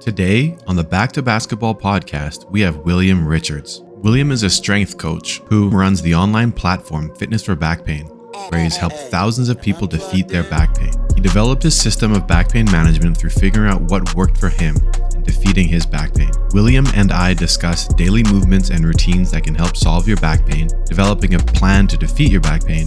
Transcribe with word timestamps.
Today 0.00 0.58
on 0.66 0.76
the 0.76 0.84
Back 0.84 1.10
to 1.12 1.22
Basketball 1.22 1.74
podcast, 1.74 2.48
we 2.50 2.60
have 2.60 2.76
William 2.78 3.26
Richards. 3.26 3.80
William 3.84 4.30
is 4.30 4.42
a 4.42 4.50
strength 4.50 4.98
coach 4.98 5.38
who 5.46 5.70
runs 5.70 6.02
the 6.02 6.14
online 6.14 6.52
platform 6.52 7.14
Fitness 7.14 7.42
for 7.42 7.56
Back 7.56 7.82
Pain, 7.82 8.06
where 8.50 8.62
he's 8.62 8.76
helped 8.76 8.96
thousands 8.96 9.48
of 9.48 9.60
people 9.60 9.86
defeat 9.86 10.28
their 10.28 10.44
back 10.44 10.76
pain. 10.76 10.92
He 11.14 11.22
developed 11.22 11.62
his 11.62 11.74
system 11.74 12.12
of 12.12 12.26
back 12.26 12.52
pain 12.52 12.66
management 12.70 13.16
through 13.16 13.30
figuring 13.30 13.72
out 13.72 13.80
what 13.90 14.14
worked 14.14 14.36
for 14.36 14.50
him 14.50 14.76
and 15.14 15.24
defeating 15.24 15.66
his 15.66 15.86
back 15.86 16.14
pain. 16.14 16.30
William 16.52 16.86
and 16.94 17.10
I 17.10 17.32
discuss 17.32 17.88
daily 17.88 18.22
movements 18.24 18.68
and 18.68 18.84
routines 18.84 19.30
that 19.30 19.44
can 19.44 19.54
help 19.54 19.78
solve 19.78 20.06
your 20.06 20.18
back 20.18 20.44
pain, 20.46 20.68
developing 20.84 21.34
a 21.34 21.38
plan 21.38 21.86
to 21.88 21.96
defeat 21.96 22.30
your 22.30 22.42
back 22.42 22.66
pain, 22.66 22.86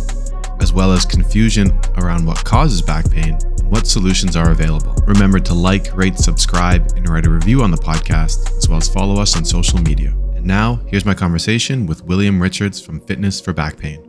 as 0.62 0.72
well 0.72 0.94
as 0.94 1.06
confusion 1.06 1.78
around 1.98 2.26
what 2.26 2.46
causes 2.46 2.84
back 2.84 3.10
pain 3.10 3.38
what 3.70 3.86
solutions 3.86 4.36
are 4.36 4.52
available. 4.52 4.96
Remember 5.06 5.40
to 5.40 5.54
like, 5.54 5.96
rate, 5.96 6.18
subscribe, 6.18 6.92
and 6.96 7.08
write 7.08 7.28
a 7.28 7.30
review 7.30 7.62
on 7.62 7.70
the 7.70 7.78
podcast, 7.78 8.58
as 8.58 8.68
well 8.68 8.80
as 8.80 8.90
follow 8.90 9.22
us 9.22 9.38
on 9.38 9.46
social 9.46 9.80
media. 9.80 10.10
And 10.36 10.46
now, 10.46 10.82
here's 10.88 11.06
my 11.06 11.14
conversation 11.14 11.86
with 11.86 12.04
William 12.06 12.42
Richards 12.42 12.82
from 12.82 13.00
Fitness 13.02 13.40
for 13.40 13.54
Back 13.54 13.78
Pain. 13.78 14.04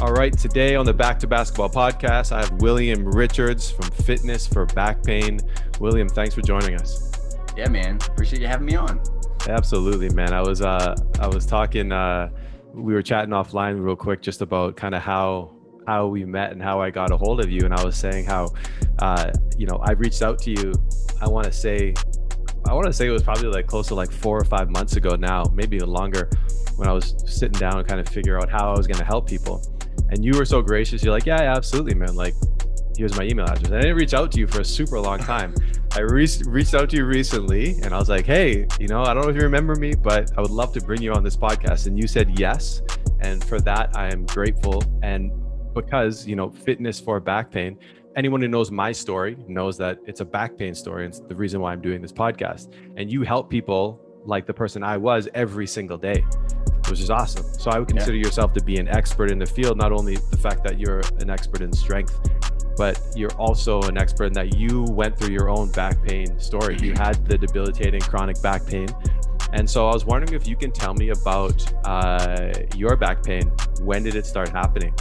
All 0.00 0.12
right, 0.12 0.36
today 0.36 0.76
on 0.76 0.86
the 0.86 0.94
Back 0.94 1.18
to 1.18 1.26
Basketball 1.26 1.68
podcast, 1.68 2.32
I 2.32 2.40
have 2.40 2.62
William 2.62 3.06
Richards 3.06 3.70
from 3.70 3.90
Fitness 3.90 4.46
for 4.46 4.64
Back 4.64 5.02
Pain. 5.04 5.38
William, 5.78 6.08
thanks 6.08 6.34
for 6.34 6.40
joining 6.40 6.76
us. 6.76 7.12
Yeah, 7.54 7.68
man. 7.68 7.96
Appreciate 7.96 8.40
you 8.40 8.48
having 8.48 8.64
me 8.64 8.76
on. 8.76 9.02
Absolutely, 9.50 10.08
man. 10.10 10.32
I 10.32 10.40
was 10.40 10.62
uh 10.62 10.94
I 11.18 11.26
was 11.26 11.44
talking 11.44 11.92
uh 11.92 12.30
we 12.72 12.94
were 12.94 13.02
chatting 13.02 13.30
offline 13.30 13.82
real 13.82 13.96
quick 13.96 14.22
just 14.22 14.42
about 14.42 14.76
kind 14.76 14.94
of 14.94 15.02
how 15.02 15.52
how 15.86 16.06
we 16.06 16.24
met 16.24 16.52
and 16.52 16.62
how 16.62 16.80
I 16.80 16.90
got 16.90 17.10
a 17.10 17.16
hold 17.16 17.40
of 17.40 17.50
you 17.50 17.62
and 17.64 17.74
I 17.74 17.84
was 17.84 17.96
saying 17.96 18.26
how 18.26 18.48
uh 19.00 19.32
you 19.58 19.66
know, 19.66 19.80
I 19.82 19.92
reached 19.92 20.22
out 20.22 20.38
to 20.40 20.50
you 20.50 20.72
I 21.20 21.28
want 21.28 21.46
to 21.46 21.52
say 21.52 21.94
I 22.68 22.74
want 22.74 22.86
to 22.86 22.92
say 22.92 23.08
it 23.08 23.10
was 23.10 23.22
probably 23.22 23.48
like 23.48 23.66
close 23.66 23.88
to 23.88 23.94
like 23.94 24.12
4 24.12 24.38
or 24.38 24.44
5 24.44 24.70
months 24.70 24.96
ago 24.96 25.16
now, 25.16 25.44
maybe 25.52 25.80
longer 25.80 26.28
when 26.76 26.88
I 26.88 26.92
was 26.92 27.14
sitting 27.26 27.58
down 27.58 27.78
and 27.78 27.88
kind 27.88 28.00
of 28.00 28.08
figure 28.08 28.38
out 28.38 28.48
how 28.48 28.72
I 28.72 28.76
was 28.76 28.86
going 28.86 28.98
to 28.98 29.04
help 29.04 29.28
people. 29.28 29.62
And 30.10 30.24
you 30.24 30.32
were 30.36 30.44
so 30.44 30.62
gracious. 30.62 31.02
You're 31.02 31.12
like, 31.12 31.26
"Yeah, 31.26 31.42
yeah 31.42 31.56
absolutely, 31.56 31.94
man. 31.94 32.14
Like 32.14 32.34
here's 32.96 33.16
my 33.16 33.24
email 33.24 33.46
address. 33.46 33.72
I 33.72 33.80
didn't 33.80 33.96
reach 33.96 34.14
out 34.14 34.32
to 34.32 34.38
you 34.38 34.46
for 34.46 34.60
a 34.60 34.64
super 34.64 34.98
long 35.00 35.18
time. 35.34 35.54
I 35.92 36.00
re- 36.00 36.28
reached 36.44 36.74
out 36.74 36.90
to 36.90 36.96
you 36.96 37.04
recently 37.04 37.78
and 37.82 37.94
I 37.94 37.98
was 37.98 38.08
like, 38.08 38.26
hey, 38.26 38.66
you 38.78 38.88
know, 38.88 39.02
I 39.02 39.14
don't 39.14 39.24
know 39.24 39.30
if 39.30 39.36
you 39.36 39.42
remember 39.42 39.74
me, 39.74 39.94
but 39.94 40.30
I 40.36 40.40
would 40.40 40.50
love 40.50 40.72
to 40.74 40.80
bring 40.80 41.02
you 41.02 41.12
on 41.12 41.22
this 41.22 41.36
podcast. 41.36 41.86
And 41.86 41.98
you 41.98 42.06
said 42.06 42.38
yes. 42.38 42.82
And 43.20 43.42
for 43.42 43.60
that, 43.60 43.96
I 43.96 44.12
am 44.12 44.26
grateful. 44.26 44.82
And 45.02 45.32
because, 45.74 46.26
you 46.26 46.36
know, 46.36 46.50
fitness 46.50 47.00
for 47.00 47.18
back 47.20 47.50
pain, 47.50 47.78
anyone 48.16 48.40
who 48.40 48.48
knows 48.48 48.70
my 48.70 48.92
story 48.92 49.36
knows 49.48 49.76
that 49.78 49.98
it's 50.06 50.20
a 50.20 50.24
back 50.24 50.56
pain 50.56 50.74
story. 50.74 51.04
And 51.04 51.12
it's 51.12 51.20
the 51.20 51.34
reason 51.34 51.60
why 51.60 51.72
I'm 51.72 51.80
doing 51.80 52.00
this 52.00 52.12
podcast. 52.12 52.72
And 52.96 53.10
you 53.10 53.22
help 53.22 53.50
people 53.50 54.00
like 54.24 54.46
the 54.46 54.54
person 54.54 54.82
I 54.82 54.96
was 54.96 55.28
every 55.34 55.66
single 55.66 55.96
day 55.96 56.24
which 56.90 57.00
is 57.00 57.08
awesome. 57.08 57.44
So 57.44 57.70
I 57.70 57.78
would 57.78 57.86
consider 57.86 58.16
yeah. 58.16 58.24
yourself 58.24 58.52
to 58.54 58.64
be 58.64 58.78
an 58.78 58.88
expert 58.88 59.30
in 59.30 59.38
the 59.38 59.46
field, 59.46 59.78
not 59.78 59.92
only 59.92 60.16
the 60.16 60.36
fact 60.36 60.64
that 60.64 60.80
you're 60.80 61.02
an 61.20 61.30
expert 61.30 61.62
in 61.62 61.72
strength 61.72 62.18
but 62.80 62.98
you're 63.14 63.32
also 63.32 63.82
an 63.82 63.98
expert 63.98 64.24
in 64.24 64.32
that 64.32 64.56
you 64.56 64.84
went 64.84 65.18
through 65.18 65.34
your 65.34 65.50
own 65.50 65.70
back 65.72 66.02
pain 66.02 66.40
story. 66.40 66.78
You 66.80 66.94
had 66.94 67.26
the 67.26 67.36
debilitating 67.36 68.00
chronic 68.00 68.40
back 68.40 68.64
pain. 68.64 68.88
And 69.52 69.68
so 69.68 69.86
I 69.86 69.92
was 69.92 70.06
wondering 70.06 70.32
if 70.32 70.48
you 70.48 70.56
can 70.56 70.72
tell 70.72 70.94
me 70.94 71.10
about 71.10 71.62
uh, 71.84 72.54
your 72.74 72.96
back 72.96 73.22
pain. 73.22 73.52
When 73.82 74.02
did 74.02 74.14
it 74.16 74.24
start 74.24 74.48
happening? 74.48 74.94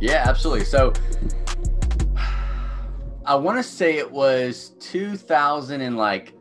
Yeah, 0.00 0.24
absolutely. 0.26 0.64
So 0.64 0.92
I 3.24 3.36
want 3.36 3.56
to 3.58 3.62
say 3.62 3.98
it 3.98 4.10
was 4.10 4.70
2000 4.80 5.80
and 5.80 5.96
like 5.96 6.34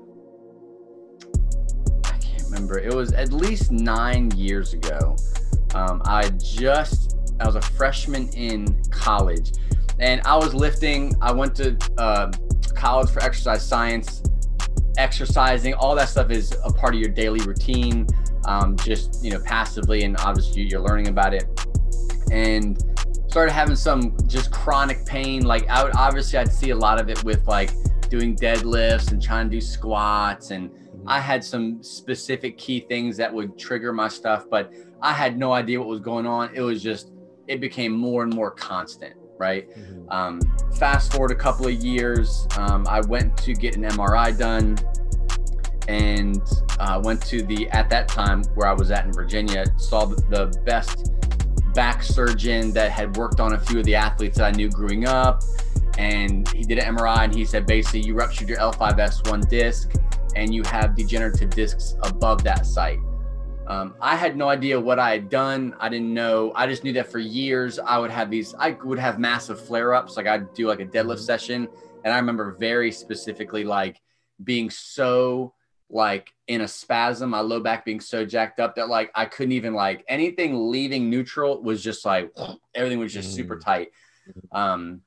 I 2.04 2.18
can't 2.18 2.46
remember. 2.46 2.80
It 2.80 2.96
was 2.96 3.14
at 3.14 3.32
least 3.32 3.72
nine 3.72 4.32
years 4.32 4.74
ago. 4.74 5.16
Um, 5.76 6.02
I 6.06 6.30
just 6.30 7.16
I 7.40 7.46
was 7.46 7.56
a 7.56 7.62
freshman 7.62 8.28
in 8.30 8.82
college, 8.90 9.52
and 10.00 10.22
I 10.22 10.36
was 10.36 10.54
lifting. 10.54 11.14
I 11.22 11.32
went 11.32 11.56
to 11.56 11.78
uh, 11.98 12.32
college 12.74 13.10
for 13.10 13.22
exercise 13.22 13.66
science. 13.66 14.24
Exercising, 14.98 15.74
all 15.76 15.96
that 15.96 16.10
stuff 16.10 16.30
is 16.30 16.54
a 16.66 16.74
part 16.74 16.94
of 16.94 17.00
your 17.00 17.10
daily 17.10 17.40
routine, 17.42 18.06
um, 18.46 18.76
just 18.78 19.24
you 19.24 19.32
know, 19.32 19.40
passively, 19.40 20.04
and 20.04 20.18
obviously 20.20 20.64
you're 20.64 20.82
learning 20.82 21.08
about 21.08 21.34
it. 21.34 21.46
And 22.32 22.78
started 23.30 23.52
having 23.52 23.76
some 23.76 24.18
just 24.28 24.52
chronic 24.52 25.06
pain. 25.06 25.46
Like 25.46 25.70
I 25.70 25.84
would 25.84 25.96
obviously 25.96 26.40
I'd 26.40 26.52
see 26.52 26.72
a 26.72 26.76
lot 26.76 27.00
of 27.00 27.10
it 27.10 27.24
with 27.24 27.48
like 27.48 27.72
doing 28.10 28.36
deadlifts 28.36 29.12
and 29.12 29.22
trying 29.22 29.50
to 29.50 29.56
do 29.56 29.62
squats 29.62 30.50
and 30.52 30.72
I 31.06 31.20
had 31.20 31.44
some 31.44 31.82
specific 31.82 32.58
key 32.58 32.82
things 32.82 33.18
that 33.18 33.34
would 33.34 33.58
trigger 33.58 33.94
my 33.94 34.08
stuff, 34.08 34.46
but 34.50 34.74
I 35.02 35.14
had 35.14 35.38
no 35.38 35.54
idea 35.54 35.80
what 35.80 35.88
was 35.88 36.02
going 36.02 36.26
on. 36.26 36.54
It 36.54 36.62
was 36.62 36.84
just 36.84 37.12
it 37.48 37.62
became 37.62 37.92
more 37.92 38.24
and 38.24 38.34
more 38.34 38.52
constant 38.52 39.16
right? 39.40 39.70
Mm-hmm. 39.72 40.10
Um, 40.12 40.42
fast 40.78 41.12
forward 41.12 41.32
a 41.32 41.36
couple 41.36 41.68
of 41.68 41.74
years, 41.74 42.48
um, 42.58 42.86
I 42.88 43.02
went 43.02 43.36
to 43.38 43.54
get 43.54 43.76
an 43.76 43.84
MRI 43.84 44.38
done 44.38 44.78
and 45.88 46.42
uh, 46.80 47.02
went 47.04 47.26
to 47.26 47.42
the, 47.42 47.68
at 47.70 47.90
that 47.90 48.08
time 48.08 48.44
where 48.54 48.68
I 48.68 48.74
was 48.74 48.92
at 48.92 49.06
in 49.06 49.14
Virginia, 49.14 49.66
saw 49.78 50.06
the, 50.06 50.16
the 50.30 50.62
best 50.66 51.12
back 51.74 52.04
surgeon 52.04 52.72
that 52.74 52.92
had 52.92 53.18
worked 53.18 53.40
on 53.40 53.54
a 53.54 53.60
few 53.60 53.80
of 53.80 53.86
the 53.86 53.96
athletes 53.96 54.38
that 54.38 54.46
I 54.46 54.52
knew 54.52 54.70
growing 54.70 55.08
up. 55.08 55.42
And 55.98 56.48
he 56.50 56.64
did 56.64 56.78
an 56.80 56.96
MRI 56.96 57.26
and 57.26 57.34
he 57.34 57.44
said 57.44 57.66
basically 57.66 58.02
you 58.02 58.14
ruptured 58.14 58.50
your 58.50 58.58
L5S1 58.60 59.50
disc 59.50 59.92
and 60.36 60.54
you 60.54 60.64
have 60.64 60.96
degenerative 60.96 61.50
discs 61.50 61.96
above 62.04 62.44
that 62.44 62.66
site. 62.66 63.00
Um, 63.70 63.94
I 64.02 64.16
had 64.16 64.36
no 64.36 64.50
idea 64.50 64.80
what 64.80 64.98
I 64.98 65.12
had 65.12 65.30
done. 65.30 65.76
I 65.80 65.90
didn't 65.90 66.12
know. 66.12 66.52
I 66.56 66.66
just 66.66 66.84
knew 66.84 66.94
that 66.94 67.12
for 67.12 67.20
years 67.20 67.78
I 67.78 68.00
would 68.00 68.10
have 68.10 68.32
these. 68.32 68.56
I 68.58 68.72
would 68.84 68.98
have 68.98 69.20
massive 69.20 69.64
flare 69.64 69.94
ups. 69.94 70.18
Like 70.18 70.26
I'd 70.26 70.52
do 70.56 70.68
like 70.68 70.80
a 70.80 70.86
deadlift 70.86 71.18
mm-hmm. 71.18 71.22
session, 71.22 71.68
and 72.04 72.12
I 72.12 72.18
remember 72.18 72.56
very 72.60 72.92
specifically 72.92 73.64
like 73.64 74.02
being 74.44 74.72
so 74.72 75.54
like 75.88 76.34
in 76.48 76.62
a 76.62 76.68
spasm. 76.68 77.30
My 77.30 77.42
low 77.42 77.60
back 77.60 77.86
being 77.86 78.00
so 78.00 78.26
jacked 78.26 78.60
up 78.60 78.76
that 78.76 78.90
like 78.90 79.12
I 79.14 79.26
couldn't 79.26 79.52
even 79.52 79.76
like 79.76 80.04
anything 80.08 80.72
leaving 80.72 81.12
neutral 81.12 81.62
was 81.62 81.84
just 81.84 82.04
like 82.06 82.32
everything 82.74 82.98
was 82.98 83.14
just 83.14 83.36
super 83.36 83.58
mm. 83.58 83.64
tight. 83.64 83.90
Um, 84.52 85.02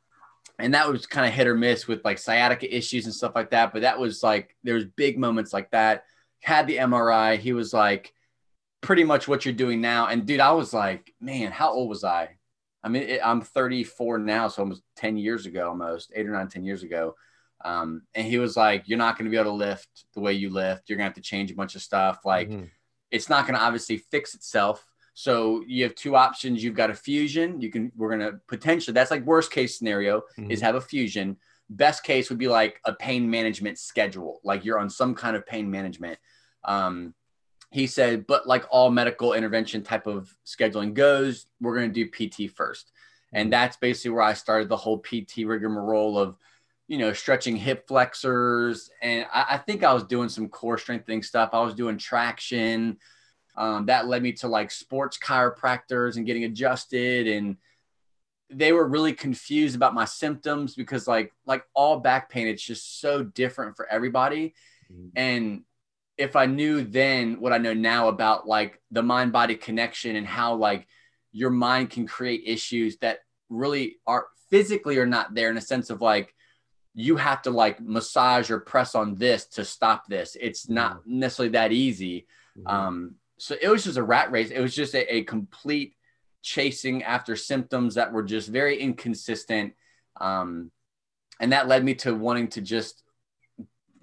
and 0.60 0.74
that 0.74 0.88
was 0.88 1.06
kind 1.06 1.26
of 1.26 1.34
hit 1.34 1.48
or 1.48 1.56
miss 1.56 1.88
with 1.88 2.04
like 2.04 2.18
sciatica 2.18 2.72
issues 2.72 3.06
and 3.06 3.14
stuff 3.14 3.32
like 3.34 3.50
that. 3.50 3.72
But 3.72 3.82
that 3.82 3.98
was 3.98 4.22
like 4.22 4.54
there 4.62 4.76
was 4.76 4.84
big 4.84 5.18
moments 5.18 5.52
like 5.52 5.72
that. 5.72 6.04
Had 6.38 6.68
the 6.68 6.76
MRI. 6.76 7.38
He 7.38 7.52
was 7.52 7.72
like 7.72 8.12
pretty 8.82 9.04
much 9.04 9.26
what 9.26 9.44
you're 9.44 9.54
doing 9.54 9.80
now. 9.80 10.08
And 10.08 10.26
dude, 10.26 10.40
I 10.40 10.52
was 10.52 10.74
like, 10.74 11.14
man, 11.20 11.52
how 11.52 11.72
old 11.72 11.88
was 11.88 12.04
I? 12.04 12.36
I 12.84 12.88
mean, 12.88 13.04
it, 13.04 13.20
I'm 13.24 13.40
34 13.40 14.18
now, 14.18 14.48
so 14.48 14.62
almost 14.62 14.82
10 14.96 15.16
years 15.16 15.46
ago, 15.46 15.68
almost 15.68 16.12
eight 16.14 16.26
or 16.26 16.32
nine, 16.32 16.48
10 16.48 16.64
years 16.64 16.82
ago. 16.82 17.14
Um, 17.64 18.02
and 18.14 18.26
he 18.26 18.38
was 18.38 18.56
like, 18.56 18.88
you're 18.88 18.98
not 18.98 19.16
going 19.16 19.26
to 19.26 19.30
be 19.30 19.36
able 19.36 19.52
to 19.52 19.56
lift 19.56 19.88
the 20.14 20.20
way 20.20 20.32
you 20.32 20.50
lift. 20.50 20.88
You're 20.88 20.96
going 20.96 21.04
to 21.04 21.10
have 21.10 21.14
to 21.14 21.20
change 21.22 21.52
a 21.52 21.54
bunch 21.54 21.76
of 21.76 21.82
stuff. 21.82 22.18
Like, 22.24 22.50
mm-hmm. 22.50 22.64
it's 23.12 23.28
not 23.28 23.46
going 23.46 23.54
to 23.54 23.64
obviously 23.64 23.98
fix 23.98 24.34
itself. 24.34 24.84
So 25.14 25.62
you 25.68 25.84
have 25.84 25.94
two 25.94 26.16
options. 26.16 26.64
You've 26.64 26.74
got 26.74 26.90
a 26.90 26.94
fusion. 26.94 27.60
You 27.60 27.70
can, 27.70 27.92
we're 27.96 28.08
going 28.08 28.32
to 28.32 28.40
potentially, 28.48 28.94
that's 28.94 29.12
like 29.12 29.24
worst 29.24 29.52
case 29.52 29.78
scenario 29.78 30.22
mm-hmm. 30.36 30.50
is 30.50 30.60
have 30.60 30.74
a 30.74 30.80
fusion. 30.80 31.36
Best 31.70 32.02
case 32.02 32.30
would 32.30 32.38
be 32.38 32.48
like 32.48 32.80
a 32.84 32.92
pain 32.92 33.30
management 33.30 33.78
schedule. 33.78 34.40
Like 34.42 34.64
you're 34.64 34.80
on 34.80 34.90
some 34.90 35.14
kind 35.14 35.36
of 35.36 35.46
pain 35.46 35.70
management. 35.70 36.18
Um, 36.64 37.14
he 37.72 37.86
said, 37.86 38.26
but 38.26 38.46
like 38.46 38.66
all 38.70 38.90
medical 38.90 39.32
intervention 39.32 39.82
type 39.82 40.06
of 40.06 40.36
scheduling 40.46 40.92
goes, 40.92 41.46
we're 41.58 41.74
going 41.74 41.90
to 41.90 42.04
do 42.04 42.06
PT 42.06 42.52
first. 42.54 42.92
And 43.32 43.46
mm-hmm. 43.46 43.50
that's 43.50 43.78
basically 43.78 44.10
where 44.10 44.22
I 44.22 44.34
started 44.34 44.68
the 44.68 44.76
whole 44.76 44.98
PT 44.98 45.46
rigmarole 45.46 46.18
of, 46.18 46.36
you 46.86 46.98
know, 46.98 47.14
stretching 47.14 47.56
hip 47.56 47.88
flexors. 47.88 48.90
And 49.00 49.26
I, 49.32 49.46
I 49.52 49.56
think 49.56 49.84
I 49.84 49.94
was 49.94 50.04
doing 50.04 50.28
some 50.28 50.50
core 50.50 50.76
strengthening 50.76 51.22
stuff. 51.22 51.50
I 51.54 51.62
was 51.62 51.72
doing 51.72 51.96
traction. 51.96 52.98
Um, 53.56 53.86
that 53.86 54.06
led 54.06 54.22
me 54.22 54.32
to 54.34 54.48
like 54.48 54.70
sports 54.70 55.18
chiropractors 55.18 56.16
and 56.16 56.26
getting 56.26 56.44
adjusted. 56.44 57.26
And 57.26 57.56
they 58.50 58.72
were 58.72 58.86
really 58.86 59.14
confused 59.14 59.76
about 59.76 59.94
my 59.94 60.04
symptoms 60.04 60.74
because 60.74 61.08
like, 61.08 61.32
like 61.46 61.64
all 61.72 62.00
back 62.00 62.28
pain, 62.28 62.48
it's 62.48 62.62
just 62.62 63.00
so 63.00 63.22
different 63.22 63.76
for 63.76 63.86
everybody. 63.86 64.52
Mm-hmm. 64.92 65.08
And 65.16 65.62
if 66.16 66.36
I 66.36 66.46
knew 66.46 66.82
then 66.82 67.40
what 67.40 67.52
I 67.52 67.58
know 67.58 67.74
now 67.74 68.08
about 68.08 68.46
like 68.46 68.80
the 68.90 69.02
mind 69.02 69.32
body 69.32 69.56
connection 69.56 70.16
and 70.16 70.26
how 70.26 70.54
like 70.54 70.86
your 71.32 71.50
mind 71.50 71.90
can 71.90 72.06
create 72.06 72.42
issues 72.46 72.98
that 72.98 73.20
really 73.48 73.96
are 74.06 74.26
physically 74.50 74.98
are 74.98 75.06
not 75.06 75.34
there 75.34 75.50
in 75.50 75.56
a 75.56 75.62
sense 75.62 75.90
of 75.90 76.00
like 76.00 76.34
you 76.94 77.16
have 77.16 77.42
to 77.42 77.50
like 77.50 77.80
massage 77.80 78.50
or 78.50 78.60
press 78.60 78.94
on 78.94 79.14
this 79.14 79.46
to 79.46 79.64
stop 79.64 80.06
this. 80.06 80.36
It's 80.38 80.68
not 80.68 81.00
mm-hmm. 81.00 81.20
necessarily 81.20 81.52
that 81.52 81.72
easy. 81.72 82.26
Mm-hmm. 82.58 82.66
Um, 82.66 83.14
so 83.38 83.56
it 83.60 83.68
was 83.68 83.84
just 83.84 83.96
a 83.96 84.02
rat 84.02 84.30
race. 84.30 84.50
It 84.50 84.60
was 84.60 84.74
just 84.74 84.94
a, 84.94 85.14
a 85.14 85.24
complete 85.24 85.96
chasing 86.42 87.02
after 87.02 87.34
symptoms 87.34 87.94
that 87.94 88.12
were 88.12 88.22
just 88.22 88.48
very 88.48 88.78
inconsistent. 88.78 89.72
Um, 90.20 90.70
and 91.40 91.52
that 91.52 91.66
led 91.66 91.82
me 91.82 91.94
to 91.96 92.14
wanting 92.14 92.48
to 92.48 92.60
just 92.60 93.01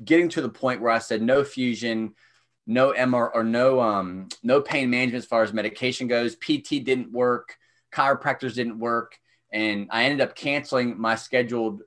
getting 0.03 0.29
to 0.29 0.41
the 0.41 0.49
point 0.49 0.81
where 0.81 0.91
I 0.91 0.99
said 0.99 1.21
no 1.21 1.43
fusion, 1.43 2.13
no 2.65 2.93
MR 2.93 3.29
or 3.33 3.43
no 3.43 3.79
um 3.79 4.29
no 4.43 4.61
pain 4.61 4.89
management 4.89 5.23
as 5.23 5.27
far 5.27 5.43
as 5.43 5.53
medication 5.53 6.07
goes. 6.07 6.35
PT 6.35 6.83
didn't 6.83 7.11
work, 7.11 7.57
chiropractors 7.93 8.55
didn't 8.55 8.79
work, 8.79 9.17
and 9.51 9.87
I 9.91 10.05
ended 10.05 10.21
up 10.21 10.35
canceling 10.35 10.99
my 10.99 11.15
scheduled 11.15 11.81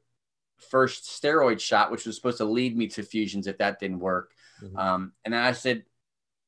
first 0.70 1.04
steroid 1.04 1.60
shot, 1.60 1.90
which 1.90 2.06
was 2.06 2.16
supposed 2.16 2.38
to 2.38 2.44
lead 2.44 2.76
me 2.76 2.88
to 2.88 3.02
fusions 3.02 3.46
if 3.46 3.58
that 3.58 3.80
didn't 3.80 4.00
work. 4.00 4.32
Mm-hmm. 4.62 4.76
Um, 4.76 5.12
and 5.24 5.34
then 5.34 5.42
I 5.42 5.52
said, 5.52 5.84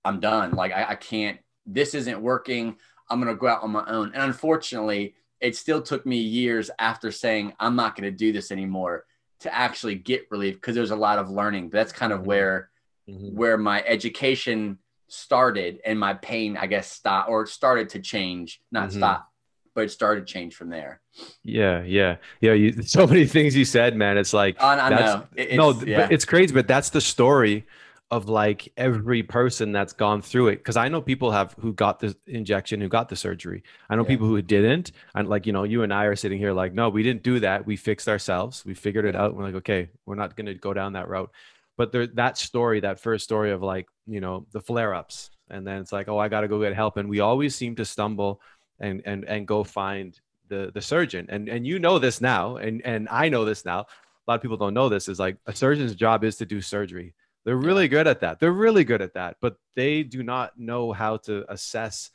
I'm 0.05 0.21
done. 0.21 0.53
Like 0.53 0.73
I, 0.73 0.91
I 0.91 0.95
can't. 0.95 1.39
This 1.67 1.95
isn't 1.95 2.21
working. 2.21 2.77
I'm 3.09 3.21
gonna 3.21 3.35
go 3.35 3.49
out 3.49 3.63
on 3.63 3.71
my 3.71 3.85
own. 3.87 4.13
And 4.15 4.23
unfortunately, 4.23 5.15
it 5.41 5.57
still 5.57 5.83
took 5.83 6.07
me 6.07 6.17
years 6.17 6.71
after 6.79 7.13
saying 7.13 7.53
I'm 7.61 7.77
not 7.77 7.97
going 7.97 8.11
to 8.11 8.17
do 8.17 8.33
this 8.33 8.51
anymore 8.51 9.05
to 9.45 9.55
actually 9.55 9.95
get 9.95 10.27
relief 10.31 10.55
because 10.55 10.75
there's 10.75 10.91
a 10.91 10.97
lot 10.97 11.19
of 11.19 11.31
learning. 11.31 11.69
But 11.69 11.79
that's 11.79 11.93
kind 11.93 12.13
of 12.13 12.21
mm-hmm. 12.21 12.29
where 12.29 12.71
mm-hmm. 13.09 13.37
where 13.37 13.57
my 13.57 13.83
education 13.87 14.79
started 15.09 15.81
and 15.85 15.99
my 15.99 16.15
pain, 16.15 16.57
I 16.57 16.67
guess, 16.67 16.91
stopped 16.91 17.29
or 17.29 17.47
started 17.47 17.91
to 17.91 18.01
change, 18.01 18.61
not 18.73 18.89
mm-hmm. 18.89 18.99
stop, 18.99 19.31
but 19.75 19.85
it 19.85 19.91
started 19.91 20.27
to 20.27 20.33
change 20.33 20.55
from 20.55 20.71
there. 20.71 21.01
Yeah, 21.43 21.83
yeah, 21.83 22.17
yeah. 22.41 22.55
You, 22.55 22.83
so 22.83 23.07
many 23.07 23.27
things 23.27 23.55
you 23.55 23.67
said, 23.67 23.97
man. 23.97 24.17
It's 24.17 24.33
like 24.33 24.57
oh, 24.61 24.67
I 24.67 24.89
know. 24.89 25.27
It's, 25.37 25.55
no, 25.55 25.73
yeah. 25.85 26.09
it's 26.11 26.25
crazy, 26.25 26.55
but 26.55 26.67
that's 26.67 26.91
the 26.91 27.01
story 27.01 27.67
of 28.11 28.29
like 28.29 28.73
every 28.77 29.23
person 29.23 29.73
that's 29.73 29.93
gone 29.93 30.21
through 30.21 30.49
it 30.49 30.57
because 30.57 30.77
i 30.77 30.89
know 30.89 31.01
people 31.01 31.31
have 31.31 31.55
who 31.59 31.73
got 31.73 31.99
the 31.99 32.15
injection 32.27 32.81
who 32.81 32.89
got 32.89 33.09
the 33.09 33.17
surgery. 33.17 33.63
I 33.89 33.97
know 33.97 34.03
yeah. 34.03 34.09
people 34.09 34.27
who 34.27 34.41
didn't 34.43 34.93
and 35.15 35.29
like 35.29 35.47
you 35.47 35.53
know 35.53 35.65
you 35.65 35.83
and 35.83 35.93
i 35.93 36.05
are 36.05 36.17
sitting 36.17 36.39
here 36.39 36.53
like 36.53 36.75
no 36.75 36.89
we 36.89 37.03
didn't 37.03 37.23
do 37.23 37.41
that. 37.41 37.67
We 37.67 37.77
fixed 37.77 38.09
ourselves. 38.09 38.65
We 38.65 38.75
figured 38.75 39.07
it 39.07 39.17
out. 39.17 39.35
We're 39.35 39.45
like 39.45 39.55
okay 39.57 39.89
we're 40.05 40.17
not 40.17 40.37
going 40.37 40.47
to 40.47 40.55
go 40.55 40.75
down 40.75 40.93
that 40.93 41.09
route. 41.09 41.31
But 41.77 41.93
there 41.93 42.07
that 42.09 42.37
story 42.39 42.81
that 42.81 43.01
first 43.01 43.25
story 43.25 43.53
of 43.53 43.63
like 43.63 43.87
you 44.07 44.21
know 44.21 44.47
the 44.53 44.61
flare-ups 44.61 45.31
and 45.51 45.67
then 45.67 45.81
it's 45.81 45.93
like 45.93 46.09
oh 46.09 46.19
i 46.19 46.29
got 46.29 46.43
to 46.43 46.49
go 46.49 46.61
get 46.61 46.75
help. 46.75 46.99
And 46.99 47.09
we 47.09 47.21
always 47.21 47.57
seem 47.57 47.75
to 47.77 47.85
stumble 47.85 48.41
and 48.81 49.03
and 49.07 49.25
and 49.25 49.47
go 49.47 49.65
find 49.65 50.21
the 50.49 50.71
the 50.75 50.83
surgeon. 50.83 51.27
And 51.31 51.49
and 51.49 51.67
you 51.67 51.79
know 51.79 51.99
this 51.99 52.21
now 52.21 52.57
and 52.57 52.83
and 52.85 53.09
i 53.11 53.31
know 53.31 53.45
this 53.47 53.65
now. 53.65 53.81
A 53.81 54.31
lot 54.31 54.37
of 54.37 54.43
people 54.43 54.57
don't 54.57 54.75
know 54.75 54.89
this 54.89 55.09
is 55.09 55.19
like 55.19 55.37
a 55.47 55.55
surgeon's 55.55 55.95
job 55.95 56.23
is 56.23 56.37
to 56.37 56.47
do 56.47 56.61
surgery 56.61 57.15
they're 57.45 57.57
really 57.57 57.89
good 57.89 58.07
at 58.07 58.21
that. 58.21 58.41
They're 58.41 58.53
really 58.53 58.85
good 58.85 59.03
at 59.03 59.15
that, 59.15 59.37
but 59.41 59.57
they 59.77 60.03
do 60.03 60.23
not 60.23 60.59
know 60.59 60.93
how 60.93 61.19
to 61.19 61.45
assess 61.53 62.11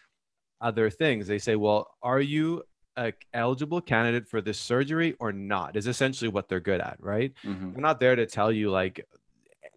other 0.59 0.89
things. 0.89 1.27
They 1.27 1.39
say, 1.39 1.55
well, 1.55 1.95
are 2.01 2.19
you 2.19 2.63
a 2.97 3.13
eligible 3.33 3.79
candidate 3.79 4.27
for 4.27 4.41
this 4.41 4.59
surgery 4.59 5.15
or 5.19 5.31
not? 5.31 5.75
Is 5.75 5.87
essentially 5.87 6.29
what 6.29 6.49
they're 6.49 6.59
good 6.59 6.81
at, 6.81 6.97
right? 6.99 7.33
Mm-hmm. 7.45 7.73
They're 7.73 7.81
not 7.81 7.99
there 7.99 8.15
to 8.15 8.25
tell 8.25 8.51
you 8.51 8.71
like 8.71 9.05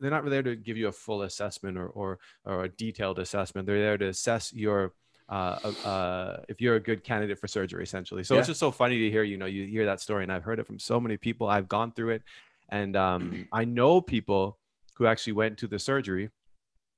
they're 0.01 0.11
not 0.11 0.29
there 0.29 0.43
to 0.43 0.57
give 0.57 0.77
you 0.77 0.89
a 0.89 0.93
full 0.93 1.23
assessment 1.23 1.77
or 1.77 1.89
or, 1.89 2.19
or 2.45 2.65
a 2.65 2.69
detailed 2.69 3.19
assessment. 3.19 3.67
They're 3.67 3.81
there 3.81 3.99
to 3.99 4.09
assess 4.09 4.53
your 4.53 4.95
uh, 5.29 5.59
uh, 5.65 5.89
uh 5.89 6.41
if 6.49 6.61
you're 6.61 6.77
a 6.77 6.81
good 6.81 7.05
candidate 7.05 7.39
for 7.39 7.47
surgery, 7.47 7.85
essentially. 7.85 8.25
So 8.25 8.35
yeah. 8.35 8.41
it's 8.41 8.49
just 8.49 8.61
so 8.61 8.71
funny 8.71 8.99
to 8.99 9.11
hear, 9.11 9.23
you 9.23 9.37
know, 9.37 9.47
you 9.47 9.67
hear 9.67 9.87
that 9.87 10.01
story, 10.01 10.23
and 10.23 10.33
I've 10.33 10.45
heard 10.45 10.59
it 10.59 10.67
from 10.67 10.79
so 10.79 10.99
many 10.99 11.17
people. 11.17 11.47
I've 11.47 11.69
gone 11.69 11.93
through 11.93 12.11
it, 12.11 12.23
and 12.71 12.97
um, 12.97 13.49
I 13.53 13.65
know 13.65 14.01
people 14.01 14.59
who 15.03 15.09
actually 15.09 15.33
went 15.33 15.59
to 15.59 15.67
the 15.67 15.81
surgery. 15.81 16.31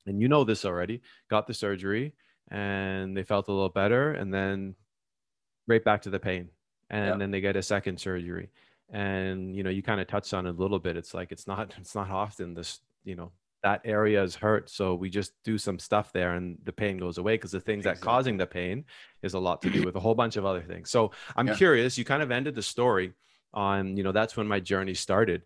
And 0.07 0.21
you 0.21 0.29
know 0.29 0.45
this 0.45 0.67
already 0.67 1.01
got 1.31 1.47
the 1.47 1.55
surgery 1.55 2.13
and 2.51 3.17
they 3.17 3.23
felt 3.23 3.49
a 3.49 3.53
little 3.53 3.71
better 3.71 4.13
and 4.13 4.33
then 4.33 4.75
right 5.67 5.83
back 5.83 6.03
to 6.03 6.11
the 6.11 6.19
pain. 6.19 6.51
And 6.91 7.07
yep. 7.07 7.19
then 7.19 7.31
they 7.31 7.41
get 7.41 7.57
a 7.57 7.63
second 7.63 7.99
surgery. 7.99 8.51
And 8.91 9.57
you 9.57 9.63
know 9.63 9.71
you 9.71 9.83
kind 9.83 10.03
of 10.03 10.07
touched 10.07 10.35
on 10.35 10.47
it 10.47 10.51
a 10.51 10.53
little 10.53 10.79
bit. 10.79 10.99
It's 10.99 11.15
like 11.15 11.33
it's 11.33 11.47
not 11.47 11.73
it's 11.79 11.95
not 11.95 12.11
often 12.11 12.53
this 12.53 12.81
you 13.05 13.17
know 13.17 13.33
that 13.63 13.81
area 13.87 14.23
is 14.23 14.35
hurt. 14.35 14.69
So 14.69 14.95
we 14.95 15.09
just 15.09 15.33
do 15.43 15.57
some 15.57 15.79
stuff 15.79 16.13
there 16.13 16.35
and 16.35 16.59
the 16.65 16.73
pain 16.73 16.99
goes 16.99 17.17
away 17.17 17.35
because 17.35 17.53
the 17.53 17.61
things 17.61 17.87
exactly. 17.87 18.01
that 18.01 18.05
causing 18.05 18.37
the 18.37 18.47
pain 18.47 18.85
is 19.23 19.33
a 19.33 19.39
lot 19.39 19.63
to 19.63 19.71
do 19.71 19.83
with 19.83 19.97
a 19.97 20.01
whole 20.01 20.15
bunch 20.15 20.37
of 20.37 20.45
other 20.45 20.61
things. 20.61 20.91
So 20.91 21.13
i'm 21.37 21.49
yeah. 21.49 21.55
curious 21.55 21.97
you 21.97 22.05
kind 22.05 22.23
of 22.23 22.31
ended 22.31 22.55
the 22.55 22.63
story 22.63 23.15
on 23.55 23.97
you 23.97 24.03
know 24.03 24.13
that's 24.13 24.37
when 24.37 24.47
my 24.47 24.61
journey 24.61 24.93
started. 24.93 25.41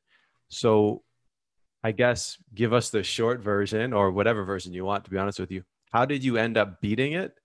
So 0.49 1.02
I 1.82 1.92
guess 1.92 2.38
give 2.54 2.72
us 2.72 2.90
the 2.90 3.02
short 3.02 3.40
version 3.40 3.92
or 3.92 4.10
whatever 4.10 4.44
version 4.44 4.72
you 4.72 4.84
want, 4.84 5.04
to 5.04 5.10
be 5.10 5.19
honest 5.19 5.38
with 5.38 5.50
you. 5.50 5.62
How 5.92 6.04
did 6.04 6.25
you 6.25 6.36
end 6.36 6.56
up 6.56 6.80
beating 6.80 7.12
it? 7.12 7.38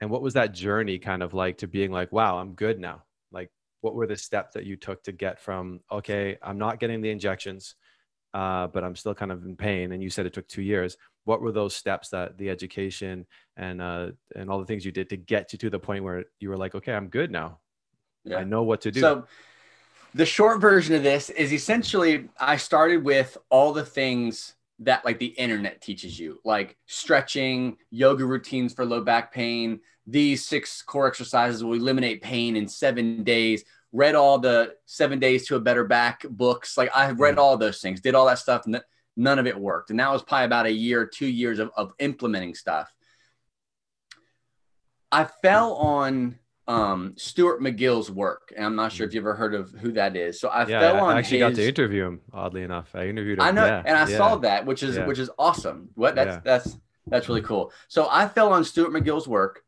And 0.00 0.10
what 0.10 0.22
was 0.22 0.34
that 0.34 0.52
journey 0.52 0.98
kind 0.98 1.22
of 1.22 1.34
like 1.34 1.58
to 1.58 1.66
being 1.66 1.90
like, 1.90 2.12
wow, 2.12 2.38
I'm 2.38 2.52
good 2.52 2.78
now? 2.78 3.04
Like, 3.32 3.50
what 3.80 3.94
were 3.94 4.06
the 4.06 4.16
steps 4.16 4.54
that 4.54 4.64
you 4.64 4.76
took 4.76 5.02
to 5.04 5.12
get 5.12 5.40
from, 5.40 5.80
okay, 5.90 6.38
I'm 6.42 6.58
not 6.58 6.78
getting 6.78 7.00
the 7.00 7.10
injections, 7.10 7.74
uh, 8.34 8.68
but 8.68 8.84
I'm 8.84 8.94
still 8.94 9.14
kind 9.14 9.32
of 9.32 9.44
in 9.44 9.56
pain? 9.56 9.92
And 9.92 10.02
you 10.02 10.10
said 10.10 10.26
it 10.26 10.34
took 10.34 10.46
two 10.48 10.62
years. 10.62 10.96
What 11.24 11.40
were 11.40 11.52
those 11.52 11.74
steps 11.74 12.10
that 12.10 12.38
the 12.38 12.50
education 12.50 13.26
and, 13.56 13.82
uh, 13.82 14.10
and 14.36 14.48
all 14.48 14.60
the 14.60 14.66
things 14.66 14.84
you 14.84 14.92
did 14.92 15.08
to 15.10 15.16
get 15.16 15.52
you 15.52 15.58
to 15.58 15.70
the 15.70 15.80
point 15.80 16.04
where 16.04 16.24
you 16.38 16.50
were 16.50 16.56
like, 16.56 16.74
okay, 16.74 16.92
I'm 16.92 17.08
good 17.08 17.30
now? 17.30 17.58
Yeah. 18.24 18.36
I 18.36 18.44
know 18.44 18.62
what 18.62 18.82
to 18.82 18.90
do. 18.90 19.00
So, 19.00 19.26
the 20.14 20.26
short 20.26 20.60
version 20.60 20.94
of 20.94 21.02
this 21.02 21.30
is 21.30 21.52
essentially 21.52 22.28
I 22.38 22.56
started 22.56 23.04
with 23.04 23.36
all 23.50 23.72
the 23.72 23.84
things 23.84 24.54
that 24.80 25.04
like 25.04 25.18
the 25.18 25.26
internet 25.26 25.80
teaches 25.80 26.18
you, 26.18 26.40
like 26.44 26.76
stretching, 26.86 27.76
yoga 27.90 28.24
routines 28.24 28.72
for 28.72 28.84
low 28.84 29.00
back 29.00 29.32
pain. 29.32 29.80
These 30.06 30.46
six 30.46 30.82
core 30.82 31.08
exercises 31.08 31.62
will 31.62 31.74
eliminate 31.74 32.22
pain 32.22 32.56
in 32.56 32.68
seven 32.68 33.24
days. 33.24 33.64
Read 33.92 34.14
all 34.14 34.38
the 34.38 34.74
seven 34.86 35.18
days 35.18 35.46
to 35.46 35.56
a 35.56 35.60
better 35.60 35.84
back 35.84 36.24
books. 36.28 36.78
Like 36.78 36.90
I 36.94 37.06
have 37.06 37.20
read 37.20 37.36
mm. 37.36 37.38
all 37.38 37.56
those 37.56 37.80
things, 37.80 38.00
did 38.00 38.14
all 38.14 38.26
that 38.26 38.38
stuff, 38.38 38.66
and 38.66 38.80
none 39.16 39.38
of 39.38 39.46
it 39.46 39.58
worked. 39.58 39.90
And 39.90 39.98
that 39.98 40.12
was 40.12 40.22
probably 40.22 40.46
about 40.46 40.66
a 40.66 40.72
year, 40.72 41.06
two 41.06 41.26
years 41.26 41.58
of, 41.58 41.70
of 41.76 41.92
implementing 41.98 42.54
stuff. 42.54 42.92
I 45.10 45.24
fell 45.24 45.74
on 45.74 46.38
um, 46.68 47.14
Stuart 47.16 47.60
McGill's 47.60 48.10
work. 48.10 48.52
And 48.54 48.64
I'm 48.64 48.76
not 48.76 48.92
sure 48.92 49.06
if 49.06 49.14
you 49.14 49.20
ever 49.20 49.34
heard 49.34 49.54
of 49.54 49.72
who 49.72 49.92
that 49.92 50.14
is. 50.14 50.38
So 50.38 50.48
I 50.48 50.66
yeah, 50.66 50.80
fell 50.80 51.00
on 51.00 51.16
I 51.16 51.18
actually 51.18 51.38
his... 51.38 51.50
got 51.50 51.56
to 51.56 51.66
interview 51.66 52.04
him, 52.04 52.20
oddly 52.32 52.62
enough. 52.62 52.90
I 52.94 53.08
interviewed 53.08 53.38
him. 53.38 53.44
I 53.44 53.50
know, 53.50 53.64
yeah, 53.64 53.82
and 53.84 53.96
I 53.96 54.08
yeah. 54.08 54.16
saw 54.16 54.36
that, 54.36 54.66
which 54.66 54.82
is 54.82 54.98
which 55.00 55.18
is 55.18 55.30
awesome. 55.38 55.88
What 55.94 56.14
that's 56.14 56.44
that's 56.44 56.78
that's 57.06 57.28
really 57.28 57.42
cool. 57.42 57.72
So 57.88 58.06
I 58.10 58.28
fell 58.28 58.52
on 58.52 58.64
Stuart 58.64 58.90
McGill's 58.90 59.26
work 59.26 59.64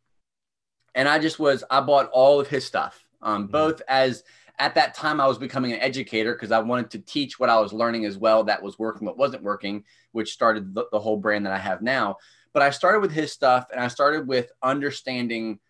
and 0.94 1.08
I 1.08 1.19
just 1.19 1.38
was 1.38 1.64
I 1.70 1.81
bought 1.81 2.11
all 2.12 2.38
of 2.38 2.49
his 2.49 2.64
stuff. 2.64 3.05
Um, 3.23 3.44
mm-hmm. 3.44 3.53
both 3.53 3.82
as 3.88 4.23
at 4.58 4.74
that 4.74 4.94
time 4.94 5.20
I 5.20 5.27
was 5.27 5.39
becoming 5.39 5.72
an 5.72 5.81
educator 5.81 6.34
because 6.34 6.53
I 6.53 6.58
wanted 6.60 6.91
to 6.91 6.98
teach 6.98 7.41
what 7.41 7.48
I 7.48 7.58
was 7.58 7.72
learning 7.72 8.05
as 8.05 8.19
well 8.19 8.44
that 8.44 8.63
was 8.63 8.79
working, 8.79 9.06
what 9.06 9.17
wasn't 9.17 9.43
working, 9.43 9.84
which 10.13 10.32
started 10.32 10.74
the, 10.74 10.84
the 10.93 11.01
whole 11.01 11.17
brand 11.17 11.46
that 11.46 11.53
I 11.55 11.58
have 11.58 11.81
now. 11.81 12.17
But 12.53 12.63
I 12.63 12.70
started 12.70 13.01
with 13.01 13.13
his 13.13 13.32
stuff 13.32 13.69
and 13.72 13.81
I 13.81 13.89
started 13.89 14.27
with 14.27 14.53
understanding 14.63 15.60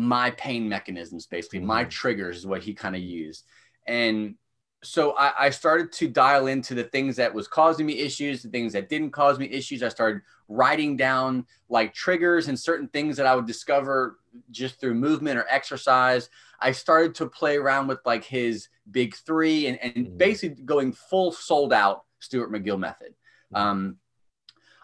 my 0.00 0.30
pain 0.32 0.68
mechanisms, 0.68 1.26
basically 1.26 1.58
mm-hmm. 1.58 1.68
my 1.68 1.84
triggers 1.84 2.38
is 2.38 2.46
what 2.46 2.62
he 2.62 2.74
kind 2.74 2.96
of 2.96 3.02
used. 3.02 3.44
And 3.86 4.34
so 4.82 5.12
I, 5.16 5.46
I, 5.46 5.50
started 5.50 5.92
to 5.92 6.08
dial 6.08 6.46
into 6.46 6.74
the 6.74 6.84
things 6.84 7.16
that 7.16 7.34
was 7.34 7.46
causing 7.46 7.84
me 7.84 7.98
issues, 7.98 8.42
the 8.42 8.48
things 8.48 8.72
that 8.72 8.88
didn't 8.88 9.10
cause 9.10 9.38
me 9.38 9.46
issues. 9.50 9.82
I 9.82 9.90
started 9.90 10.22
writing 10.48 10.96
down 10.96 11.44
like 11.68 11.92
triggers 11.92 12.48
and 12.48 12.58
certain 12.58 12.88
things 12.88 13.16
that 13.18 13.26
I 13.26 13.34
would 13.34 13.46
discover 13.46 14.18
just 14.50 14.80
through 14.80 14.94
movement 14.94 15.38
or 15.38 15.46
exercise. 15.48 16.30
I 16.60 16.72
started 16.72 17.14
to 17.16 17.26
play 17.26 17.56
around 17.56 17.88
with 17.88 17.98
like 18.06 18.24
his 18.24 18.68
big 18.90 19.14
three 19.14 19.66
and, 19.66 19.78
and 19.82 19.94
mm-hmm. 19.94 20.16
basically 20.16 20.62
going 20.62 20.92
full 20.92 21.32
sold 21.32 21.72
out 21.72 22.04
Stuart 22.20 22.50
McGill 22.50 22.78
method. 22.78 23.14
Mm-hmm. 23.52 23.56
Um, 23.56 23.96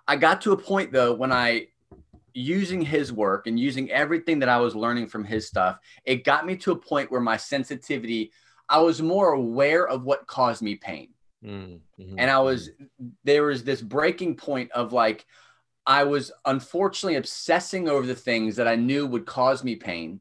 I 0.07 0.17
got 0.17 0.43
to 0.43 0.53
a 0.53 0.57
point 0.59 0.93
though 0.93 1.15
when 1.15 1.33
I 1.33 1.69
using 2.37 2.83
his 2.83 3.13
work 3.13 3.47
and 3.47 3.59
using 3.59 3.91
everything 3.91 4.39
that 4.41 4.49
I 4.51 4.59
was 4.59 4.77
learning 4.77 5.07
from 5.07 5.25
his 5.25 5.47
stuff, 5.47 5.79
it 6.05 6.23
got 6.23 6.45
me 6.45 6.55
to 6.57 6.73
a 6.73 6.77
point 6.77 7.11
where 7.11 7.21
my 7.21 7.39
sensitivity, 7.39 8.31
I 8.69 8.79
was 8.81 9.01
more 9.01 9.33
aware 9.33 9.89
of 9.89 10.05
what 10.05 10.27
caused 10.27 10.61
me 10.61 10.75
pain. 10.75 11.09
Mm-hmm. 11.43 12.19
And 12.19 12.31
I 12.31 12.39
was, 12.41 12.71
there 13.25 13.45
was 13.45 13.65
this 13.65 13.81
breaking 13.81 14.37
point 14.37 14.71
of 14.73 14.93
like, 14.93 15.25
I 15.87 16.05
was 16.05 16.31
unfortunately 16.45 17.17
obsessing 17.17 17.89
over 17.89 18.07
the 18.07 18.15
things 18.15 18.57
that 18.57 18.69
I 18.69 18.77
knew 18.77 19.07
would 19.07 19.25
cause 19.25 19.65
me 19.65 19.77
pain. 19.77 20.21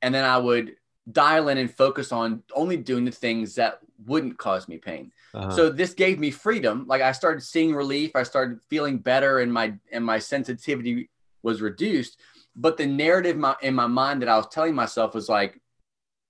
And 0.00 0.14
then 0.14 0.24
I 0.24 0.38
would 0.38 0.76
dial 1.10 1.48
in 1.48 1.58
and 1.58 1.74
focus 1.74 2.12
on 2.12 2.44
only 2.54 2.76
doing 2.76 3.04
the 3.04 3.10
things 3.10 3.56
that 3.56 3.80
wouldn't 4.06 4.38
cause 4.38 4.68
me 4.68 4.78
pain. 4.78 5.10
Uh-huh. 5.34 5.50
So 5.50 5.70
this 5.70 5.94
gave 5.94 6.20
me 6.20 6.30
freedom. 6.30 6.84
Like 6.86 7.02
I 7.02 7.12
started 7.12 7.42
seeing 7.42 7.74
relief. 7.74 8.14
I 8.14 8.22
started 8.22 8.60
feeling 8.68 8.98
better 8.98 9.40
and 9.40 9.52
my 9.52 9.74
and 9.90 10.04
my 10.04 10.18
sensitivity 10.18 11.08
was 11.42 11.60
reduced. 11.60 12.18
But 12.54 12.76
the 12.76 12.86
narrative 12.86 13.36
my, 13.36 13.56
in 13.62 13.74
my 13.74 13.86
mind 13.86 14.22
that 14.22 14.28
I 14.28 14.36
was 14.36 14.48
telling 14.48 14.74
myself 14.74 15.14
was 15.14 15.28
like 15.28 15.60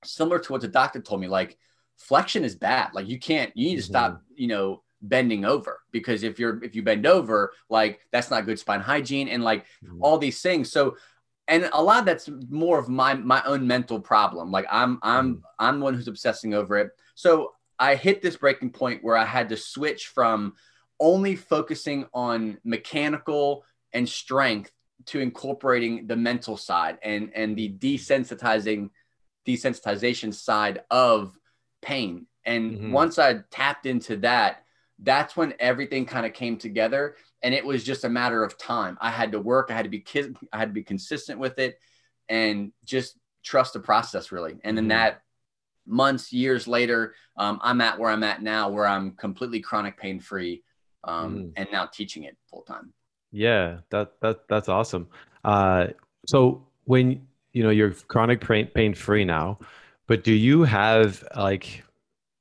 similar 0.05 0.39
to 0.39 0.53
what 0.53 0.61
the 0.61 0.69
doctor 0.69 1.01
told 1.01 1.21
me, 1.21 1.29
like 1.29 1.59
flexion 1.99 2.45
is 2.45 2.55
bad. 2.55 2.91
Like 2.95 3.09
you 3.09 3.19
can't, 3.19 3.51
you 3.57 3.69
need 3.69 3.77
to 3.77 3.83
stop, 3.83 4.13
mm-hmm. 4.13 4.35
you 4.37 4.49
know, 4.49 4.83
bending 5.03 5.45
over 5.45 5.81
because 5.91 6.23
if 6.23 6.39
you're 6.39 6.63
if 6.63 6.77
you 6.77 6.83
bend 6.83 7.07
over, 7.07 7.53
like 7.69 8.01
that's 8.13 8.31
not 8.31 8.47
good 8.47 8.59
spine 8.59 8.81
hygiene 8.81 9.29
and 9.29 9.43
like 9.43 9.65
mm-hmm. 9.85 9.99
all 10.01 10.19
these 10.19 10.41
things. 10.41 10.71
So 10.71 10.97
and 11.49 11.69
a 11.73 11.83
lot 11.83 12.01
of 12.01 12.05
that's 12.07 12.31
more 12.49 12.79
of 12.79 12.89
my 12.89 13.15
my 13.15 13.43
own 13.45 13.67
mental 13.67 14.01
problem. 14.01 14.51
Like 14.51 14.67
I'm 14.71 14.99
I'm 15.03 15.37
Mm. 15.37 15.41
I'm 15.59 15.79
the 15.79 15.85
one 15.85 15.95
who's 15.95 16.09
obsessing 16.09 16.55
over 16.55 16.79
it. 16.79 16.91
So 17.15 17.53
I 17.79 17.97
hit 17.97 18.23
this 18.23 18.37
breaking 18.37 18.71
point 18.71 19.03
where 19.03 19.17
I 19.17 19.25
had 19.25 19.49
to 19.49 19.57
switch 19.57 20.07
from 20.07 20.55
only 21.01 21.35
focusing 21.35 22.07
on 22.15 22.59
mechanical 22.65 23.65
and 23.93 24.09
strength 24.09 24.71
to 25.07 25.21
incorporating 25.21 26.07
the 26.07 26.17
mental 26.17 26.57
side 26.57 26.99
and 27.03 27.31
and 27.35 27.57
the 27.57 27.71
desensitizing 27.79 28.91
desensitization 29.47 30.33
side 30.33 30.83
of 30.91 31.37
pain. 31.81 32.27
And 32.45 32.79
Mhm. 32.79 32.91
once 32.93 33.19
I 33.19 33.41
tapped 33.51 33.87
into 33.87 34.17
that, 34.19 34.65
that's 34.99 35.37
when 35.37 35.55
everything 35.59 36.07
kind 36.07 36.25
of 36.27 36.33
came 36.33 36.57
together 36.57 37.17
and 37.43 37.55
it 37.55 37.65
was 37.65 37.83
just 37.83 38.05
a 38.05 38.09
matter 38.09 38.45
of 38.45 38.57
time. 38.57 38.97
I 39.01 39.11
had 39.11 39.33
to 39.33 39.41
work, 39.41 39.71
I 39.71 39.75
had 39.75 39.85
to 39.85 39.89
be 39.89 40.01
kid, 40.01 40.37
I 40.53 40.59
had 40.59 40.69
to 40.69 40.75
be 40.75 40.85
consistent 40.85 41.41
with 41.41 41.59
it 41.59 41.81
and 42.29 42.73
just 42.85 43.19
trust 43.43 43.73
the 43.73 43.81
process 43.81 44.31
really. 44.31 44.59
And 44.63 44.77
then 44.77 44.85
Mhm. 44.85 44.91
that 44.91 45.23
months, 45.85 46.33
years 46.33 46.69
later, 46.69 47.15
um, 47.37 47.59
I'm 47.63 47.81
at 47.81 47.99
where 47.99 48.11
I'm 48.11 48.23
at 48.23 48.43
now, 48.43 48.69
where 48.69 48.87
I'm 48.87 49.17
completely 49.17 49.61
chronic 49.61 49.97
pain 49.97 50.21
free, 50.21 50.63
um, 51.03 51.35
Mhm. 51.35 51.53
and 51.57 51.69
now 51.73 51.87
teaching 51.87 52.23
it 52.23 52.37
full 52.49 52.63
time. 52.63 52.95
Yeah, 53.33 53.79
that 53.91 54.21
that 54.21 54.47
that's 54.49 54.69
awesome. 54.69 55.09
Uh, 55.45 55.89
so 56.27 56.67
when 56.85 57.27
you 57.53 57.63
know 57.63 57.71
you're 57.71 57.93
chronic 58.09 58.41
pain 58.41 58.67
pain 58.67 58.95
free 58.95 59.25
now, 59.25 59.59
but 60.07 60.23
do 60.25 60.33
you 60.33 60.65
have 60.65 61.25
like, 61.37 61.83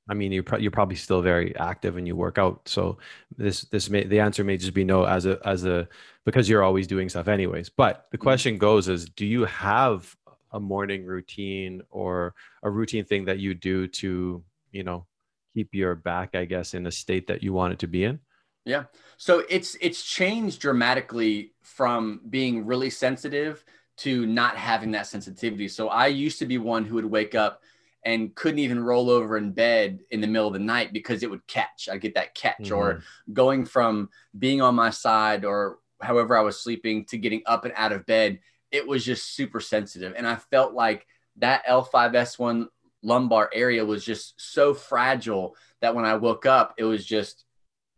I 0.10 0.14
mean, 0.14 0.32
you're 0.34 0.44
pro- 0.44 0.60
you're 0.60 0.72
probably 0.72 0.98
still 0.98 1.22
very 1.22 1.56
active 1.56 1.96
and 1.98 2.06
you 2.08 2.16
work 2.16 2.38
out. 2.38 2.68
So 2.68 2.98
this 3.38 3.62
this 3.66 3.90
may 3.90 4.04
the 4.04 4.20
answer 4.20 4.44
may 4.44 4.58
just 4.58 4.74
be 4.74 4.84
no 4.84 5.06
as 5.06 5.26
a 5.26 5.40
as 5.46 5.66
a 5.66 5.88
because 6.26 6.50
you're 6.50 6.64
always 6.64 6.88
doing 6.88 7.08
stuff 7.10 7.28
anyways. 7.30 7.70
But 7.70 8.08
the 8.12 8.18
question 8.18 8.58
goes 8.58 8.90
is, 8.90 9.06
do 9.10 9.26
you 9.26 9.46
have 9.46 10.16
a 10.52 10.60
morning 10.60 11.06
routine 11.06 11.82
or 11.90 12.34
a 12.64 12.70
routine 12.70 13.06
thing 13.06 13.26
that 13.26 13.40
you 13.40 13.54
do 13.54 13.88
to 13.88 14.44
you 14.74 14.84
know 14.84 15.06
keep 15.54 15.74
your 15.74 15.96
back, 15.96 16.36
I 16.36 16.44
guess, 16.46 16.74
in 16.74 16.86
a 16.86 16.92
state 16.92 17.28
that 17.28 17.44
you 17.44 17.54
want 17.54 17.74
it 17.74 17.80
to 17.80 17.88
be 17.88 18.04
in? 18.04 18.20
Yeah. 18.66 18.84
So 19.18 19.44
it's 19.50 19.76
it's 19.82 20.04
changed 20.04 20.62
dramatically 20.62 21.54
from 21.62 22.22
being 22.30 22.66
really 22.66 22.90
sensitive 22.90 23.64
to 23.98 24.26
not 24.26 24.56
having 24.58 24.92
that 24.92 25.08
sensitivity. 25.08 25.68
So 25.68 25.90
I 25.90 26.08
used 26.08 26.40
to 26.40 26.46
be 26.46 26.58
one 26.58 26.86
who 26.86 26.96
would 26.96 27.06
wake 27.06 27.36
up 27.36 27.62
and 28.04 28.34
couldn't 28.34 28.60
even 28.60 28.84
roll 28.84 29.10
over 29.10 29.38
in 29.38 29.52
bed 29.52 30.00
in 30.10 30.22
the 30.22 30.28
middle 30.28 30.48
of 30.48 30.54
the 30.54 30.60
night 30.60 30.92
because 30.92 31.22
it 31.22 31.30
would 31.30 31.46
catch. 31.48 31.88
I 31.92 31.98
get 31.98 32.16
that 32.16 32.34
catch 32.34 32.72
or 32.72 32.96
mm-hmm. 32.96 33.34
going 33.34 33.66
from 33.66 34.10
being 34.38 34.62
on 34.62 34.74
my 34.74 34.90
side 34.90 35.46
or 35.46 35.78
however 36.02 36.36
I 36.36 36.42
was 36.42 36.60
sleeping 36.60 37.06
to 37.06 37.18
getting 37.18 37.44
up 37.46 37.66
and 37.66 37.74
out 37.78 37.92
of 37.92 38.06
bed, 38.08 38.40
it 38.72 38.88
was 38.88 39.06
just 39.06 39.36
super 39.36 39.60
sensitive. 39.60 40.14
And 40.18 40.28
I 40.28 40.36
felt 40.36 40.74
like 40.74 41.06
that 41.38 41.66
L5S1 41.68 42.68
lumbar 43.04 43.50
area 43.54 43.86
was 43.86 44.04
just 44.04 44.34
so 44.38 44.74
fragile 44.74 45.56
that 45.82 45.96
when 45.96 46.06
I 46.06 46.16
woke 46.16 46.46
up, 46.46 46.74
it 46.78 46.84
was 46.84 47.06
just 47.06 47.46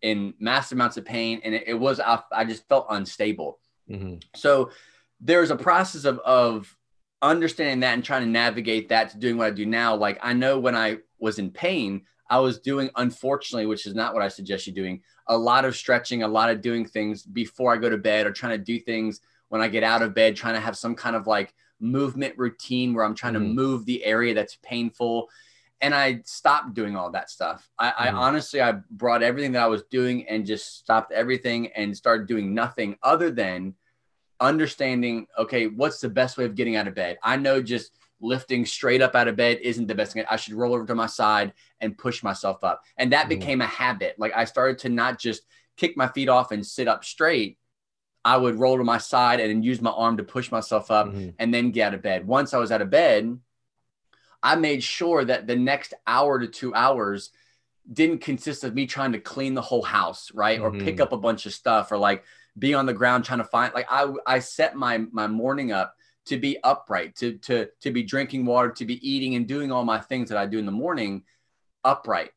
in 0.03 0.33
massive 0.37 0.75
amounts 0.75 0.97
of 0.97 1.05
pain 1.05 1.41
and 1.43 1.55
it, 1.55 1.63
it 1.65 1.73
was 1.73 1.99
I, 1.99 2.21
I 2.31 2.43
just 2.43 2.67
felt 2.67 2.85
unstable 2.89 3.59
Mhm. 3.89 4.23
so 4.35 4.69
there's 5.19 5.49
a 5.51 5.55
process 5.57 6.03
of 6.05 6.19
of 6.19 6.77
understanding 7.21 7.79
that 7.79 7.93
and 7.93 8.03
trying 8.03 8.21
to 8.23 8.29
navigate 8.29 8.89
that 8.89 9.09
to 9.09 9.17
doing 9.17 9.37
what 9.37 9.47
i 9.47 9.51
do 9.51 9.65
now 9.65 9.95
like 9.95 10.19
i 10.21 10.33
know 10.33 10.59
when 10.59 10.75
i 10.75 10.97
was 11.19 11.39
in 11.39 11.49
pain 11.51 12.01
i 12.29 12.37
was 12.39 12.59
doing 12.59 12.89
unfortunately 12.97 13.65
which 13.65 13.85
is 13.85 13.95
not 13.95 14.13
what 14.13 14.21
i 14.23 14.27
suggest 14.27 14.67
you 14.67 14.73
doing 14.73 15.01
a 15.27 15.37
lot 15.37 15.63
of 15.63 15.75
stretching 15.75 16.23
a 16.23 16.27
lot 16.27 16.49
of 16.49 16.61
doing 16.61 16.85
things 16.85 17.23
before 17.23 17.73
i 17.73 17.77
go 17.77 17.89
to 17.89 17.97
bed 17.97 18.27
or 18.27 18.31
trying 18.31 18.57
to 18.57 18.63
do 18.63 18.77
things 18.79 19.21
when 19.49 19.61
i 19.61 19.67
get 19.69 19.83
out 19.83 20.01
of 20.01 20.13
bed 20.13 20.35
trying 20.35 20.53
to 20.53 20.59
have 20.59 20.77
some 20.77 20.95
kind 20.95 21.15
of 21.15 21.27
like 21.27 21.53
movement 21.79 22.33
routine 22.37 22.93
where 22.93 23.05
i'm 23.05 23.15
trying 23.15 23.33
Mhm. 23.33 23.39
to 23.39 23.53
move 23.53 23.85
the 23.85 24.03
area 24.03 24.33
that's 24.33 24.57
painful 24.61 25.29
and 25.83 25.93
I 25.93 26.21
stopped 26.25 26.73
doing 26.73 26.95
all 26.95 27.11
that 27.11 27.29
stuff. 27.29 27.69
I, 27.77 27.89
I 27.97 28.07
Mhm. 28.07 28.13
honestly, 28.15 28.61
I 28.61 28.71
brought 28.89 29.21
everything 29.21 29.51
that 29.51 29.63
I 29.63 29.67
was 29.67 29.83
doing 29.83 30.25
and 30.29 30.45
just 30.45 30.77
stopped 30.77 31.11
everything 31.11 31.67
and 31.73 31.95
started 31.95 32.25
doing 32.25 32.53
nothing 32.53 32.97
other 33.03 33.29
than 33.29 33.75
understanding. 34.39 35.27
Okay, 35.37 35.67
what's 35.67 35.99
the 35.99 36.09
best 36.09 36.37
way 36.37 36.45
of 36.45 36.55
getting 36.55 36.77
out 36.77 36.87
of 36.87 36.95
bed? 36.95 37.17
I 37.21 37.35
know 37.37 37.61
just 37.61 37.91
lifting 38.21 38.65
straight 38.65 39.01
up 39.01 39.13
out 39.13 39.27
of 39.27 39.35
bed 39.35 39.59
isn't 39.61 39.87
the 39.87 39.95
best 39.95 40.13
thing. 40.13 40.23
I 40.29 40.37
should 40.37 40.53
roll 40.53 40.73
over 40.73 40.85
to 40.85 40.95
my 40.95 41.05
side 41.07 41.51
and 41.81 41.97
push 41.97 42.23
myself 42.23 42.63
up, 42.63 42.83
and 42.97 43.11
that 43.11 43.25
Mhm. 43.25 43.29
became 43.29 43.61
a 43.61 43.67
habit. 43.67 44.17
Like 44.17 44.33
I 44.33 44.45
started 44.45 44.79
to 44.79 44.89
not 44.89 45.19
just 45.19 45.43
kick 45.75 45.97
my 45.97 46.07
feet 46.07 46.29
off 46.29 46.51
and 46.53 46.65
sit 46.65 46.87
up 46.87 47.03
straight. 47.03 47.57
I 48.23 48.37
would 48.37 48.55
roll 48.55 48.77
to 48.77 48.85
my 48.85 48.99
side 48.99 49.41
and 49.41 49.49
then 49.49 49.63
use 49.63 49.81
my 49.81 49.91
arm 49.91 50.15
to 50.15 50.23
push 50.23 50.49
myself 50.49 50.89
up 50.91 51.07
Mhm. 51.07 51.33
and 51.39 51.53
then 51.53 51.71
get 51.71 51.87
out 51.87 51.93
of 51.93 52.01
bed. 52.01 52.25
Once 52.25 52.53
I 52.53 52.57
was 52.57 52.71
out 52.71 52.81
of 52.81 52.89
bed, 52.89 53.37
I 54.43 54.55
made 54.55 54.83
sure 54.83 55.23
that 55.23 55.47
the 55.47 55.55
next 55.55 55.93
hour 56.05 56.37
to 56.39 56.47
two 56.47 56.75
hours 56.75 57.31
didn't 57.91 58.19
consist 58.19 58.63
of 58.63 58.75
me 58.75 58.85
trying 58.85 59.13
to 59.13 59.19
clean 59.19 59.53
the 59.53 59.61
whole 59.61 59.81
house, 59.81 60.31
right? 60.33 60.59
Or 60.59 60.71
pick 60.71 60.97
Mhm. 60.97 61.01
up 61.01 61.13
a 61.13 61.17
bunch 61.17 61.45
of 61.45 61.53
stuff 61.53 61.91
or 61.91 61.97
like 61.97 62.23
be 62.59 62.73
on 62.73 62.85
the 62.85 62.93
ground 62.93 63.23
trying 63.25 63.39
to 63.39 63.45
find 63.45 63.73
like 63.73 63.87
I 63.89 64.13
I 64.27 64.39
set 64.39 64.75
my 64.75 64.99
my 65.11 65.27
morning 65.27 65.71
up 65.71 65.95
to 66.25 66.37
be 66.37 66.61
upright, 66.63 67.15
to 67.17 67.37
to 67.39 67.67
to 67.81 67.91
be 67.91 68.03
drinking 68.03 68.45
water, 68.45 68.69
to 68.71 68.85
be 68.85 69.05
eating 69.09 69.35
and 69.35 69.47
doing 69.47 69.71
all 69.71 69.83
my 69.85 69.99
things 69.99 70.29
that 70.29 70.37
I 70.37 70.45
do 70.45 70.59
in 70.59 70.65
the 70.65 70.71
morning 70.71 71.23
upright. 71.83 72.31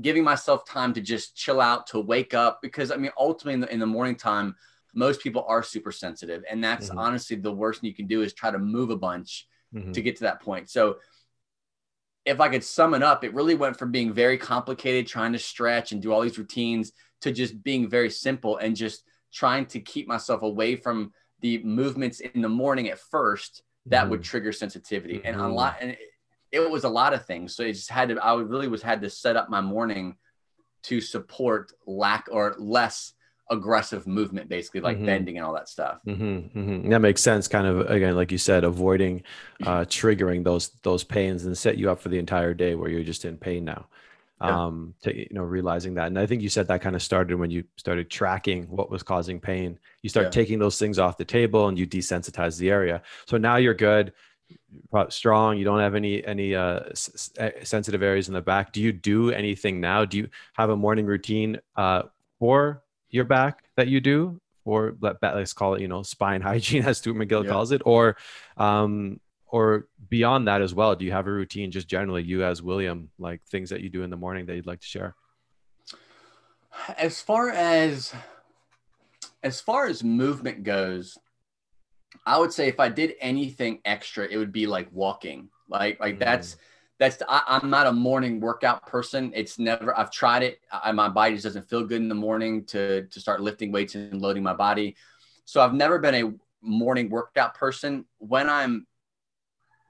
Giving 0.00 0.24
myself 0.24 0.64
time 0.64 0.92
to 0.94 1.00
just 1.00 1.34
chill 1.36 1.60
out, 1.60 1.86
to 1.88 2.00
wake 2.00 2.34
up 2.34 2.62
because 2.62 2.90
I 2.92 2.96
mean 2.96 3.12
ultimately 3.18 3.54
in 3.54 3.60
the, 3.60 3.72
in 3.72 3.80
the 3.80 3.86
morning 3.86 4.16
time 4.16 4.56
most 4.94 5.20
people 5.20 5.44
are 5.48 5.62
super 5.62 5.92
sensitive 5.92 6.44
and 6.50 6.62
that's 6.62 6.88
Mhm. 6.88 6.98
honestly 6.98 7.36
the 7.36 7.52
worst 7.52 7.80
thing 7.80 7.88
you 7.88 7.94
can 7.94 8.06
do 8.06 8.22
is 8.22 8.32
try 8.32 8.50
to 8.50 8.58
move 8.58 8.90
a 8.90 8.96
bunch 8.96 9.48
Mhm. 9.74 9.92
to 9.92 10.00
get 10.00 10.16
to 10.16 10.22
that 10.22 10.40
point. 10.40 10.70
So 10.70 10.98
if 12.28 12.40
I 12.40 12.48
could 12.48 12.62
sum 12.62 12.94
it 12.94 13.02
up, 13.02 13.24
it 13.24 13.32
really 13.34 13.54
went 13.54 13.78
from 13.78 13.90
being 13.90 14.12
very 14.12 14.36
complicated, 14.36 15.06
trying 15.06 15.32
to 15.32 15.38
stretch 15.38 15.92
and 15.92 16.02
do 16.02 16.12
all 16.12 16.20
these 16.20 16.38
routines 16.38 16.92
to 17.22 17.32
just 17.32 17.62
being 17.62 17.88
very 17.88 18.10
simple 18.10 18.58
and 18.58 18.76
just 18.76 19.04
trying 19.32 19.66
to 19.66 19.80
keep 19.80 20.06
myself 20.06 20.42
away 20.42 20.76
from 20.76 21.12
the 21.40 21.58
movements 21.64 22.20
in 22.20 22.42
the 22.42 22.48
morning 22.48 22.88
at 22.88 22.98
first 22.98 23.62
that 23.86 24.08
would 24.10 24.20
Mhm. 24.20 24.24
trigger 24.24 24.52
sensitivity 24.52 25.22
and 25.24 25.36
a 25.36 25.38
Mhm. 25.38 25.54
lot 25.54 25.76
and 25.80 25.92
it, 25.92 25.98
it 26.52 26.70
was 26.70 26.84
a 26.84 26.88
lot 26.88 27.14
of 27.14 27.24
things 27.24 27.54
so 27.54 27.62
it 27.62 27.72
just 27.72 27.90
had 27.90 28.08
to 28.08 28.16
i 28.24 28.34
really 28.34 28.68
was 28.68 28.82
had 28.82 29.00
to 29.00 29.08
set 29.08 29.36
up 29.36 29.48
my 29.48 29.60
morning 29.60 30.16
to 30.82 31.00
support 31.00 31.72
lack 31.86 32.28
or 32.30 32.54
less 32.58 33.12
aggressive 33.50 34.06
movement 34.06 34.48
basically 34.48 34.80
like 34.80 34.98
Mhm. 34.98 35.06
bending 35.06 35.36
and 35.38 35.46
all 35.46 35.54
that 35.54 35.68
stuff 35.68 36.00
Mhm, 36.06 36.52
mhm. 36.52 36.90
That 36.90 37.00
makes 37.00 37.22
sense. 37.22 37.48
Kind 37.48 37.66
of 37.66 37.90
again, 37.90 38.14
like 38.16 38.30
you 38.32 38.38
said, 38.38 38.64
avoiding 38.64 39.22
uh, 39.66 39.84
triggering 39.84 40.44
those 40.44 40.68
those 40.82 41.02
pains 41.04 41.44
and 41.46 41.56
set 41.56 41.78
you 41.78 41.90
up 41.90 42.00
for 42.00 42.08
the 42.10 42.18
entire 42.18 42.54
day 42.54 42.74
where 42.74 42.90
you're 42.90 43.04
just 43.04 43.24
in 43.24 43.36
pain 43.36 43.64
now. 43.64 43.86
Yeah. 44.40 44.66
Um, 44.66 44.94
to 45.02 45.16
you 45.16 45.26
know, 45.32 45.42
realizing 45.42 45.94
that, 45.94 46.06
and 46.06 46.18
I 46.18 46.24
think 46.26 46.42
you 46.42 46.48
said 46.48 46.68
that 46.68 46.80
kind 46.80 46.94
of 46.94 47.02
started 47.02 47.36
when 47.38 47.50
you 47.50 47.64
started 47.76 48.08
tracking 48.08 48.64
what 48.70 48.88
was 48.88 49.02
causing 49.02 49.40
pain. 49.40 49.78
You 50.02 50.08
start 50.10 50.26
Yeah. 50.26 50.30
taking 50.30 50.58
those 50.60 50.78
things 50.78 50.98
off 51.00 51.16
the 51.16 51.24
table 51.24 51.66
and 51.68 51.76
you 51.78 51.86
desensitize 51.88 52.56
the 52.58 52.70
area. 52.70 53.02
So 53.26 53.36
now 53.36 53.56
you're 53.56 53.74
good, 53.74 54.12
strong. 55.08 55.58
You 55.58 55.64
don't 55.64 55.80
have 55.80 55.94
any 55.94 56.24
any 56.24 56.54
uh, 56.54 56.80
s- 56.90 57.10
s- 57.14 57.30
eh, 57.38 57.64
sensitive 57.64 58.02
areas 58.02 58.28
in 58.28 58.34
the 58.34 58.40
back. 58.40 58.72
Do 58.72 58.80
you 58.80 58.92
do 58.92 59.30
anything 59.30 59.80
now? 59.80 60.04
Do 60.04 60.18
you 60.18 60.28
have 60.54 60.70
a 60.70 60.76
morning 60.76 61.06
routine 61.06 61.58
uh, 61.76 62.02
for 62.38 62.82
your 63.10 63.24
back 63.24 63.64
that 63.76 63.88
you 63.88 64.00
do? 64.00 64.40
or 64.64 64.94
let 65.00 65.16
let's 65.22 65.54
call 65.54 65.74
it 65.74 65.80
you 65.80 65.88
know 65.88 66.02
spine 66.02 66.42
hygiene 66.50 66.84
as 66.84 66.98
Stuart 66.98 67.14
McGill 67.14 67.44
Yeah. 67.44 67.50
calls 67.50 67.72
it 67.72 67.80
or 67.86 68.16
um 68.58 69.18
or 69.46 69.86
beyond 70.10 70.46
that 70.46 70.60
as 70.60 70.74
well 70.74 70.94
do 70.94 71.06
you 71.06 71.12
have 71.12 71.26
a 71.26 71.30
routine 71.32 71.70
just 71.70 71.88
generally 71.88 72.22
you 72.22 72.44
as 72.44 72.60
William 72.62 73.08
like 73.18 73.40
things 73.50 73.70
that 73.70 73.80
you 73.80 73.88
do 73.88 74.02
in 74.02 74.10
the 74.10 74.16
morning 74.16 74.44
that 74.46 74.56
you'd 74.56 74.66
like 74.66 74.80
to 74.80 74.86
share 74.86 75.14
as 76.98 77.20
far 77.22 77.48
as 77.50 78.12
as 79.42 79.60
far 79.60 79.86
as 79.86 80.04
movement 80.04 80.64
goes 80.64 81.16
i 82.26 82.38
would 82.38 82.52
say 82.52 82.68
if 82.68 82.78
i 82.78 82.88
did 82.88 83.14
anything 83.20 83.80
extra 83.84 84.26
it 84.26 84.36
would 84.36 84.52
be 84.52 84.66
like 84.66 84.88
walking 84.92 85.48
like 85.68 85.98
like 85.98 86.16
Mm. 86.16 86.20
that's 86.20 86.56
that's 86.98 87.22
I, 87.28 87.42
i'm 87.46 87.70
not 87.70 87.86
a 87.86 87.92
morning 87.92 88.40
workout 88.40 88.86
person. 88.86 89.32
It's 89.34 89.58
never 89.58 89.96
i've 89.98 90.10
tried 90.10 90.42
it. 90.42 90.60
I, 90.72 90.92
my 90.92 91.08
body 91.08 91.34
just 91.34 91.44
doesn't 91.44 91.68
feel 91.68 91.84
good 91.84 92.00
in 92.00 92.08
the 92.08 92.14
morning 92.14 92.64
to 92.66 93.06
to 93.06 93.20
start 93.20 93.40
lifting 93.40 93.72
weights 93.72 93.94
and 93.94 94.20
loading 94.20 94.42
my 94.42 94.54
body. 94.54 94.96
So 95.44 95.60
i've 95.60 95.74
never 95.74 95.98
been 95.98 96.14
a 96.14 96.32
morning 96.60 97.08
workout 97.08 97.54
person. 97.54 98.04
When 98.18 98.48
i'm 98.48 98.86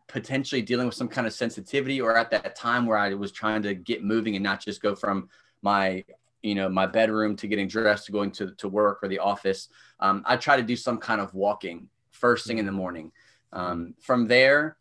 potentially 0.08 0.62
dealing 0.62 0.86
with 0.86 0.94
some 0.94 1.08
kind 1.08 1.26
of 1.26 1.34
sensitivity 1.34 2.00
or 2.00 2.16
at 2.16 2.30
that 2.30 2.56
time 2.56 2.86
where 2.86 2.96
i 2.96 3.12
was 3.12 3.30
trying 3.30 3.62
to 3.62 3.74
get 3.74 4.02
moving 4.02 4.36
and 4.36 4.42
not 4.42 4.58
just 4.58 4.80
go 4.80 4.94
from 4.94 5.28
my 5.60 6.02
you 6.40 6.54
know 6.54 6.66
my 6.66 6.86
bedroom 6.86 7.36
to 7.36 7.46
getting 7.46 7.68
dressed 7.68 8.06
to 8.06 8.12
going 8.12 8.30
to, 8.30 8.54
to 8.54 8.70
work 8.70 9.00
or 9.02 9.08
the 9.08 9.18
office 9.18 9.68
um, 10.00 10.22
i 10.24 10.34
try 10.34 10.56
to 10.56 10.62
do 10.62 10.74
some 10.74 10.96
kind 10.96 11.20
of 11.20 11.34
walking 11.34 11.90
first 12.18 12.46
thing 12.46 12.58
in 12.58 12.66
the 12.66 12.72
morning. 12.72 13.12
Um, 13.52 13.94
from 14.00 14.26
there 14.26 14.76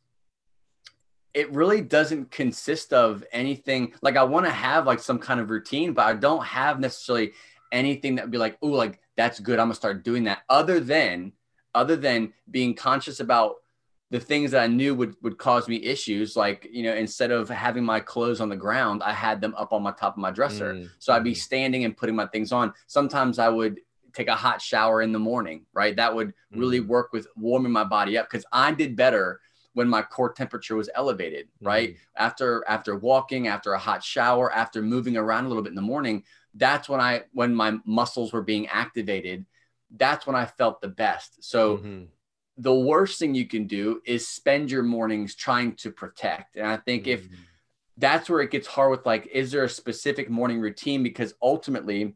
it 1.38 1.54
really 1.54 1.82
doesn't 1.82 2.32
consist 2.32 2.92
of 2.94 3.24
anything 3.32 3.94
like 4.02 4.18
i 4.18 4.24
want 4.24 4.44
to 4.46 4.52
have 4.52 4.88
like 4.88 5.00
some 5.00 5.20
kind 5.20 5.40
of 5.40 5.52
routine 5.52 5.94
but 5.94 6.06
i 6.06 6.14
don't 6.14 6.44
have 6.44 6.80
necessarily 6.80 7.32
anything 7.72 8.16
that 8.16 8.26
would 8.26 8.32
be 8.32 8.40
like 8.40 8.58
oh 8.64 8.68
like 8.68 9.00
that's 9.16 9.40
good 9.40 9.60
i'm 9.60 9.68
gonna 9.68 9.76
start 9.76 10.04
doing 10.04 10.24
that 10.24 10.40
other 10.50 10.80
than 10.80 11.32
other 11.76 11.96
than 11.96 12.34
being 12.50 12.74
conscious 12.74 13.20
about 13.20 13.58
the 14.10 14.20
things 14.20 14.52
that 14.52 14.64
I 14.64 14.68
knew 14.68 14.96
would 14.96 15.16
would 15.22 15.38
cause 15.38 15.68
me 15.68 15.84
issues. 15.84 16.36
Like 16.38 16.68
you 16.72 16.84
know, 16.84 16.94
instead 16.94 17.30
of 17.30 17.50
having 17.50 17.84
my 17.84 18.00
clothes 18.00 18.40
on 18.40 18.48
the 18.48 18.56
ground, 18.56 19.04
I 19.04 19.12
had 19.12 19.42
them 19.42 19.54
up 19.58 19.74
on 19.74 19.84
my 19.84 19.92
top 19.92 20.14
of 20.14 20.20
my 20.20 20.32
dresser. 20.32 20.76
Mm. 20.76 20.90
So 21.00 21.14
I'd 21.14 21.26
be 21.26 21.34
mm. 21.34 21.38
standing 21.38 21.84
and 21.84 21.96
putting 21.96 22.16
my 22.16 22.26
things 22.28 22.54
on. 22.54 22.74
Sometimes 22.88 23.38
I 23.38 23.50
would 23.50 23.82
take 24.14 24.30
a 24.30 24.36
hot 24.36 24.62
shower 24.62 25.02
in 25.02 25.12
the 25.12 25.20
morning, 25.20 25.66
right? 25.74 25.96
That 25.96 26.16
would 26.16 26.34
really 26.52 26.80
mm. 26.80 26.88
work 26.88 27.12
with 27.12 27.28
warming 27.36 27.72
my 27.72 27.84
body 27.84 28.18
up 28.18 28.30
because 28.30 28.46
I 28.52 28.72
did 28.72 28.96
better 28.96 29.42
when 29.78 29.88
my 29.88 30.02
core 30.02 30.34
temperature 30.34 30.76
was 30.76 30.90
elevated, 30.96 31.50
right? 31.62 31.92
Mm. 31.92 31.98
After 32.16 32.64
after 32.68 32.96
walking, 32.96 33.48
after 33.48 33.74
a 33.74 33.78
hot 33.78 34.04
shower, 34.04 34.52
after 34.52 34.82
moving 34.82 35.16
around 35.16 35.46
a 35.46 35.50
little 35.50 35.62
bit 35.62 35.70
in 35.70 35.76
the 35.76 35.84
morning, 35.84 36.24
that's 36.56 36.90
when 36.90 37.00
I 37.00 37.26
when 37.32 37.54
my 37.54 37.78
muscles 37.86 38.34
were 38.34 38.42
being 38.42 38.66
activated, 38.70 39.46
that's 39.96 40.26
when 40.26 40.36
I 40.36 40.46
felt 40.46 40.82
the 40.82 40.88
best. 40.88 41.44
So 41.44 41.78
mm-hmm. 41.78 42.06
the 42.58 42.74
worst 42.74 43.20
thing 43.20 43.36
you 43.36 43.46
can 43.46 43.68
do 43.68 44.02
is 44.04 44.28
spend 44.28 44.72
your 44.72 44.82
mornings 44.82 45.36
trying 45.36 45.74
to 45.76 45.92
protect. 45.92 46.56
And 46.56 46.66
I 46.66 46.78
think 46.78 47.04
mm-hmm. 47.04 47.26
if 47.26 47.30
that's 47.98 48.32
where 48.32 48.42
it 48.42 48.50
gets 48.50 48.66
hard 48.66 48.90
with 48.90 49.06
like 49.06 49.28
is 49.28 49.52
there 49.52 49.64
a 49.64 49.70
specific 49.70 50.28
morning 50.28 50.60
routine 50.60 51.04
because 51.04 51.36
ultimately 51.40 52.16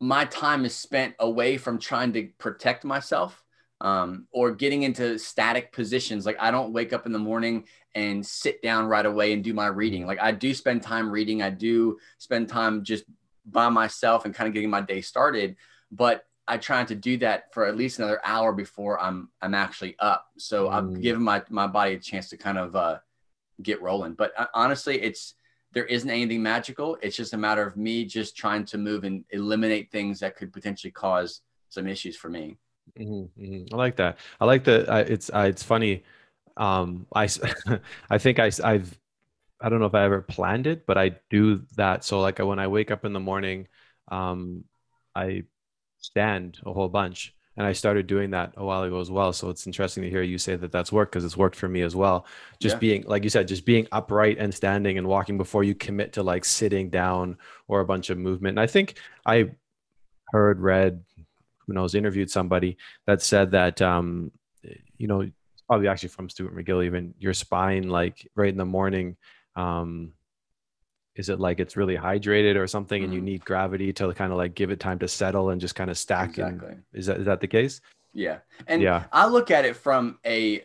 my 0.00 0.24
time 0.24 0.64
is 0.64 0.74
spent 0.74 1.14
away 1.18 1.58
from 1.58 1.78
trying 1.78 2.14
to 2.14 2.28
protect 2.38 2.82
myself 2.86 3.44
um, 3.80 4.26
or 4.32 4.50
getting 4.52 4.82
into 4.82 5.18
static 5.18 5.72
positions. 5.72 6.26
Like 6.26 6.36
I 6.40 6.50
don't 6.50 6.72
wake 6.72 6.92
up 6.92 7.06
in 7.06 7.12
the 7.12 7.18
morning 7.18 7.64
and 7.94 8.24
sit 8.24 8.62
down 8.62 8.86
right 8.86 9.06
away 9.06 9.32
and 9.32 9.42
do 9.42 9.54
my 9.54 9.66
reading. 9.66 10.06
Like 10.06 10.20
I 10.20 10.32
do 10.32 10.54
spend 10.54 10.82
time 10.82 11.10
reading. 11.10 11.42
I 11.42 11.50
do 11.50 11.98
spend 12.18 12.48
time 12.48 12.84
just 12.84 13.04
by 13.46 13.68
myself 13.68 14.24
and 14.24 14.34
kind 14.34 14.48
of 14.48 14.54
getting 14.54 14.70
my 14.70 14.80
day 14.80 15.00
started. 15.00 15.56
But 15.90 16.24
I 16.46 16.56
try 16.56 16.82
to 16.84 16.94
do 16.94 17.18
that 17.18 17.52
for 17.52 17.66
at 17.66 17.76
least 17.76 17.98
another 17.98 18.20
hour 18.24 18.52
before 18.52 19.00
I'm 19.00 19.28
I'm 19.42 19.54
actually 19.54 19.96
up. 19.98 20.26
So 20.38 20.66
mm. 20.66 20.72
I've 20.72 21.00
given 21.00 21.22
my 21.22 21.42
my 21.48 21.66
body 21.66 21.94
a 21.94 21.98
chance 21.98 22.28
to 22.30 22.36
kind 22.36 22.58
of 22.58 22.74
uh, 22.74 22.98
get 23.62 23.82
rolling. 23.82 24.14
But 24.14 24.32
uh, 24.36 24.46
honestly, 24.54 25.00
it's 25.00 25.34
there 25.72 25.84
isn't 25.84 26.08
anything 26.08 26.42
magical. 26.42 26.96
It's 27.02 27.16
just 27.16 27.34
a 27.34 27.38
matter 27.38 27.62
of 27.62 27.76
me 27.76 28.04
just 28.04 28.36
trying 28.36 28.64
to 28.66 28.78
move 28.78 29.04
and 29.04 29.24
eliminate 29.30 29.90
things 29.90 30.20
that 30.20 30.36
could 30.36 30.52
potentially 30.52 30.90
cause 30.90 31.42
some 31.68 31.86
issues 31.86 32.16
for 32.16 32.30
me. 32.30 32.56
Mm-hmm, 32.98 33.42
mm-hmm. 33.42 33.74
I 33.74 33.76
like 33.76 33.96
that. 33.96 34.18
I 34.40 34.44
like 34.44 34.64
that. 34.64 34.88
Uh, 34.88 35.04
it's 35.06 35.30
uh, 35.32 35.46
it's 35.48 35.62
funny. 35.62 36.04
Um, 36.56 37.06
I 37.14 37.28
I 38.10 38.18
think 38.18 38.38
I 38.38 38.50
I've 38.64 38.98
I 39.60 39.68
don't 39.68 39.80
know 39.80 39.86
if 39.86 39.94
I 39.94 40.04
ever 40.04 40.22
planned 40.22 40.66
it, 40.66 40.86
but 40.86 40.98
I 40.98 41.16
do 41.30 41.64
that. 41.76 42.04
So 42.04 42.20
like 42.20 42.38
when 42.38 42.58
I 42.58 42.68
wake 42.68 42.90
up 42.90 43.04
in 43.04 43.12
the 43.12 43.20
morning, 43.20 43.68
um, 44.08 44.64
I 45.14 45.44
stand 45.98 46.58
a 46.64 46.72
whole 46.72 46.88
bunch 46.88 47.34
and 47.58 47.66
i 47.66 47.72
started 47.72 48.06
doing 48.06 48.30
that 48.30 48.54
a 48.56 48.64
while 48.64 48.84
ago 48.84 49.00
as 49.00 49.10
well 49.10 49.32
so 49.32 49.50
it's 49.50 49.66
interesting 49.66 50.02
to 50.02 50.08
hear 50.08 50.22
you 50.22 50.38
say 50.38 50.56
that 50.56 50.72
that's 50.72 50.90
worked 50.92 51.12
because 51.12 51.24
it's 51.24 51.36
worked 51.36 51.56
for 51.56 51.68
me 51.68 51.82
as 51.82 51.94
well 51.94 52.24
just 52.60 52.76
yeah. 52.76 52.78
being 52.78 53.04
like 53.06 53.24
you 53.24 53.30
said 53.30 53.46
just 53.46 53.66
being 53.66 53.86
upright 53.92 54.38
and 54.38 54.54
standing 54.54 54.96
and 54.96 55.06
walking 55.06 55.36
before 55.36 55.64
you 55.64 55.74
commit 55.74 56.12
to 56.12 56.22
like 56.22 56.44
sitting 56.44 56.88
down 56.88 57.36
or 57.66 57.80
a 57.80 57.84
bunch 57.84 58.08
of 58.08 58.16
movement 58.16 58.52
and 58.52 58.60
i 58.60 58.66
think 58.66 58.98
i 59.26 59.50
heard 60.32 60.60
read 60.60 61.02
knows 61.72 61.94
interviewed 61.94 62.30
somebody 62.30 62.76
that 63.06 63.22
said 63.22 63.50
that 63.50 63.80
um 63.82 64.30
you 64.96 65.06
know 65.06 65.28
probably 65.66 65.88
actually 65.88 66.08
from 66.08 66.28
stuart 66.28 66.54
mcgill 66.54 66.84
even 66.84 67.14
your 67.18 67.34
spine 67.34 67.88
like 67.88 68.28
right 68.34 68.48
in 68.48 68.56
the 68.56 68.64
morning 68.64 69.16
um 69.56 70.12
is 71.14 71.28
it 71.28 71.40
like 71.40 71.58
it's 71.58 71.76
really 71.76 71.96
hydrated 71.96 72.56
or 72.56 72.66
something 72.66 73.02
mm 73.02 73.04
and 73.04 73.14
you 73.14 73.20
mm-hmm. 73.20 73.26
need 73.26 73.44
gravity 73.44 73.92
to 73.92 74.12
kind 74.14 74.32
of 74.32 74.38
like 74.38 74.54
give 74.54 74.70
it 74.70 74.80
time 74.80 74.98
to 74.98 75.08
settle 75.08 75.50
and 75.50 75.60
just 75.60 75.74
kind 75.74 75.90
of 75.90 75.98
stack 75.98 76.30
exactly. 76.30 76.68
And, 76.68 76.82
is 76.92 77.06
that 77.06 77.18
is 77.18 77.26
that 77.26 77.40
the 77.40 77.46
case 77.46 77.80
yeah 78.12 78.38
and 78.66 78.82
yeah 78.82 79.04
i 79.12 79.26
look 79.26 79.50
at 79.50 79.64
it 79.64 79.76
from 79.76 80.18
a 80.24 80.64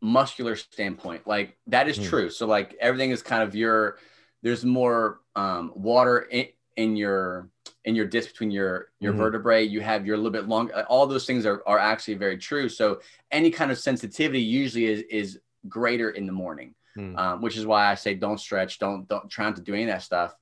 muscular 0.00 0.56
standpoint 0.56 1.26
like 1.26 1.58
that 1.66 1.88
is 1.88 1.98
mm. 1.98 2.08
true 2.08 2.30
so 2.30 2.46
like 2.46 2.74
everything 2.80 3.10
is 3.10 3.22
kind 3.22 3.42
of 3.42 3.54
your 3.54 3.98
there's 4.42 4.64
more 4.64 5.20
um, 5.36 5.72
water 5.74 6.20
in, 6.20 6.46
in 6.76 6.96
your 6.96 7.48
in 7.84 7.94
your 7.94 8.06
disc 8.06 8.30
between 8.30 8.50
your 8.50 8.88
your 9.00 9.12
mm-hmm. 9.12 9.22
vertebrae 9.22 9.64
you 9.64 9.80
have 9.80 10.06
your 10.06 10.16
little 10.16 10.30
bit 10.30 10.48
long 10.48 10.70
all 10.88 11.06
those 11.06 11.26
things 11.26 11.46
are, 11.46 11.62
are 11.66 11.78
actually 11.78 12.14
very 12.14 12.36
true 12.36 12.68
so 12.68 13.00
any 13.30 13.50
kind 13.50 13.70
of 13.70 13.78
sensitivity 13.78 14.40
usually 14.40 14.86
is 14.86 15.00
is 15.10 15.40
greater 15.68 16.10
in 16.10 16.26
the 16.26 16.32
morning 16.32 16.74
mm. 16.96 17.18
um, 17.18 17.40
which 17.40 17.56
is 17.56 17.66
why 17.66 17.86
I 17.86 17.94
say 17.94 18.14
don't 18.14 18.40
stretch, 18.40 18.78
don't 18.78 19.08
don't 19.08 19.28
try 19.30 19.46
not 19.46 19.56
to 19.56 19.62
do 19.62 19.74
any 19.74 19.84
of 19.84 19.88
that 19.88 20.02
stuff. 20.02 20.34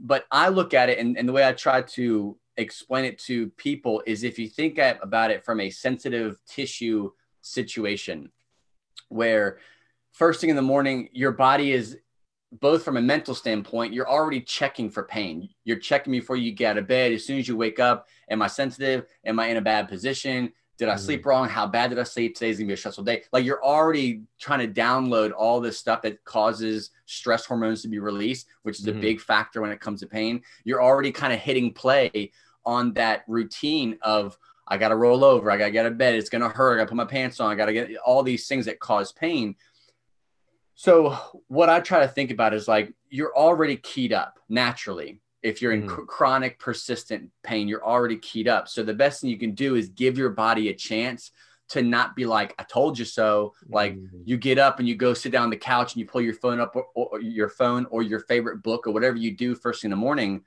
But 0.00 0.24
I 0.30 0.48
look 0.48 0.74
at 0.74 0.88
it, 0.88 0.98
and, 0.98 1.16
and 1.16 1.28
the 1.28 1.32
way 1.32 1.46
I 1.46 1.52
try 1.52 1.82
to 1.82 2.36
explain 2.56 3.04
it 3.04 3.18
to 3.18 3.48
people 3.50 4.02
is 4.06 4.22
if 4.22 4.38
you 4.38 4.48
think 4.48 4.78
about 4.78 5.30
it 5.30 5.44
from 5.44 5.60
a 5.60 5.70
sensitive 5.70 6.38
tissue 6.48 7.10
situation, 7.42 8.30
where 9.08 9.58
first 10.12 10.40
thing 10.40 10.50
in 10.50 10.56
the 10.56 10.62
morning 10.62 11.08
your 11.12 11.32
body 11.32 11.72
is 11.72 11.98
both 12.60 12.84
from 12.84 12.96
a 12.96 13.02
mental 13.02 13.34
standpoint, 13.34 13.92
you're 13.92 14.08
already 14.08 14.40
checking 14.40 14.90
for 14.90 15.04
pain. 15.04 15.48
You're 15.64 15.78
checking 15.78 16.12
before 16.12 16.36
you 16.36 16.52
get 16.52 16.72
out 16.72 16.78
of 16.78 16.86
bed. 16.86 17.12
As 17.12 17.24
soon 17.24 17.38
as 17.38 17.48
you 17.48 17.56
wake 17.56 17.80
up, 17.80 18.06
am 18.30 18.42
I 18.42 18.46
sensitive? 18.46 19.06
Am 19.24 19.38
I 19.40 19.46
in 19.48 19.56
a 19.56 19.62
bad 19.62 19.88
position? 19.88 20.52
Did 20.76 20.88
I 20.88 20.96
sleep 20.96 21.20
mm-hmm. 21.20 21.28
wrong? 21.28 21.48
How 21.48 21.66
bad 21.66 21.90
did 21.90 22.00
I 22.00 22.02
sleep? 22.02 22.34
Today's 22.34 22.58
gonna 22.58 22.68
be 22.68 22.74
a 22.74 22.76
stressful 22.76 23.04
day. 23.04 23.22
Like 23.32 23.44
you're 23.44 23.64
already 23.64 24.22
trying 24.40 24.58
to 24.66 24.80
download 24.80 25.32
all 25.36 25.60
this 25.60 25.78
stuff 25.78 26.02
that 26.02 26.24
causes 26.24 26.90
stress 27.06 27.46
hormones 27.46 27.82
to 27.82 27.88
be 27.88 28.00
released, 28.00 28.48
which 28.62 28.80
is 28.80 28.86
mm-hmm. 28.86 28.98
a 28.98 29.00
big 29.00 29.20
factor 29.20 29.60
when 29.60 29.70
it 29.70 29.80
comes 29.80 30.00
to 30.00 30.06
pain. 30.06 30.42
You're 30.64 30.82
already 30.82 31.12
kind 31.12 31.32
of 31.32 31.38
hitting 31.38 31.72
play 31.72 32.32
on 32.66 32.92
that 32.94 33.22
routine 33.28 33.98
of 34.02 34.36
I 34.66 34.78
gotta 34.78 34.96
roll 34.96 35.24
over, 35.24 35.50
I 35.50 35.56
gotta 35.56 35.70
get 35.70 35.86
out 35.86 35.92
of 35.92 35.98
bed, 35.98 36.14
it's 36.14 36.30
gonna 36.30 36.48
hurt, 36.48 36.74
I 36.74 36.76
gotta 36.78 36.88
put 36.88 36.96
my 36.96 37.04
pants 37.04 37.38
on, 37.38 37.50
I 37.50 37.54
gotta 37.54 37.72
get 37.72 37.96
all 37.98 38.22
these 38.22 38.48
things 38.48 38.66
that 38.66 38.80
cause 38.80 39.12
pain. 39.12 39.54
So 40.74 41.16
what 41.48 41.68
I 41.68 41.80
try 41.80 42.00
to 42.00 42.08
think 42.08 42.30
about 42.30 42.54
is 42.54 42.66
like 42.66 42.92
you're 43.08 43.36
already 43.36 43.76
keyed 43.76 44.12
up 44.12 44.38
naturally 44.48 45.20
if 45.44 45.60
you're 45.60 45.72
in 45.72 45.86
mm. 45.86 46.06
chronic 46.06 46.58
persistent 46.58 47.30
pain 47.44 47.68
you're 47.68 47.84
already 47.84 48.16
keyed 48.16 48.48
up 48.48 48.66
so 48.66 48.82
the 48.82 48.94
best 48.94 49.20
thing 49.20 49.30
you 49.30 49.38
can 49.38 49.52
do 49.52 49.76
is 49.76 49.90
give 49.90 50.18
your 50.18 50.30
body 50.30 50.70
a 50.70 50.74
chance 50.74 51.30
to 51.68 51.82
not 51.82 52.16
be 52.16 52.26
like 52.26 52.54
i 52.58 52.64
told 52.64 52.98
you 52.98 53.04
so 53.04 53.52
like 53.68 53.94
mm. 53.94 54.08
you 54.24 54.36
get 54.36 54.58
up 54.58 54.78
and 54.80 54.88
you 54.88 54.96
go 54.96 55.14
sit 55.14 55.30
down 55.30 55.44
on 55.44 55.50
the 55.50 55.56
couch 55.56 55.92
and 55.92 56.00
you 56.00 56.06
pull 56.06 56.20
your 56.20 56.34
phone 56.34 56.58
up 56.58 56.74
or, 56.74 56.86
or 56.94 57.20
your 57.20 57.48
phone 57.48 57.86
or 57.90 58.02
your 58.02 58.20
favorite 58.20 58.62
book 58.62 58.86
or 58.86 58.90
whatever 58.92 59.16
you 59.16 59.30
do 59.30 59.54
first 59.54 59.82
thing 59.82 59.88
in 59.88 59.96
the 59.96 59.96
morning 59.96 60.42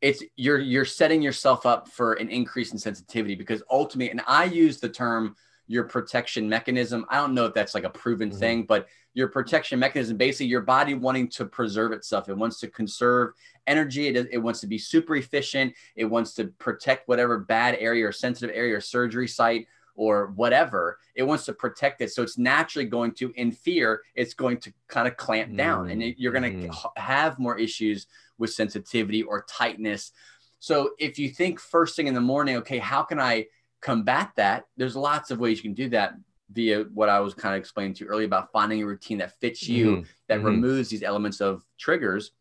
it's 0.00 0.22
you're 0.36 0.58
you're 0.58 0.84
setting 0.84 1.22
yourself 1.22 1.64
up 1.64 1.88
for 1.88 2.14
an 2.14 2.28
increase 2.28 2.72
in 2.72 2.78
sensitivity 2.78 3.34
because 3.34 3.62
ultimately 3.70 4.10
and 4.10 4.20
i 4.26 4.44
use 4.44 4.80
the 4.80 4.88
term 4.88 5.34
your 5.68 5.84
protection 5.84 6.48
mechanism. 6.48 7.06
I 7.10 7.16
don't 7.16 7.34
know 7.34 7.44
if 7.44 7.54
that's 7.54 7.74
like 7.74 7.84
a 7.84 7.90
proven 7.90 8.30
mm-hmm. 8.30 8.38
thing, 8.38 8.62
but 8.64 8.88
your 9.14 9.28
protection 9.28 9.78
mechanism, 9.78 10.16
basically 10.16 10.46
your 10.46 10.62
body 10.62 10.94
wanting 10.94 11.28
to 11.28 11.44
preserve 11.44 11.92
itself. 11.92 12.28
It 12.28 12.36
wants 12.36 12.58
to 12.60 12.68
conserve 12.68 13.34
energy. 13.66 14.08
It, 14.08 14.28
it 14.32 14.38
wants 14.38 14.60
to 14.60 14.66
be 14.66 14.78
super 14.78 15.16
efficient. 15.16 15.74
It 15.94 16.06
wants 16.06 16.34
to 16.34 16.46
protect 16.58 17.06
whatever 17.06 17.38
bad 17.38 17.76
area 17.78 18.08
or 18.08 18.12
sensitive 18.12 18.54
area 18.56 18.76
or 18.76 18.80
surgery 18.80 19.28
site 19.28 19.66
or 19.94 20.28
whatever. 20.36 20.98
It 21.14 21.24
wants 21.24 21.44
to 21.46 21.52
protect 21.52 22.00
it. 22.00 22.12
So 22.12 22.22
it's 22.22 22.38
naturally 22.38 22.86
going 22.86 23.12
to, 23.14 23.32
in 23.36 23.52
fear, 23.52 24.02
it's 24.14 24.32
going 24.32 24.58
to 24.58 24.72
kind 24.86 25.06
of 25.06 25.16
clamp 25.16 25.54
down 25.54 25.82
mm-hmm. 25.82 25.90
and 25.90 26.02
it, 26.02 26.14
you're 26.18 26.32
going 26.32 26.62
to 26.62 26.68
mm-hmm. 26.68 27.00
have 27.00 27.38
more 27.38 27.58
issues 27.58 28.06
with 28.38 28.50
sensitivity 28.54 29.22
or 29.22 29.44
tightness. 29.48 30.12
So 30.60 30.90
if 30.98 31.18
you 31.18 31.28
think 31.28 31.60
first 31.60 31.94
thing 31.94 32.06
in 32.06 32.14
the 32.14 32.20
morning, 32.20 32.56
okay, 32.56 32.78
how 32.78 33.02
can 33.02 33.20
I 33.20 33.46
combat 33.80 34.32
that, 34.36 34.64
there's 34.76 34.96
lots 34.96 35.30
of 35.30 35.38
ways 35.38 35.58
you 35.58 35.62
can 35.62 35.74
do 35.74 35.88
that 35.90 36.14
via 36.52 36.84
what 36.94 37.08
I 37.08 37.20
was 37.20 37.34
kind 37.34 37.54
of 37.54 37.60
explaining 37.60 37.94
to 37.94 38.04
you 38.04 38.10
earlier 38.10 38.26
about 38.26 38.52
finding 38.52 38.82
a 38.82 38.86
routine 38.86 39.18
that 39.18 39.38
fits 39.38 39.68
you, 39.68 39.86
mm-hmm. 39.86 40.02
that 40.28 40.38
mm-hmm. 40.38 40.46
removes 40.46 40.88
these 40.88 41.02
elements 41.02 41.40
of 41.40 41.62
triggers, 41.78 42.32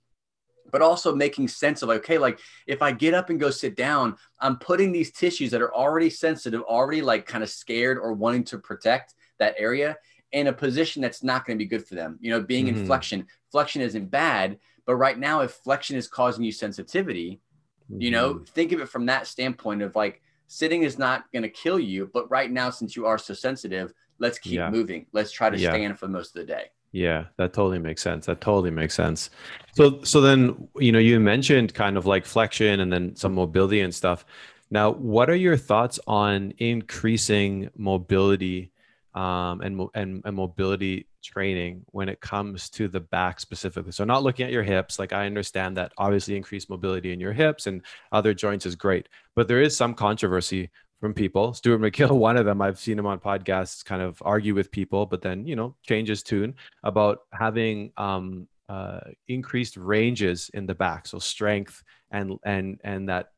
but 0.71 0.82
also 0.82 1.13
making 1.13 1.47
sense 1.47 1.82
of 1.82 1.89
like, 1.89 2.00
okay, 2.00 2.17
like 2.17 2.39
if 2.65 2.82
I 2.82 2.91
get 2.91 3.13
up 3.13 3.30
and 3.30 3.39
go 3.39 3.50
sit 3.50 3.76
down, 3.76 4.15
I'm 4.39 4.58
putting 4.58 4.91
these 4.91 5.12
tissues 5.12 5.52
that 5.52 5.62
are 5.62 5.73
already 5.73 6.10
sensitive, 6.10 6.62
already 6.62 7.02
like 7.02 7.26
kind 7.26 7.43
of 7.43 7.50
scared 7.50 7.97
or 7.97 8.13
wanting 8.13 8.43
to 8.45 8.58
protect 8.58 9.13
that 9.39 9.56
area 9.58 9.97
in 10.32 10.47
a 10.47 10.54
position 10.54 11.02
that's 11.02 11.23
not 11.23 11.45
going 11.45 11.58
to 11.58 11.63
be 11.63 11.69
good 11.69 11.86
for 11.88 11.95
them. 11.95 12.17
You 12.21 12.32
know, 12.32 12.41
being 12.41 12.67
mm-hmm. 12.67 12.80
in 12.80 12.86
flexion, 12.86 13.28
flexion 13.52 13.82
isn't 13.82 14.10
bad, 14.10 14.58
but 14.86 14.95
right 14.95 15.17
now, 15.17 15.41
if 15.41 15.52
flexion 15.52 15.97
is 15.97 16.08
causing 16.08 16.43
you 16.43 16.52
sensitivity, 16.52 17.41
you 17.89 18.12
know, 18.12 18.36
mm-hmm. 18.36 18.43
think 18.45 18.71
of 18.71 18.80
it 18.80 18.89
from 18.89 19.06
that 19.06 19.28
standpoint 19.28 19.82
of 19.82 19.95
like, 19.95 20.21
sitting 20.47 20.83
is 20.83 20.97
not 20.97 21.31
going 21.31 21.43
to 21.43 21.49
kill 21.49 21.79
you. 21.79 22.10
But 22.13 22.29
right 22.29 22.51
now, 22.51 22.69
since 22.69 22.95
you 22.95 23.05
are 23.05 23.17
so 23.17 23.33
sensitive, 23.33 23.93
let's 24.19 24.39
keep 24.39 24.53
yeah. 24.53 24.69
moving. 24.69 25.05
Let's 25.12 25.31
try 25.31 25.49
to 25.49 25.57
yeah. 25.57 25.71
stand 25.71 25.99
for 25.99 26.07
most 26.07 26.36
of 26.36 26.45
the 26.45 26.53
day. 26.53 26.65
Yeah, 26.91 27.25
that 27.38 27.53
totally 27.53 27.79
makes 27.79 28.01
sense. 28.01 28.25
That 28.25 28.41
totally 28.41 28.71
makes 28.71 28.95
sense. 28.95 29.29
So, 29.73 30.01
so 30.03 30.21
then, 30.21 30.67
you 30.77 30.91
know, 30.91 30.99
you 30.99 31.19
mentioned 31.19 31.73
kind 31.73 31.97
of 31.97 32.05
like 32.05 32.25
flexion 32.25 32.79
and 32.79 32.91
then 32.91 33.15
some 33.15 33.33
mobility 33.33 33.81
and 33.81 33.93
stuff. 33.93 34.25
Now, 34.71 34.91
what 34.91 35.29
are 35.29 35.36
your 35.36 35.57
thoughts 35.57 35.99
on 36.07 36.53
increasing 36.57 37.69
mobility 37.75 38.71
um, 39.17 39.62
and, 39.62 39.82
and, 39.95 40.21
and 40.25 40.36
mobility 40.36 41.08
training 41.23 41.84
when 41.88 42.08
it 42.08 42.21
comes 42.21 42.69
to 42.69 42.88
the 42.88 42.99
back 42.99 43.39
specifically. 43.39 43.91
So 43.91 44.03
not 44.03 44.21
looking 44.21 44.45
at 44.45 44.51
your 44.51 44.62
hips, 44.62 44.99
like 44.99 45.12
I 45.12 45.25
understand 45.25 45.75
that 45.77 45.91
obviously 45.97 46.38
increased 46.38 46.69
mobility 46.69 47.12
in 47.12 47.19
your 47.19 47.34
hips 47.34 47.65
and 47.65 47.82
other 48.12 48.36
joints 48.36 48.67
is 48.67 48.75
great, 48.75 49.10
but 49.36 49.47
there 49.47 49.60
is 49.60 49.75
some 49.75 49.95
controversy 49.95 50.69
from 50.99 51.15
people. 51.15 51.56
Stuart 51.56 51.80
McGill, 51.80 52.12
one 52.15 52.38
of 52.38 52.45
them, 52.45 52.62
I've 52.62 52.77
seen 52.77 52.99
him 52.99 53.08
on 53.08 53.19
podcasts 53.19 53.84
kind 53.84 54.03
of 54.03 54.21
argue 54.23 54.53
with 54.53 54.69
people, 54.69 55.08
but 55.08 55.23
then, 55.23 55.47
you 55.47 55.56
know, 55.56 55.75
change 55.82 56.10
his 56.10 56.21
tune 56.21 56.53
about 56.84 57.21
having 57.34 57.93
um, 57.97 58.47
uh, 58.69 58.99
increased 59.27 59.77
ranges 59.77 60.51
in 60.53 60.67
the 60.67 60.75
back. 60.75 61.08
So 61.08 61.17
strength 61.17 61.84
and, 62.12 62.38
and, 62.45 62.80
and 62.84 63.10
that, 63.10 63.32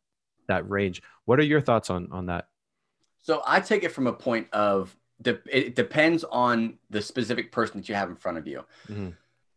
that 0.50 0.70
range. 0.70 1.02
What 1.24 1.40
are 1.40 1.44
your 1.44 1.62
thoughts 1.62 1.90
on, 1.90 2.10
on 2.12 2.26
that? 2.26 2.50
So 3.22 3.42
I 3.46 3.62
take 3.62 3.84
it 3.84 3.94
from 3.94 4.08
a 4.08 4.14
point 4.14 4.48
of, 4.52 4.94
it 5.26 5.76
depends 5.76 6.24
on 6.24 6.78
the 6.90 7.02
specific 7.02 7.52
person 7.52 7.78
that 7.78 7.90
you 7.90 7.96
have 7.96 8.10
in 8.10 8.16
front 8.16 8.38
of 8.38 8.48
you. 8.48 8.64
Mm-hmm. 8.88 9.10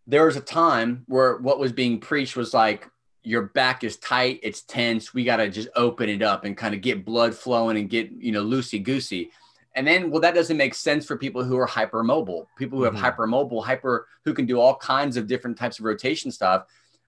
There 0.06 0.26
was 0.26 0.36
a 0.36 0.40
time 0.40 1.04
where 1.06 1.36
what 1.36 1.60
was 1.60 1.72
being 1.72 2.00
preached 2.00 2.36
was 2.36 2.52
like, 2.52 2.88
your 3.22 3.42
back 3.42 3.84
is 3.84 3.96
tight, 3.98 4.40
it's 4.42 4.62
tense. 4.62 5.14
We 5.14 5.22
got 5.22 5.36
to 5.36 5.48
just 5.48 5.68
open 5.76 6.08
it 6.08 6.22
up 6.22 6.44
and 6.44 6.56
kind 6.56 6.74
of 6.74 6.80
get 6.80 7.04
blood 7.04 7.34
flowing 7.34 7.76
and 7.76 7.88
get, 7.88 8.10
you 8.10 8.32
know, 8.32 8.44
loosey 8.44 8.82
goosey. 8.82 9.30
And 9.74 9.86
then, 9.86 10.10
well, 10.10 10.20
that 10.20 10.34
doesn't 10.34 10.56
make 10.56 10.74
sense 10.74 11.06
for 11.06 11.16
people 11.16 11.44
who 11.44 11.56
are 11.56 11.66
hypermobile, 11.66 12.46
people 12.58 12.78
who 12.78 12.84
have 12.84 12.94
mm-hmm. 12.94 13.04
hypermobile, 13.04 13.64
hyper, 13.64 14.06
who 14.24 14.34
can 14.34 14.44
do 14.44 14.60
all 14.60 14.76
kinds 14.76 15.16
of 15.16 15.26
different 15.26 15.56
types 15.56 15.78
of 15.78 15.84
rotation 15.84 16.30
stuff, 16.30 16.64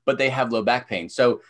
but 0.06 0.16
they 0.16 0.30
have 0.30 0.52
low 0.52 0.62
back 0.62 0.88
pain. 0.88 1.08
So, 1.08 1.42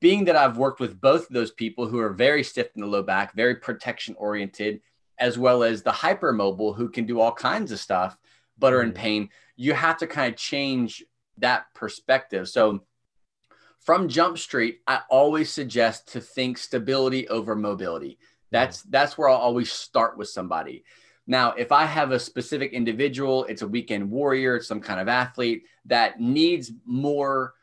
being 0.00 0.24
that 0.24 0.36
I've 0.36 0.56
worked 0.56 0.80
with 0.80 0.98
both 0.98 1.26
of 1.26 1.34
those 1.34 1.50
people 1.50 1.86
who 1.86 1.98
are 1.98 2.08
very 2.08 2.42
stiff 2.42 2.68
in 2.74 2.80
the 2.80 2.86
low 2.86 3.02
back, 3.02 3.34
very 3.34 3.56
protection 3.56 4.14
oriented, 4.16 4.80
as 5.20 5.38
well 5.38 5.62
as 5.62 5.82
the 5.82 5.90
hypermobile 5.90 6.74
who 6.74 6.88
can 6.88 7.04
do 7.04 7.20
all 7.20 7.32
kinds 7.32 7.70
of 7.70 7.78
stuff, 7.78 8.16
but 8.58 8.72
are 8.72 8.82
in 8.82 8.90
mm-hmm. 8.90 9.02
pain, 9.02 9.28
you 9.56 9.74
have 9.74 9.98
to 9.98 10.06
kind 10.06 10.32
of 10.32 10.38
change 10.38 11.04
that 11.38 11.66
perspective. 11.74 12.48
So, 12.48 12.80
from 13.80 14.08
Jump 14.08 14.36
Street, 14.36 14.80
I 14.86 15.00
always 15.08 15.50
suggest 15.50 16.12
to 16.12 16.20
think 16.20 16.58
stability 16.58 17.28
over 17.28 17.56
mobility. 17.56 18.18
That's 18.50 18.82
that's 18.82 19.16
where 19.16 19.28
I'll 19.28 19.36
always 19.36 19.72
start 19.72 20.18
with 20.18 20.28
somebody. 20.28 20.84
Now, 21.26 21.52
if 21.52 21.72
I 21.72 21.84
have 21.84 22.10
a 22.10 22.18
specific 22.18 22.72
individual, 22.72 23.44
it's 23.44 23.62
a 23.62 23.68
weekend 23.68 24.10
warrior, 24.10 24.56
it's 24.56 24.66
some 24.66 24.80
kind 24.80 25.00
of 25.00 25.08
athlete 25.08 25.62
that 25.86 26.20
needs 26.20 26.72
more 26.84 27.54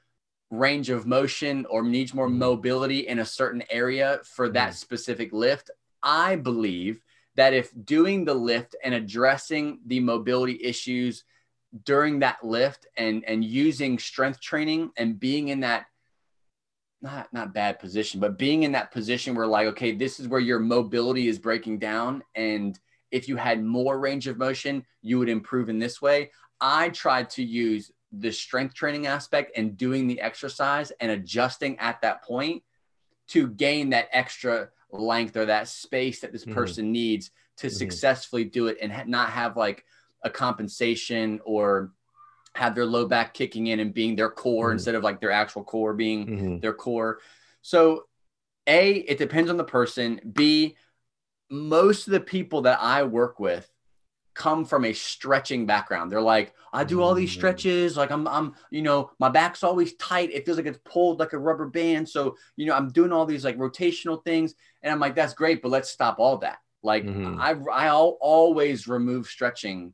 range 0.49 0.89
of 0.89 1.05
motion 1.05 1.65
or 1.69 1.83
needs 1.83 2.13
more 2.13 2.29
mm-hmm. 2.29 2.39
mobility 2.39 3.07
in 3.07 3.19
a 3.19 3.25
certain 3.25 3.63
area 3.69 4.21
for 4.23 4.49
that 4.49 4.69
mm-hmm. 4.69 4.75
specific 4.75 5.33
lift, 5.33 5.69
I 6.01 6.35
believe 6.37 7.01
that 7.37 7.53
if 7.53 7.71
doing 7.85 8.25
the 8.25 8.33
lift 8.33 8.75
and 8.83 8.93
addressing 8.93 9.79
the 9.85 9.99
mobility 9.99 10.59
issues 10.61 11.23
during 11.85 12.19
that 12.19 12.43
lift 12.43 12.87
and 12.97 13.23
and 13.25 13.45
using 13.45 13.99
strength 13.99 14.41
training 14.41 14.91
and 14.97 15.19
being 15.19 15.47
in 15.47 15.61
that 15.61 15.85
not 17.01 17.31
not 17.31 17.53
bad 17.53 17.79
position, 17.79 18.19
but 18.19 18.37
being 18.37 18.63
in 18.63 18.71
that 18.73 18.91
position 18.91 19.35
where 19.35 19.47
like, 19.47 19.67
okay, 19.67 19.95
this 19.95 20.19
is 20.19 20.27
where 20.27 20.39
your 20.41 20.59
mobility 20.59 21.27
is 21.27 21.37
breaking 21.37 21.77
down. 21.77 22.23
And 22.35 22.77
if 23.11 23.29
you 23.29 23.37
had 23.37 23.63
more 23.63 23.99
range 23.99 24.27
of 24.27 24.37
motion, 24.37 24.83
you 25.01 25.19
would 25.19 25.29
improve 25.29 25.69
in 25.69 25.79
this 25.79 26.01
way. 26.01 26.31
I 26.59 26.89
tried 26.89 27.29
to 27.31 27.43
use 27.43 27.91
the 28.11 28.31
strength 28.31 28.73
training 28.73 29.05
aspect 29.05 29.51
and 29.55 29.77
doing 29.77 30.07
the 30.07 30.19
exercise 30.21 30.91
and 30.99 31.11
adjusting 31.11 31.77
at 31.77 32.01
that 32.01 32.23
point 32.23 32.63
to 33.27 33.47
gain 33.47 33.91
that 33.91 34.07
extra 34.11 34.69
length 34.91 35.35
or 35.35 35.45
that 35.45 35.67
space 35.67 36.21
that 36.21 36.31
this 36.31 36.45
mm-hmm. 36.45 36.53
person 36.53 36.85
mm-hmm. 36.85 36.93
needs 36.93 37.31
to 37.57 37.67
mm-hmm. 37.67 37.75
successfully 37.75 38.43
do 38.43 38.67
it 38.67 38.77
and 38.81 38.91
ha- 38.91 39.03
not 39.05 39.29
have 39.29 39.57
like 39.57 39.83
a 40.23 40.29
compensation 40.29 41.39
or 41.45 41.91
have 42.55 42.75
their 42.75 42.85
low 42.85 43.07
back 43.07 43.33
kicking 43.33 43.67
in 43.67 43.79
and 43.79 43.93
being 43.93 44.15
their 44.15 44.29
core 44.29 44.67
mm-hmm. 44.67 44.73
instead 44.73 44.95
of 44.95 45.03
like 45.03 45.19
their 45.19 45.31
actual 45.31 45.63
core 45.63 45.93
being 45.93 46.27
mm-hmm. 46.27 46.59
their 46.59 46.73
core. 46.73 47.19
So, 47.61 48.05
A, 48.65 48.93
it 48.93 49.17
depends 49.17 49.49
on 49.49 49.57
the 49.57 49.63
person. 49.63 50.19
B, 50.33 50.75
most 51.49 52.07
of 52.07 52.13
the 52.13 52.19
people 52.19 52.63
that 52.63 52.79
I 52.81 53.03
work 53.03 53.39
with 53.39 53.69
come 54.37 54.63
from 54.63 54.85
a 54.85 54.93
stretching 54.93 55.65
background. 55.65 56.11
They're 56.11 56.21
like, 56.21 56.53
I 56.71 56.83
do 56.83 57.01
all 57.01 57.15
these 57.15 57.31
mm. 57.31 57.35
stretches. 57.35 57.97
Like 57.97 58.11
I'm, 58.11 58.27
I'm, 58.27 58.53
you 58.69 58.83
know, 58.83 59.09
my 59.19 59.29
back's 59.29 59.63
always 59.63 59.95
tight. 59.95 60.31
It 60.31 60.45
feels 60.45 60.57
like 60.57 60.67
it's 60.67 60.79
pulled 60.85 61.19
like 61.19 61.33
a 61.33 61.39
rubber 61.39 61.67
band. 61.67 62.07
So, 62.07 62.37
you 62.55 62.67
know, 62.67 62.75
I'm 62.75 62.89
doing 62.89 63.11
all 63.11 63.25
these 63.25 63.43
like 63.43 63.57
rotational 63.57 64.23
things. 64.23 64.53
And 64.83 64.91
I'm 64.91 64.99
like, 64.99 65.15
that's 65.15 65.33
great, 65.33 65.61
but 65.61 65.71
let's 65.71 65.89
stop 65.89 66.19
all 66.19 66.37
that. 66.37 66.59
Like 66.83 67.03
mm-hmm. 67.03 67.41
I, 67.41 67.55
I 67.73 67.89
always 67.89 68.87
remove 68.87 69.27
stretching 69.27 69.93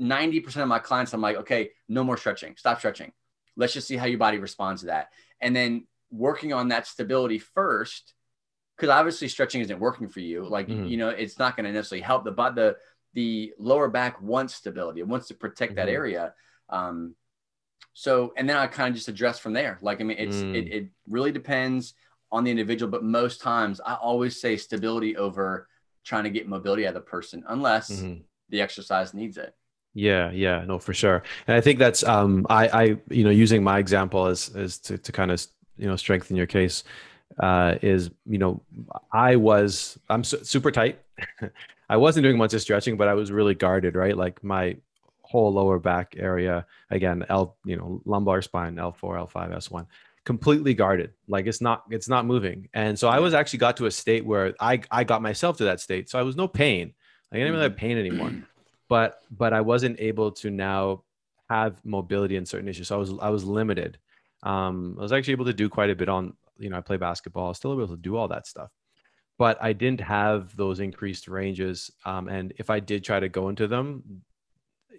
90% 0.00 0.56
of 0.62 0.68
my 0.68 0.78
clients, 0.78 1.12
I'm 1.12 1.20
like, 1.20 1.36
okay, 1.38 1.70
no 1.88 2.04
more 2.04 2.16
stretching, 2.16 2.54
stop 2.56 2.78
stretching. 2.78 3.12
Let's 3.56 3.72
just 3.72 3.86
see 3.86 3.96
how 3.96 4.06
your 4.06 4.18
body 4.18 4.38
responds 4.38 4.82
to 4.82 4.88
that. 4.88 5.08
And 5.40 5.54
then 5.54 5.86
working 6.10 6.52
on 6.52 6.68
that 6.68 6.86
stability 6.86 7.38
first, 7.38 8.14
because 8.76 8.88
obviously 8.88 9.28
stretching 9.28 9.60
isn't 9.60 9.78
working 9.78 10.08
for 10.08 10.20
you. 10.20 10.44
Like, 10.44 10.68
mm-hmm. 10.68 10.86
you 10.86 10.96
know, 10.96 11.10
it's 11.10 11.38
not 11.38 11.56
going 11.56 11.66
to 11.66 11.72
necessarily 11.72 12.02
help 12.02 12.24
the, 12.24 12.32
but 12.32 12.54
the, 12.54 12.76
the 13.14 13.52
lower 13.58 13.88
back 13.88 14.20
wants 14.22 14.54
stability. 14.54 15.00
It 15.00 15.08
wants 15.08 15.28
to 15.28 15.34
protect 15.34 15.72
mm-hmm. 15.72 15.86
that 15.86 15.88
area. 15.88 16.34
Um, 16.68 17.14
so, 17.94 18.32
and 18.36 18.48
then 18.48 18.56
I 18.56 18.66
kind 18.66 18.88
of 18.88 18.94
just 18.94 19.08
address 19.08 19.38
from 19.38 19.52
there. 19.52 19.78
Like, 19.82 20.00
I 20.00 20.04
mean, 20.04 20.16
it's, 20.18 20.36
mm. 20.36 20.54
it, 20.54 20.72
it 20.72 20.88
really 21.08 21.30
depends 21.30 21.94
on 22.30 22.44
the 22.44 22.50
individual, 22.50 22.90
but 22.90 23.04
most 23.04 23.42
times 23.42 23.80
I 23.84 23.94
always 23.94 24.40
say 24.40 24.56
stability 24.56 25.16
over 25.16 25.68
trying 26.04 26.24
to 26.24 26.30
get 26.30 26.48
mobility 26.48 26.86
out 26.86 26.90
of 26.90 26.94
the 26.94 27.00
person, 27.02 27.44
unless 27.48 27.90
mm-hmm. 27.90 28.22
the 28.48 28.62
exercise 28.62 29.12
needs 29.12 29.36
it. 29.36 29.54
Yeah, 29.94 30.30
yeah, 30.30 30.64
no, 30.64 30.78
for 30.78 30.94
sure. 30.94 31.22
And 31.46 31.54
I 31.54 31.60
think 31.60 31.78
that's 31.78 32.02
um 32.02 32.46
I 32.48 32.68
I 32.68 32.82
you 33.10 33.24
know 33.24 33.30
using 33.30 33.62
my 33.62 33.78
example 33.78 34.26
as 34.26 34.48
as 34.56 34.78
to, 34.78 34.96
to 34.96 35.12
kind 35.12 35.30
of 35.30 35.46
you 35.76 35.86
know 35.86 35.96
strengthen 35.96 36.34
your 36.34 36.46
case 36.46 36.82
uh 37.40 37.76
is 37.82 38.10
you 38.26 38.38
know 38.38 38.62
I 39.12 39.36
was 39.36 39.98
I'm 40.08 40.24
su- 40.24 40.44
super 40.44 40.70
tight. 40.70 41.00
I 41.88 41.96
wasn't 41.96 42.24
doing 42.24 42.38
much 42.38 42.54
of 42.54 42.60
stretching, 42.60 42.96
but 42.96 43.08
I 43.08 43.14
was 43.14 43.30
really 43.30 43.54
guarded, 43.54 43.96
right? 43.96 44.16
Like 44.16 44.42
my 44.42 44.76
whole 45.22 45.52
lower 45.52 45.78
back 45.78 46.14
area 46.18 46.66
again, 46.90 47.24
L 47.28 47.56
you 47.64 47.76
know 47.76 48.00
lumbar 48.04 48.42
spine, 48.42 48.76
L4, 48.76 49.30
L5, 49.32 49.56
S1 49.56 49.86
completely 50.24 50.72
guarded 50.72 51.10
like 51.26 51.48
it's 51.48 51.60
not 51.60 51.82
it's 51.90 52.08
not 52.08 52.24
moving 52.24 52.68
and 52.74 52.96
so 52.96 53.08
i 53.08 53.18
was 53.18 53.34
actually 53.34 53.58
got 53.58 53.76
to 53.76 53.86
a 53.86 53.90
state 53.90 54.24
where 54.24 54.54
i 54.60 54.80
i 54.92 55.02
got 55.02 55.20
myself 55.20 55.56
to 55.56 55.64
that 55.64 55.80
state 55.80 56.08
so 56.08 56.16
i 56.16 56.22
was 56.22 56.36
no 56.36 56.46
pain 56.46 56.94
like 57.32 57.38
i 57.38 57.38
didn't 57.38 57.50
really 57.54 57.64
have 57.64 57.76
pain 57.76 57.98
anymore 57.98 58.30
but 58.92 59.22
but 59.30 59.54
I 59.54 59.62
wasn't 59.62 59.98
able 60.00 60.30
to 60.32 60.50
now 60.50 61.02
have 61.48 61.82
mobility 61.82 62.36
in 62.36 62.44
certain 62.44 62.68
issues. 62.68 62.88
So 62.88 62.96
I 62.96 62.98
was 62.98 63.10
I 63.22 63.30
was 63.30 63.42
limited. 63.42 63.96
Um, 64.42 64.96
I 64.98 65.02
was 65.02 65.12
actually 65.12 65.32
able 65.32 65.46
to 65.46 65.54
do 65.54 65.70
quite 65.70 65.88
a 65.88 65.94
bit 65.94 66.10
on 66.10 66.34
you 66.62 66.70
know 66.70 66.78
I 66.78 66.80
play 66.80 66.96
basketball, 66.96 67.50
i 67.50 67.52
still 67.52 67.72
able 67.72 67.88
to 67.88 67.96
do 67.96 68.16
all 68.16 68.28
that 68.28 68.46
stuff, 68.46 68.70
but 69.38 69.58
I 69.62 69.72
didn't 69.72 70.00
have 70.00 70.56
those 70.56 70.80
increased 70.80 71.28
ranges. 71.28 71.90
Um, 72.04 72.28
and 72.28 72.52
if 72.58 72.70
I 72.70 72.80
did 72.80 73.04
try 73.04 73.20
to 73.20 73.28
go 73.28 73.48
into 73.48 73.66
them, 73.66 74.22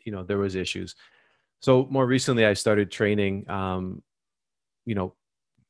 you 0.06 0.12
know 0.12 0.24
there 0.24 0.38
was 0.38 0.56
issues. 0.56 0.96
So 1.60 1.88
more 1.90 2.06
recently, 2.06 2.46
I 2.46 2.54
started 2.54 2.92
training. 2.92 3.50
Um, 3.50 4.04
you 4.86 4.96
know, 4.96 5.16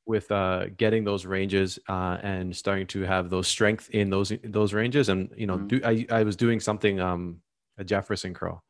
with 0.05 0.31
uh, 0.31 0.65
getting 0.75 1.03
those 1.03 1.25
ranges 1.25 1.79
uh, 1.87 2.17
and 2.21 2.55
starting 2.55 2.87
to 2.87 3.03
have 3.03 3.29
those 3.29 3.47
strength 3.47 3.89
in 3.91 4.09
those 4.09 4.33
those 4.43 4.73
ranges 4.73 5.09
and 5.09 5.29
you 5.37 5.47
know 5.47 5.57
mm-hmm. 5.57 5.67
do, 5.67 5.81
I, 5.85 6.05
I 6.09 6.23
was 6.23 6.35
doing 6.35 6.59
something 6.59 6.99
um, 6.99 7.41
a 7.77 7.83
Jefferson 7.83 8.33
curl. 8.33 8.63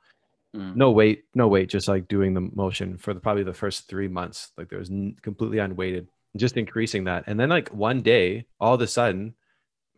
Mm. 0.56 0.76
No 0.76 0.92
weight, 0.92 1.24
no 1.34 1.48
weight, 1.48 1.70
just 1.70 1.88
like 1.88 2.08
doing 2.08 2.34
the 2.34 2.42
motion 2.42 2.98
for 2.98 3.14
the, 3.14 3.20
probably 3.20 3.44
the 3.44 3.54
first 3.54 3.88
three 3.88 4.08
months. 4.08 4.52
Like 4.56 4.70
there 4.70 4.80
was 4.80 4.92
n- 4.92 5.16
completely 5.22 5.58
unweighted, 5.58 6.08
just 6.38 6.58
increasing 6.58 7.04
that. 7.06 7.24
And 7.28 7.40
then 7.40 7.50
like 7.50 7.70
one 7.70 8.02
day, 8.02 8.46
all 8.60 8.76
of 8.76 8.82
a 8.82 8.88
sudden, 8.88 9.36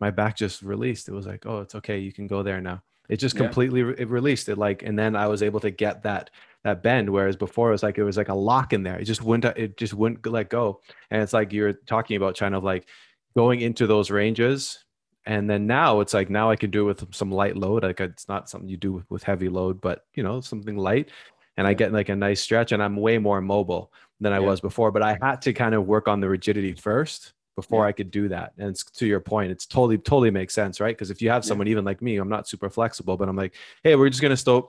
my 0.00 0.10
back 0.10 0.36
just 0.36 0.62
released. 0.62 1.08
It 1.08 1.12
was 1.12 1.26
like, 1.26 1.46
oh, 1.46 1.60
it's 1.60 1.74
okay, 1.76 1.98
you 1.98 2.12
can 2.12 2.26
go 2.26 2.42
there 2.42 2.60
now. 2.60 2.82
It 3.08 3.16
just 3.18 3.36
completely 3.36 3.84
re- 3.84 3.94
it 3.96 4.08
released 4.08 4.48
it. 4.48 4.58
Like, 4.58 4.82
and 4.82 4.98
then 4.98 5.14
I 5.14 5.28
was 5.28 5.42
able 5.42 5.60
to 5.60 5.70
get 5.70 6.02
that 6.02 6.30
that 6.64 6.82
bend. 6.82 7.08
Whereas 7.08 7.36
before 7.36 7.68
it 7.68 7.72
was 7.72 7.82
like 7.82 7.98
it 7.98 8.04
was 8.04 8.16
like 8.16 8.28
a 8.28 8.34
lock 8.34 8.72
in 8.72 8.82
there. 8.82 8.98
It 8.98 9.04
just 9.04 9.22
wouldn't 9.22 9.56
it 9.56 9.76
just 9.76 9.94
wouldn't 9.94 10.26
let 10.26 10.50
go. 10.50 10.80
And 11.10 11.22
it's 11.22 11.32
like 11.32 11.52
you're 11.52 11.72
talking 11.72 12.16
about 12.16 12.36
kind 12.36 12.54
of 12.54 12.64
like 12.64 12.88
going 13.36 13.60
into 13.60 13.86
those 13.86 14.10
ranges 14.10 14.84
and 15.26 15.50
then 15.50 15.66
now 15.66 16.00
it's 16.00 16.14
like 16.14 16.30
now 16.30 16.50
I 16.50 16.56
can 16.56 16.70
do 16.70 16.88
it 16.88 17.02
with 17.02 17.14
some 17.14 17.30
light 17.30 17.56
load. 17.56 17.82
Like 17.82 18.00
it's 18.00 18.28
not 18.28 18.48
something 18.48 18.68
you 18.68 18.76
do 18.76 18.92
with, 18.92 19.10
with 19.10 19.22
heavy 19.24 19.48
load, 19.48 19.80
but 19.80 20.04
you 20.14 20.22
know 20.22 20.40
something 20.40 20.76
light, 20.76 21.10
and 21.56 21.66
I 21.66 21.74
get 21.74 21.92
like 21.92 22.08
a 22.08 22.16
nice 22.16 22.40
stretch, 22.40 22.72
and 22.72 22.82
I'm 22.82 22.96
way 22.96 23.18
more 23.18 23.40
mobile 23.40 23.92
than 24.20 24.32
I 24.32 24.38
yeah. 24.38 24.46
was 24.46 24.60
before. 24.60 24.90
But 24.90 25.02
I 25.02 25.18
had 25.20 25.42
to 25.42 25.52
kind 25.52 25.74
of 25.74 25.86
work 25.86 26.08
on 26.08 26.20
the 26.20 26.28
rigidity 26.28 26.72
first 26.72 27.32
before 27.54 27.84
yeah. 27.84 27.88
I 27.88 27.92
could 27.92 28.10
do 28.10 28.28
that. 28.28 28.52
And 28.58 28.76
to 28.76 29.06
your 29.06 29.20
point, 29.20 29.50
it's 29.50 29.66
totally 29.66 29.98
totally 29.98 30.30
makes 30.30 30.54
sense, 30.54 30.80
right? 30.80 30.96
Because 30.96 31.10
if 31.10 31.22
you 31.22 31.30
have 31.30 31.44
someone 31.44 31.66
yeah. 31.66 31.72
even 31.72 31.84
like 31.84 32.02
me, 32.02 32.16
I'm 32.16 32.28
not 32.28 32.48
super 32.48 32.70
flexible, 32.70 33.16
but 33.16 33.28
I'm 33.28 33.36
like, 33.36 33.54
hey, 33.82 33.96
we're 33.96 34.08
just 34.08 34.22
gonna 34.22 34.36
start 34.36 34.66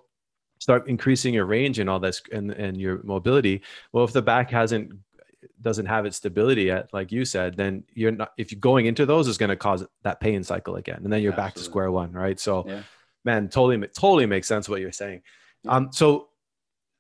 start 0.60 0.88
increasing 0.88 1.34
your 1.34 1.46
range 1.46 1.80
and 1.80 1.90
all 1.90 2.00
this 2.00 2.22
and 2.32 2.52
and 2.52 2.78
your 2.78 3.02
mobility. 3.04 3.62
Well, 3.92 4.04
if 4.04 4.14
the 4.14 4.22
back 4.22 4.52
hasn't 4.52 4.94
doesn't 5.62 5.86
have 5.86 6.06
its 6.06 6.18
stability 6.18 6.64
yet, 6.64 6.90
like 6.94 7.12
you 7.12 7.26
said, 7.26 7.56
then 7.56 7.84
you're 7.94 8.12
not, 8.12 8.32
if 8.38 8.52
you're 8.52 8.60
going 8.60 8.86
into 8.86 9.06
those 9.06 9.28
is 9.28 9.38
going 9.38 9.50
to 9.50 9.56
cause 9.56 9.86
that 10.04 10.20
pain 10.20 10.44
cycle 10.44 10.76
again. 10.76 11.02
And 11.04 11.14
then 11.14 11.22
you're 11.22 11.32
Absolutely. 11.32 11.50
back 11.50 11.56
to 11.56 11.64
square 11.64 11.92
one. 11.92 12.12
Right. 12.12 12.40
So 12.40 12.68
man, 13.24 13.50
totally, 13.50 13.88
totally 13.88 14.26
makes 14.26 14.48
sense 14.48 14.68
what 14.68 14.82
you're 14.82 14.92
saying. 14.92 15.22
Um, 15.68 15.90
so, 15.92 16.30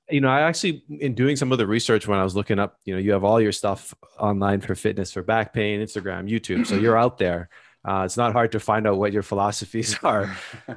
you 0.09 0.21
know, 0.21 0.29
I 0.29 0.41
actually, 0.41 0.83
in 0.89 1.15
doing 1.15 1.35
some 1.35 1.51
of 1.51 1.57
the 1.57 1.67
research 1.67 2.07
when 2.07 2.19
I 2.19 2.23
was 2.23 2.35
looking 2.35 2.59
up, 2.59 2.79
you 2.85 2.93
know, 2.93 2.99
you 2.99 3.11
have 3.11 3.23
all 3.23 3.41
your 3.41 3.51
stuff 3.51 3.93
online 4.19 4.61
for 4.61 4.73
fitness, 4.75 5.11
for 5.11 5.21
back 5.21 5.53
pain, 5.53 5.81
Instagram, 5.81 6.29
YouTube. 6.29 6.65
So 6.65 6.75
you're 6.75 6.97
out 6.97 7.17
there. 7.17 7.49
Uh, 7.87 8.03
it's 8.05 8.17
not 8.17 8.33
hard 8.33 8.51
to 8.53 8.59
find 8.59 8.87
out 8.87 8.97
what 8.97 9.13
your 9.13 9.23
philosophies 9.23 9.97
are, 10.03 10.35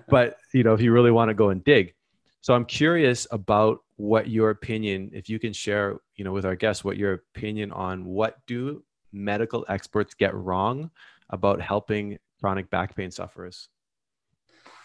but 0.08 0.38
you 0.52 0.62
know, 0.62 0.74
if 0.74 0.80
you 0.80 0.92
really 0.92 1.10
want 1.10 1.28
to 1.28 1.34
go 1.34 1.50
and 1.50 1.62
dig. 1.64 1.94
So 2.40 2.54
I'm 2.54 2.64
curious 2.64 3.26
about 3.30 3.80
what 3.96 4.28
your 4.28 4.50
opinion, 4.50 5.10
if 5.12 5.28
you 5.28 5.38
can 5.38 5.52
share, 5.52 5.98
you 6.16 6.24
know, 6.24 6.32
with 6.32 6.46
our 6.46 6.56
guests, 6.56 6.82
what 6.82 6.96
your 6.96 7.14
opinion 7.14 7.70
on 7.70 8.04
what 8.04 8.38
do 8.46 8.82
medical 9.12 9.64
experts 9.68 10.14
get 10.14 10.34
wrong 10.34 10.90
about 11.28 11.60
helping 11.60 12.18
chronic 12.40 12.70
back 12.70 12.96
pain 12.96 13.10
sufferers? 13.10 13.68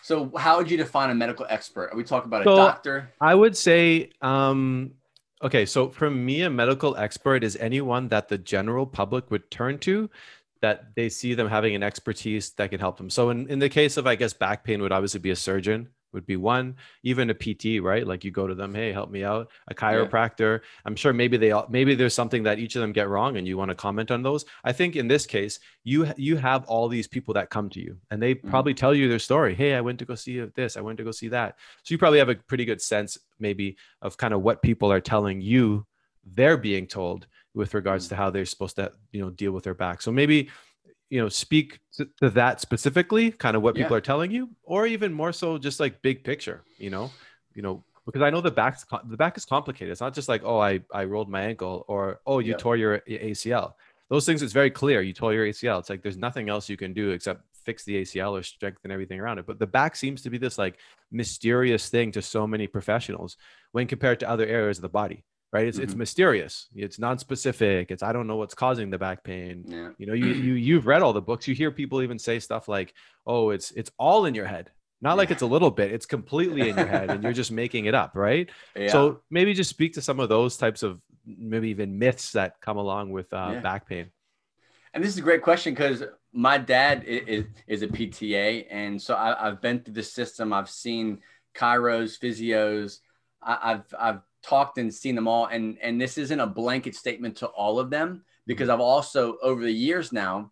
So, 0.05 0.31
how 0.37 0.57
would 0.57 0.69
you 0.69 0.77
define 0.77 1.09
a 1.09 1.15
medical 1.15 1.47
expert? 1.49 1.89
Are 1.91 1.97
we 1.97 2.03
talking 2.03 2.27
about 2.27 2.43
a 2.43 2.45
doctor? 2.45 3.11
I 3.19 3.33
would 3.33 3.57
say, 3.57 4.11
um, 4.21 4.91
okay, 5.41 5.65
so 5.65 5.89
for 5.89 6.11
me, 6.11 6.43
a 6.43 6.49
medical 6.51 6.95
expert 6.95 7.43
is 7.43 7.55
anyone 7.55 8.09
that 8.09 8.27
the 8.27 8.37
general 8.37 8.85
public 8.85 9.31
would 9.31 9.49
turn 9.49 9.79
to 9.79 10.07
that 10.61 10.93
they 10.95 11.09
see 11.09 11.33
them 11.33 11.47
having 11.47 11.73
an 11.73 11.81
expertise 11.81 12.51
that 12.51 12.69
can 12.69 12.79
help 12.79 12.97
them. 12.97 13.09
So, 13.09 13.31
in, 13.31 13.49
in 13.49 13.57
the 13.57 13.67
case 13.67 13.97
of, 13.97 14.05
I 14.05 14.13
guess, 14.13 14.31
back 14.31 14.63
pain 14.63 14.79
would 14.83 14.91
obviously 14.91 15.21
be 15.21 15.31
a 15.31 15.35
surgeon 15.35 15.89
would 16.15 16.25
be 16.25 16.37
one 16.37 16.75
even 17.03 17.29
a 17.29 17.35
pt 17.35 17.83
right 17.83 18.07
like 18.07 18.23
you 18.23 18.31
go 18.31 18.47
to 18.47 18.55
them 18.55 18.73
hey 18.73 18.91
help 18.91 19.11
me 19.11 19.23
out 19.23 19.51
a 19.67 19.75
chiropractor 19.75 20.59
yeah. 20.59 20.67
i'm 20.85 20.95
sure 20.95 21.13
maybe 21.13 21.37
they 21.37 21.51
all 21.51 21.67
maybe 21.69 21.93
there's 21.93 22.13
something 22.13 22.41
that 22.41 22.57
each 22.57 22.75
of 22.75 22.81
them 22.81 22.91
get 22.91 23.07
wrong 23.07 23.37
and 23.37 23.47
you 23.47 23.57
want 23.57 23.69
to 23.69 23.75
comment 23.75 24.09
on 24.09 24.23
those 24.23 24.45
i 24.63 24.71
think 24.71 24.95
in 24.95 25.07
this 25.07 25.27
case 25.27 25.59
you 25.83 26.11
you 26.17 26.37
have 26.37 26.65
all 26.65 26.87
these 26.87 27.07
people 27.07 27.33
that 27.33 27.51
come 27.51 27.69
to 27.69 27.79
you 27.79 27.95
and 28.09 28.21
they 28.21 28.33
mm-hmm. 28.33 28.49
probably 28.49 28.73
tell 28.73 28.95
you 28.95 29.07
their 29.07 29.19
story 29.19 29.53
hey 29.53 29.75
i 29.75 29.81
went 29.81 29.99
to 29.99 30.05
go 30.05 30.15
see 30.15 30.39
this 30.55 30.77
i 30.77 30.81
went 30.81 30.97
to 30.97 31.03
go 31.03 31.11
see 31.11 31.27
that 31.27 31.57
so 31.83 31.93
you 31.93 31.97
probably 31.97 32.19
have 32.19 32.29
a 32.29 32.35
pretty 32.35 32.65
good 32.65 32.81
sense 32.81 33.17
maybe 33.37 33.77
of 34.01 34.17
kind 34.17 34.33
of 34.33 34.41
what 34.41 34.63
people 34.63 34.91
are 34.91 35.01
telling 35.01 35.41
you 35.41 35.85
they're 36.33 36.57
being 36.57 36.87
told 36.87 37.27
with 37.53 37.73
regards 37.73 38.05
mm-hmm. 38.05 38.15
to 38.15 38.15
how 38.15 38.29
they're 38.29 38.45
supposed 38.45 38.77
to 38.77 38.91
you 39.11 39.21
know 39.21 39.29
deal 39.29 39.51
with 39.51 39.63
their 39.63 39.73
back 39.73 40.01
so 40.01 40.11
maybe 40.11 40.49
you 41.09 41.21
know 41.21 41.29
speak 41.29 41.79
to, 41.93 42.07
to 42.21 42.29
that 42.31 42.61
specifically 42.61 43.31
kind 43.31 43.55
of 43.55 43.61
what 43.61 43.75
people 43.75 43.95
are 43.95 44.01
telling 44.01 44.31
you 44.31 44.49
or 44.63 44.87
even 44.87 45.13
more 45.13 45.31
so 45.31 45.57
just 45.57 45.79
like 45.79 46.01
big 46.01 46.23
picture 46.23 46.63
you 46.77 46.89
know? 46.89 47.11
You 47.53 47.61
know 47.61 47.83
because 48.05 48.21
i 48.21 48.29
know 48.29 48.41
the 48.41 48.51
back 48.51 48.79
the 49.05 49.17
back 49.17 49.37
is 49.37 49.45
complicated. 49.45 49.91
It's 49.91 50.01
not 50.01 50.13
just 50.13 50.29
like 50.29 50.43
oh 50.43 50.59
i 50.59 50.79
i 50.93 51.05
rolled 51.05 51.29
my 51.29 51.41
ankle 51.41 51.85
or 51.87 52.19
oh 52.25 52.39
you 52.39 52.51
yeah. 52.51 52.57
tore 52.57 52.75
your 52.75 52.99
acl 52.99 53.73
those 54.09 54.25
things 54.25 54.43
it's 54.43 54.53
very 54.53 54.69
clear. 54.69 55.01
You 55.01 55.13
tore 55.13 55.33
your 55.33 55.45
acl 55.47 55.79
it's 55.79 55.89
like 55.89 56.03
there's 56.03 56.17
nothing 56.17 56.49
else 56.49 56.69
you 56.69 56.77
can 56.77 56.93
do 56.93 57.11
except 57.11 57.41
fix 57.63 57.83
the 57.83 58.01
acl 58.01 58.31
or 58.31 58.43
strengthen 58.43 58.91
everything 58.91 59.19
around 59.19 59.39
it. 59.39 59.47
But 59.47 59.57
the 59.57 59.67
back 59.67 59.95
seems 59.95 60.21
to 60.23 60.29
be 60.29 60.37
this 60.37 60.57
like 60.57 60.77
mysterious 61.11 61.89
thing 61.89 62.11
to 62.11 62.21
so 62.21 62.45
many 62.45 62.67
professionals 62.67 63.37
when 63.71 63.87
compared 63.87 64.19
to 64.19 64.29
other 64.29 64.45
areas 64.45 64.77
of 64.77 64.83
the 64.83 64.89
body 64.89 65.23
right? 65.51 65.67
It's, 65.67 65.77
mm-hmm. 65.77 65.85
it's 65.85 65.95
mysterious. 65.95 66.67
It's 66.75 66.99
non-specific. 66.99 67.91
It's 67.91 68.03
i 68.03 68.11
don't 68.11 68.27
know 68.27 68.35
what's 68.35 68.55
causing 68.55 68.89
the 68.89 68.97
back 68.97 69.23
pain. 69.23 69.63
Yeah. 69.67 69.89
you 69.97 70.05
know 70.05 70.13
you, 70.13 70.27
you 70.27 70.53
you've 70.53 70.87
read 70.87 71.01
all 71.01 71.13
the 71.13 71.21
books. 71.21 71.47
You 71.47 71.55
hear 71.55 71.71
people 71.71 72.01
even 72.01 72.19
say 72.19 72.39
stuff 72.39 72.67
like 72.67 72.93
oh 73.25 73.51
it's 73.51 73.71
it's 73.71 73.91
all 73.97 74.25
in 74.25 74.35
your 74.35 74.45
head. 74.45 74.71
Not 75.01 75.11
yeah. 75.11 75.15
like 75.15 75.31
it's 75.31 75.41
a 75.41 75.47
little 75.47 75.71
bit. 75.71 75.91
It's 75.91 76.05
completely 76.05 76.69
in 76.69 76.77
your 76.77 76.87
head 76.87 77.09
and 77.09 77.23
you're 77.23 77.33
just 77.43 77.51
making 77.51 77.85
it 77.85 77.95
up 77.95 78.11
right? 78.15 78.49
Yeah. 78.75 78.89
so 78.89 79.21
maybe 79.29 79.53
just 79.53 79.69
speak 79.69 79.93
to 79.93 80.01
some 80.01 80.19
of 80.19 80.29
those 80.29 80.57
types 80.57 80.83
of 80.83 81.01
maybe 81.25 81.69
even 81.69 81.97
myths 81.97 82.31
that 82.33 82.59
come 82.61 82.77
along 82.77 83.11
with 83.11 83.31
uh, 83.33 83.59
back 83.61 83.87
pain. 83.87 84.11
And 84.93 85.03
this 85.03 85.11
is 85.11 85.17
a 85.17 85.21
great 85.21 85.41
question 85.41 85.73
because 85.73 86.03
my 86.31 86.57
dad 86.57 87.03
is, 87.05 87.45
is 87.67 87.81
a 87.81 87.87
pta 87.87 88.65
and 88.69 89.01
so 89.01 89.15
I, 89.15 89.35
have 89.45 89.61
been 89.61 89.79
through 89.79 89.93
the 89.93 90.03
system. 90.03 90.53
I've 90.53 90.69
seen 90.69 91.19
chiros 91.55 92.19
physios. 92.19 92.99
I, 93.41 93.71
I've 93.71 93.95
I've 93.97 94.21
talked 94.45 94.77
and 94.77 94.93
seen 94.93 95.15
them 95.15 95.27
all 95.27 95.47
and 95.47 95.77
and 95.81 95.99
this 95.99 96.17
isn't 96.17 96.39
a 96.39 96.47
blanket 96.47 96.95
statement 96.95 97.35
to 97.35 97.47
all 97.47 97.79
of 97.79 97.89
them 97.89 98.23
because 98.45 98.69
i've 98.69 98.79
also 98.79 99.37
over 99.41 99.61
the 99.63 99.71
years 99.71 100.11
now 100.11 100.51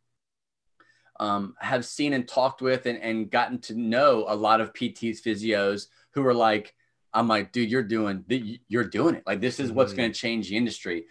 um, 1.20 1.54
have 1.60 1.86
seen 1.86 2.14
and 2.14 2.28
talked 2.28 2.62
with 2.62 2.88
and, 2.88 2.98
and 2.98 3.30
gotten 3.30 3.60
to 3.60 3.76
know 3.76 4.26
a 4.28 4.36
lot 4.36 4.62
of 4.62 4.74
pts 4.74 5.22
physios 5.22 5.88
who 6.12 6.26
are 6.26 6.34
like 6.34 6.74
i'm 7.14 7.28
like 7.28 7.52
dude 7.52 7.70
you're 7.70 7.84
doing 7.84 8.26
you're 8.68 8.84
doing 8.84 9.16
it. 9.16 9.24
Like 9.28 9.40
this 9.40 9.60
is 9.60 9.72
what's 9.72 9.92
mm-hmm. 9.92 10.02
going 10.02 10.12
to 10.12 10.20
change 10.20 10.50
the 10.50 10.58
industry. 10.58 11.06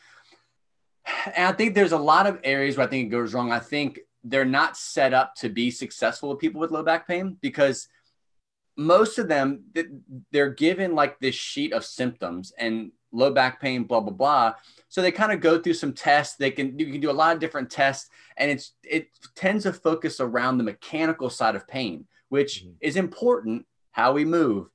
And 1.37 1.47
i 1.47 1.53
think 1.53 1.75
there's 1.75 1.93
a 1.93 1.99
lot 1.99 2.27
of 2.27 2.41
areas 2.43 2.77
where 2.77 2.87
i 2.87 2.91
think 2.91 3.07
it 3.07 3.11
goes 3.11 3.33
wrong. 3.33 3.53
I 3.53 3.61
think 3.61 4.01
they're 4.25 4.45
not 4.45 4.77
set 4.77 5.15
up 5.15 5.35
to 5.37 5.49
be 5.49 5.71
successful 5.71 6.31
with 6.31 6.39
people 6.41 6.61
with 6.61 6.73
low 6.73 6.83
back 6.83 7.07
pain 7.07 7.37
because 7.41 7.89
most 8.77 9.19
of 9.19 9.29
them 9.29 9.65
they're 10.31 10.51
given 10.51 10.95
like 10.95 11.19
this 11.19 11.35
sheet 11.35 11.73
of 11.73 11.85
symptoms 11.85 12.53
and 12.59 12.91
low 13.13 13.31
back 13.31 13.61
pain 13.61 13.85
blah 13.85 14.01
blah 14.01 14.13
blah. 14.13 14.55
So 14.89 15.03
they 15.03 15.13
kind 15.13 15.33
of 15.33 15.41
go 15.41 15.61
through 15.61 15.75
some 15.75 15.93
tests. 15.93 16.37
They 16.37 16.51
can 16.51 16.79
you 16.79 16.91
can 16.91 17.01
do 17.01 17.11
a 17.11 17.13
lot 17.13 17.35
of 17.35 17.41
different 17.41 17.71
tests 17.71 18.09
and 18.37 18.51
it's 18.51 18.73
it 18.83 19.09
tends 19.35 19.65
to 19.65 19.73
focus 19.73 20.21
around 20.21 20.59
the 20.59 20.65
mechanical 20.65 21.31
side 21.31 21.57
of 21.57 21.69
pain 21.69 22.07
which 22.29 22.63
mm-hmm. 22.63 22.73
is 22.81 22.97
important. 22.97 23.67
How 23.93 24.13
we 24.13 24.25
move 24.25 24.69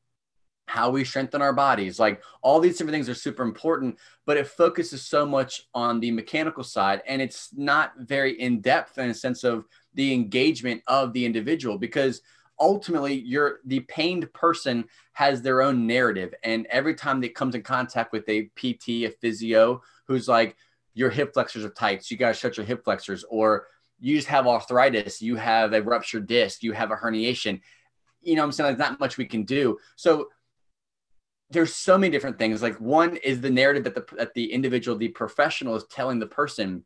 how 0.67 0.89
we 0.89 1.05
strengthen 1.05 1.41
our 1.41 1.53
bodies 1.53 1.97
like 1.97 2.21
all 2.41 2.59
these 2.59 2.77
different 2.77 2.93
things 2.93 3.07
are 3.07 3.15
super 3.15 3.41
important 3.41 3.97
but 4.25 4.35
it 4.35 4.45
focuses 4.45 5.01
so 5.01 5.25
much 5.25 5.63
on 5.73 5.99
the 5.99 6.11
mechanical 6.11 6.63
side 6.63 7.01
and 7.07 7.21
it's 7.21 7.49
not 7.55 7.93
very 7.99 8.39
in 8.39 8.59
depth 8.59 8.97
in 8.97 9.09
a 9.09 9.13
sense 9.13 9.45
of 9.45 9.65
the 9.93 10.13
engagement 10.13 10.83
of 10.87 11.13
the 11.13 11.25
individual 11.25 11.77
because 11.77 12.21
ultimately 12.59 13.13
you're 13.13 13.59
the 13.65 13.81
pained 13.81 14.31
person 14.33 14.85
has 15.13 15.41
their 15.41 15.61
own 15.61 15.87
narrative. 15.87 16.33
And 16.43 16.65
every 16.67 16.95
time 16.95 17.19
they 17.19 17.29
comes 17.29 17.55
in 17.55 17.61
contact 17.61 18.11
with 18.11 18.27
a 18.29 18.43
pt 18.55 18.89
a 18.89 19.09
physio 19.21 19.81
who's 20.07 20.27
like 20.27 20.55
your 20.93 21.09
hip 21.09 21.33
flexors 21.33 21.63
are 21.63 21.69
tight 21.69 22.03
so 22.03 22.13
you 22.13 22.17
got 22.17 22.29
to 22.29 22.33
shut 22.33 22.57
your 22.57 22.65
hip 22.65 22.83
flexors. 22.83 23.23
Or 23.29 23.67
you 23.99 24.15
just 24.15 24.27
have 24.27 24.47
arthritis 24.47 25.21
you 25.21 25.35
have 25.35 25.73
a 25.73 25.81
ruptured 25.81 26.27
disc 26.27 26.63
you 26.63 26.73
have 26.73 26.91
a 26.91 26.95
herniation. 26.95 27.61
You 28.21 28.35
know 28.35 28.43
i'm 28.43 28.51
saying? 28.51 28.67
There's 28.67 28.79
not 28.79 28.99
much 28.99 29.17
we 29.17 29.25
can 29.25 29.43
do. 29.43 29.77
So 29.95 30.29
there's 31.49 31.73
so 31.73 31.97
many 31.97 32.11
different 32.11 32.37
things. 32.37 32.61
Like 32.61 32.79
one 32.81 33.15
is 33.17 33.39
the 33.39 33.49
narrative 33.49 33.85
that 33.85 33.95
the 33.95 34.15
that 34.15 34.33
the 34.33 34.51
individual 34.51 34.97
the 34.97 35.09
professional 35.09 35.75
is 35.75 35.85
telling 35.85 36.19
the 36.19 36.27
person. 36.27 36.83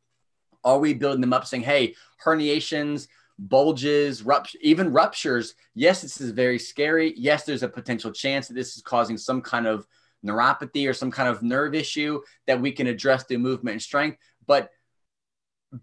Are 0.63 0.77
we 0.77 0.93
building 0.93 1.21
them 1.21 1.33
up 1.33 1.47
saying 1.47 1.63
hey 1.63 1.95
herniations 2.23 3.07
bulges, 3.41 4.23
rupt- 4.23 4.55
even 4.61 4.93
ruptures. 4.93 5.55
Yes, 5.73 6.01
this 6.01 6.21
is 6.21 6.31
very 6.31 6.59
scary. 6.59 7.13
Yes, 7.17 7.43
there's 7.43 7.63
a 7.63 7.67
potential 7.67 8.11
chance 8.11 8.47
that 8.47 8.53
this 8.53 8.77
is 8.77 8.83
causing 8.83 9.17
some 9.17 9.41
kind 9.41 9.65
of 9.65 9.87
neuropathy 10.23 10.87
or 10.87 10.93
some 10.93 11.09
kind 11.09 11.27
of 11.27 11.41
nerve 11.41 11.73
issue 11.73 12.21
that 12.45 12.61
we 12.61 12.71
can 12.71 12.87
address 12.87 13.23
through 13.23 13.39
movement 13.39 13.73
and 13.73 13.81
strength. 13.81 14.19
But 14.45 14.69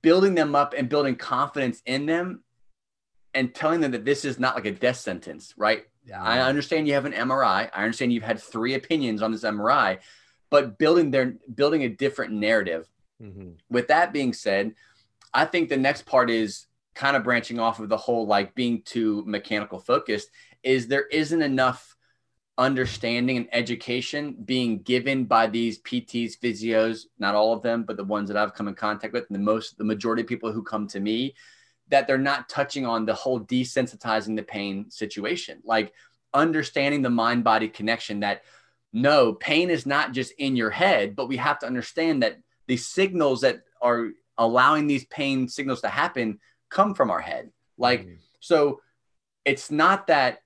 building 0.02 0.34
them 0.34 0.54
up 0.54 0.72
and 0.76 0.88
building 0.88 1.16
confidence 1.16 1.82
in 1.84 2.06
them 2.06 2.44
and 3.34 3.54
telling 3.54 3.80
them 3.80 3.90
that 3.90 4.04
this 4.04 4.24
is 4.24 4.38
not 4.38 4.54
like 4.54 4.66
a 4.66 4.72
death 4.72 4.96
sentence, 4.96 5.52
right? 5.56 5.84
Yeah. 6.06 6.22
I 6.22 6.40
understand 6.40 6.86
you 6.86 6.94
have 6.94 7.06
an 7.06 7.12
MRI. 7.12 7.70
I 7.74 7.82
understand 7.82 8.12
you've 8.12 8.22
had 8.22 8.40
three 8.40 8.74
opinions 8.74 9.20
on 9.20 9.32
this 9.32 9.44
MRI, 9.44 9.98
but 10.48 10.78
building 10.78 11.10
their 11.10 11.34
building 11.52 11.82
a 11.82 11.88
different 11.88 12.32
narrative. 12.32 12.88
Mm-hmm. 13.20 13.50
With 13.68 13.88
that 13.88 14.12
being 14.12 14.32
said, 14.32 14.74
I 15.34 15.44
think 15.44 15.68
the 15.68 15.76
next 15.76 16.06
part 16.06 16.30
is 16.30 16.67
kind 16.98 17.16
of 17.16 17.22
branching 17.22 17.60
off 17.60 17.78
of 17.78 17.88
the 17.88 17.96
whole 17.96 18.26
like 18.26 18.56
being 18.56 18.82
too 18.82 19.22
mechanical 19.24 19.78
focused 19.78 20.30
is 20.64 20.88
there 20.88 21.06
isn't 21.06 21.42
enough 21.42 21.96
understanding 22.58 23.36
and 23.36 23.48
education 23.52 24.36
being 24.44 24.82
given 24.82 25.24
by 25.24 25.46
these 25.46 25.80
PTs, 25.82 26.36
physios, 26.36 27.04
not 27.20 27.36
all 27.36 27.52
of 27.52 27.62
them, 27.62 27.84
but 27.84 27.96
the 27.96 28.02
ones 28.02 28.26
that 28.26 28.36
I've 28.36 28.52
come 28.52 28.66
in 28.66 28.74
contact 28.74 29.12
with, 29.12 29.28
the 29.28 29.38
most, 29.38 29.78
the 29.78 29.84
majority 29.84 30.22
of 30.22 30.28
people 30.28 30.50
who 30.50 30.64
come 30.64 30.88
to 30.88 30.98
me, 30.98 31.36
that 31.86 32.08
they're 32.08 32.18
not 32.18 32.48
touching 32.48 32.84
on 32.84 33.06
the 33.06 33.14
whole 33.14 33.38
desensitizing 33.38 34.34
the 34.34 34.42
pain 34.42 34.90
situation, 34.90 35.60
like 35.64 35.92
understanding 36.34 37.02
the 37.02 37.10
mind 37.10 37.44
body 37.44 37.68
connection 37.68 38.20
that 38.20 38.42
no, 38.92 39.34
pain 39.34 39.70
is 39.70 39.86
not 39.86 40.12
just 40.12 40.32
in 40.32 40.56
your 40.56 40.70
head, 40.70 41.14
but 41.14 41.28
we 41.28 41.36
have 41.36 41.60
to 41.60 41.66
understand 41.66 42.24
that 42.24 42.38
the 42.66 42.76
signals 42.76 43.42
that 43.42 43.60
are 43.80 44.08
allowing 44.36 44.88
these 44.88 45.04
pain 45.04 45.46
signals 45.46 45.82
to 45.82 45.88
happen 45.88 46.40
come 46.70 46.94
from 46.94 47.10
our 47.10 47.20
head. 47.20 47.50
Like, 47.76 48.02
mm-hmm. 48.02 48.14
so 48.40 48.80
it's 49.44 49.70
not 49.70 50.08
that 50.08 50.42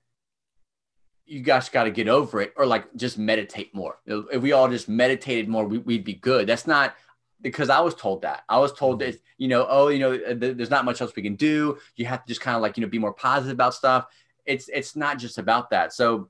you 1.25 1.41
guys 1.41 1.69
got 1.69 1.85
to 1.85 1.91
get 1.91 2.07
over 2.07 2.41
it 2.41 2.53
or 2.57 2.65
like 2.65 2.93
just 2.95 3.17
meditate 3.17 3.73
more. 3.73 3.97
If 4.05 4.41
we 4.41 4.51
all 4.51 4.69
just 4.69 4.89
meditated 4.89 5.47
more, 5.47 5.65
we, 5.65 5.77
would 5.79 6.03
be 6.03 6.13
good. 6.13 6.47
That's 6.47 6.67
not 6.67 6.95
because 7.41 7.69
I 7.69 7.79
was 7.79 7.95
told 7.95 8.21
that. 8.21 8.43
I 8.49 8.59
was 8.59 8.73
told 8.73 9.01
mm-hmm. 9.01 9.11
that, 9.11 9.21
you 9.37 9.47
know, 9.47 9.65
oh, 9.69 9.87
you 9.87 9.99
know, 9.99 10.17
th- 10.17 10.57
there's 10.57 10.69
not 10.69 10.85
much 10.85 11.01
else 11.01 11.13
we 11.15 11.23
can 11.23 11.35
do. 11.35 11.77
You 11.95 12.05
have 12.05 12.23
to 12.23 12.27
just 12.27 12.41
kind 12.41 12.55
of 12.55 12.61
like, 12.61 12.77
you 12.77 12.81
know, 12.81 12.89
be 12.89 12.99
more 12.99 13.13
positive 13.13 13.53
about 13.53 13.73
stuff. 13.73 14.05
It's, 14.45 14.69
it's 14.69 14.95
not 14.95 15.17
just 15.17 15.37
about 15.37 15.69
that. 15.71 15.93
So 15.93 16.29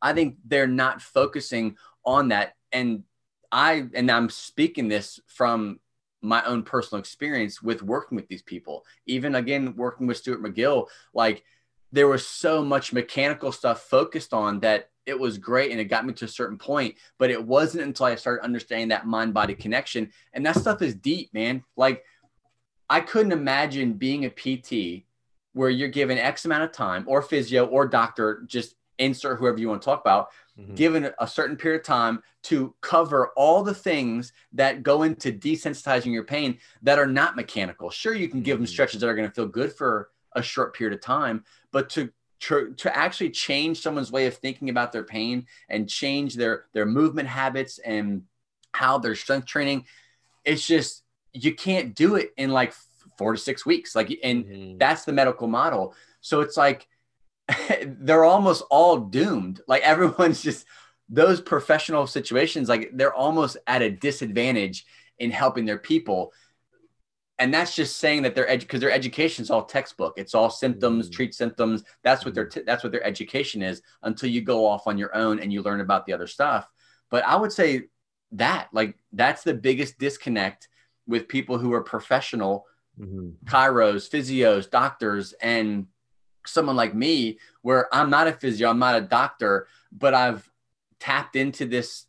I 0.00 0.12
think 0.12 0.36
they're 0.44 0.66
not 0.66 1.02
focusing 1.02 1.76
on 2.04 2.28
that. 2.28 2.54
And 2.70 3.04
I, 3.50 3.86
and 3.94 4.10
I'm 4.10 4.30
speaking 4.30 4.88
this 4.88 5.20
from 5.26 5.78
my 6.22 6.42
own 6.44 6.62
personal 6.62 7.00
experience 7.00 7.62
with 7.62 7.82
working 7.82 8.16
with 8.16 8.28
these 8.28 8.42
people. 8.42 8.84
Even 9.06 9.34
again, 9.34 9.74
working 9.76 10.06
with 10.06 10.16
Stuart 10.16 10.42
McGill, 10.42 10.86
like 11.12 11.44
there 11.90 12.08
was 12.08 12.26
so 12.26 12.64
much 12.64 12.92
mechanical 12.92 13.52
stuff 13.52 13.82
focused 13.82 14.32
on 14.32 14.60
that 14.60 14.88
it 15.04 15.18
was 15.18 15.36
great 15.36 15.72
and 15.72 15.80
it 15.80 15.86
got 15.86 16.06
me 16.06 16.12
to 16.14 16.24
a 16.24 16.28
certain 16.28 16.56
point. 16.56 16.94
But 17.18 17.30
it 17.30 17.44
wasn't 17.44 17.84
until 17.84 18.06
I 18.06 18.14
started 18.14 18.44
understanding 18.44 18.88
that 18.88 19.06
mind 19.06 19.34
body 19.34 19.54
connection. 19.54 20.10
And 20.32 20.46
that 20.46 20.56
stuff 20.56 20.80
is 20.80 20.94
deep, 20.94 21.34
man. 21.34 21.64
Like 21.76 22.04
I 22.88 23.00
couldn't 23.00 23.32
imagine 23.32 23.94
being 23.94 24.24
a 24.24 24.30
PT 24.30 25.04
where 25.54 25.70
you're 25.70 25.88
given 25.88 26.18
X 26.18 26.44
amount 26.44 26.62
of 26.62 26.72
time 26.72 27.04
or 27.06 27.20
physio 27.20 27.66
or 27.66 27.86
doctor, 27.86 28.44
just 28.46 28.76
insert 28.98 29.38
whoever 29.38 29.58
you 29.58 29.68
want 29.68 29.82
to 29.82 29.84
talk 29.84 30.00
about, 30.00 30.28
mm-hmm. 30.58 30.74
given 30.74 31.10
a 31.18 31.26
certain 31.26 31.56
period 31.56 31.80
of 31.80 31.86
time 31.86 32.22
to 32.44 32.74
cover 32.80 33.28
all 33.36 33.62
the 33.62 33.74
things 33.74 34.32
that 34.52 34.82
go 34.82 35.02
into 35.02 35.32
desensitizing 35.32 36.12
your 36.12 36.24
pain 36.24 36.58
that 36.82 36.98
are 36.98 37.06
not 37.06 37.36
mechanical. 37.36 37.90
Sure, 37.90 38.14
you 38.14 38.28
can 38.28 38.42
give 38.42 38.58
them 38.58 38.64
mm-hmm. 38.64 38.72
stretches 38.72 39.00
that 39.00 39.08
are 39.08 39.14
going 39.14 39.28
to 39.28 39.34
feel 39.34 39.46
good 39.46 39.72
for 39.72 40.10
a 40.34 40.42
short 40.42 40.74
period 40.74 40.94
of 40.94 41.02
time, 41.02 41.44
but 41.70 41.90
to 41.90 42.10
to 42.40 42.90
actually 42.92 43.30
change 43.30 43.80
someone's 43.80 44.10
way 44.10 44.26
of 44.26 44.34
thinking 44.36 44.68
about 44.68 44.90
their 44.90 45.04
pain 45.04 45.46
and 45.68 45.88
change 45.88 46.34
their 46.34 46.64
their 46.72 46.86
movement 46.86 47.28
habits 47.28 47.78
and 47.78 48.22
how 48.72 48.98
they're 48.98 49.14
strength 49.14 49.46
training, 49.46 49.84
it's 50.44 50.66
just 50.66 51.04
you 51.32 51.54
can't 51.54 51.94
do 51.94 52.16
it 52.16 52.32
in 52.36 52.50
like 52.50 52.74
four 53.16 53.32
to 53.32 53.38
six 53.38 53.64
weeks. 53.64 53.94
Like, 53.94 54.18
and 54.22 54.44
mm-hmm. 54.44 54.78
that's 54.78 55.04
the 55.04 55.12
medical 55.12 55.46
model. 55.46 55.94
So 56.20 56.40
it's 56.40 56.56
like 56.56 56.88
they're 57.86 58.24
almost 58.24 58.62
all 58.70 58.98
doomed. 58.98 59.60
Like 59.66 59.82
everyone's 59.82 60.42
just 60.48 60.66
those 61.08 61.40
professional 61.40 62.06
situations, 62.06 62.68
like 62.68 62.90
they're 62.94 63.14
almost 63.14 63.56
at 63.66 63.82
a 63.82 63.90
disadvantage 63.90 64.86
in 65.18 65.30
helping 65.30 65.64
their 65.64 65.78
people. 65.78 66.32
And 67.38 67.52
that's 67.52 67.74
just 67.74 67.96
saying 67.96 68.22
that 68.22 68.34
their 68.34 68.46
edu- 68.46 68.60
because 68.60 68.80
their 68.80 68.90
education 68.90 69.42
is 69.42 69.50
all 69.50 69.64
textbook. 69.64 70.14
It's 70.16 70.34
all 70.34 70.48
symptoms, 70.48 71.06
mm-hmm. 71.06 71.14
treat 71.14 71.34
symptoms. 71.34 71.82
That's 72.02 72.24
what 72.24 72.34
their 72.34 72.46
mm-hmm. 72.46 72.60
t- 72.60 72.64
that's 72.66 72.84
what 72.84 72.92
their 72.92 73.04
education 73.04 73.62
is 73.62 73.82
until 74.02 74.30
you 74.30 74.42
go 74.42 74.66
off 74.66 74.86
on 74.86 74.98
your 74.98 75.14
own 75.14 75.40
and 75.40 75.52
you 75.52 75.62
learn 75.62 75.80
about 75.80 76.06
the 76.06 76.12
other 76.12 76.26
stuff. 76.26 76.68
But 77.10 77.24
I 77.24 77.36
would 77.36 77.52
say 77.52 77.84
that 78.32 78.68
like 78.72 78.96
that's 79.12 79.42
the 79.42 79.54
biggest 79.54 79.98
disconnect 79.98 80.68
with 81.06 81.28
people 81.28 81.58
who 81.58 81.72
are 81.72 81.82
professional 81.82 82.66
mm-hmm. 82.98 83.30
chiros, 83.46 84.08
physios, 84.08 84.70
doctors, 84.70 85.32
and 85.34 85.86
someone 86.46 86.76
like 86.76 86.94
me, 86.94 87.38
where 87.62 87.92
I'm 87.94 88.10
not 88.10 88.28
a 88.28 88.32
physio, 88.32 88.70
I'm 88.70 88.78
not 88.78 88.96
a 88.96 89.00
doctor, 89.00 89.66
but 89.90 90.14
I've 90.14 90.48
tapped 90.98 91.36
into 91.36 91.66
this 91.66 92.06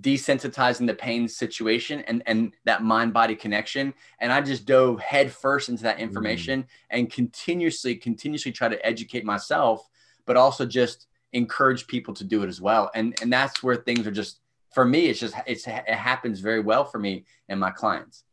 desensitizing 0.00 0.86
the 0.86 0.94
pain 0.94 1.28
situation 1.28 2.00
and 2.06 2.22
and 2.24 2.54
that 2.64 2.82
mind 2.82 3.12
body 3.12 3.36
connection 3.36 3.92
and 4.20 4.32
i 4.32 4.40
just 4.40 4.64
dove 4.64 4.98
head 4.98 5.30
first 5.30 5.68
into 5.68 5.82
that 5.82 6.00
information 6.00 6.62
mm. 6.62 6.66
and 6.88 7.12
continuously 7.12 7.94
continuously 7.94 8.50
try 8.50 8.70
to 8.70 8.86
educate 8.86 9.22
myself 9.22 9.86
but 10.24 10.34
also 10.34 10.64
just 10.64 11.08
encourage 11.34 11.86
people 11.86 12.14
to 12.14 12.24
do 12.24 12.42
it 12.42 12.48
as 12.48 12.58
well 12.58 12.90
and 12.94 13.14
and 13.20 13.30
that's 13.30 13.62
where 13.62 13.76
things 13.76 14.06
are 14.06 14.10
just 14.10 14.40
for 14.72 14.86
me 14.86 15.08
it's 15.10 15.20
just 15.20 15.34
it's 15.46 15.66
it 15.66 15.86
happens 15.86 16.40
very 16.40 16.60
well 16.60 16.86
for 16.86 16.98
me 16.98 17.26
and 17.50 17.60
my 17.60 17.70
clients 17.70 18.24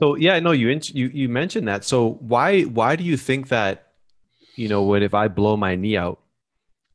so 0.00 0.16
yeah, 0.16 0.40
no, 0.40 0.52
you 0.52 0.80
you 0.94 1.08
you 1.08 1.28
mentioned 1.28 1.68
that. 1.68 1.84
So 1.84 2.12
why 2.20 2.62
why 2.62 2.96
do 2.96 3.04
you 3.04 3.18
think 3.18 3.48
that 3.48 3.89
you 4.60 4.68
know 4.68 4.82
what 4.82 5.02
if 5.02 5.14
I 5.14 5.28
blow 5.28 5.56
my 5.56 5.74
knee 5.74 5.96
out? 5.96 6.20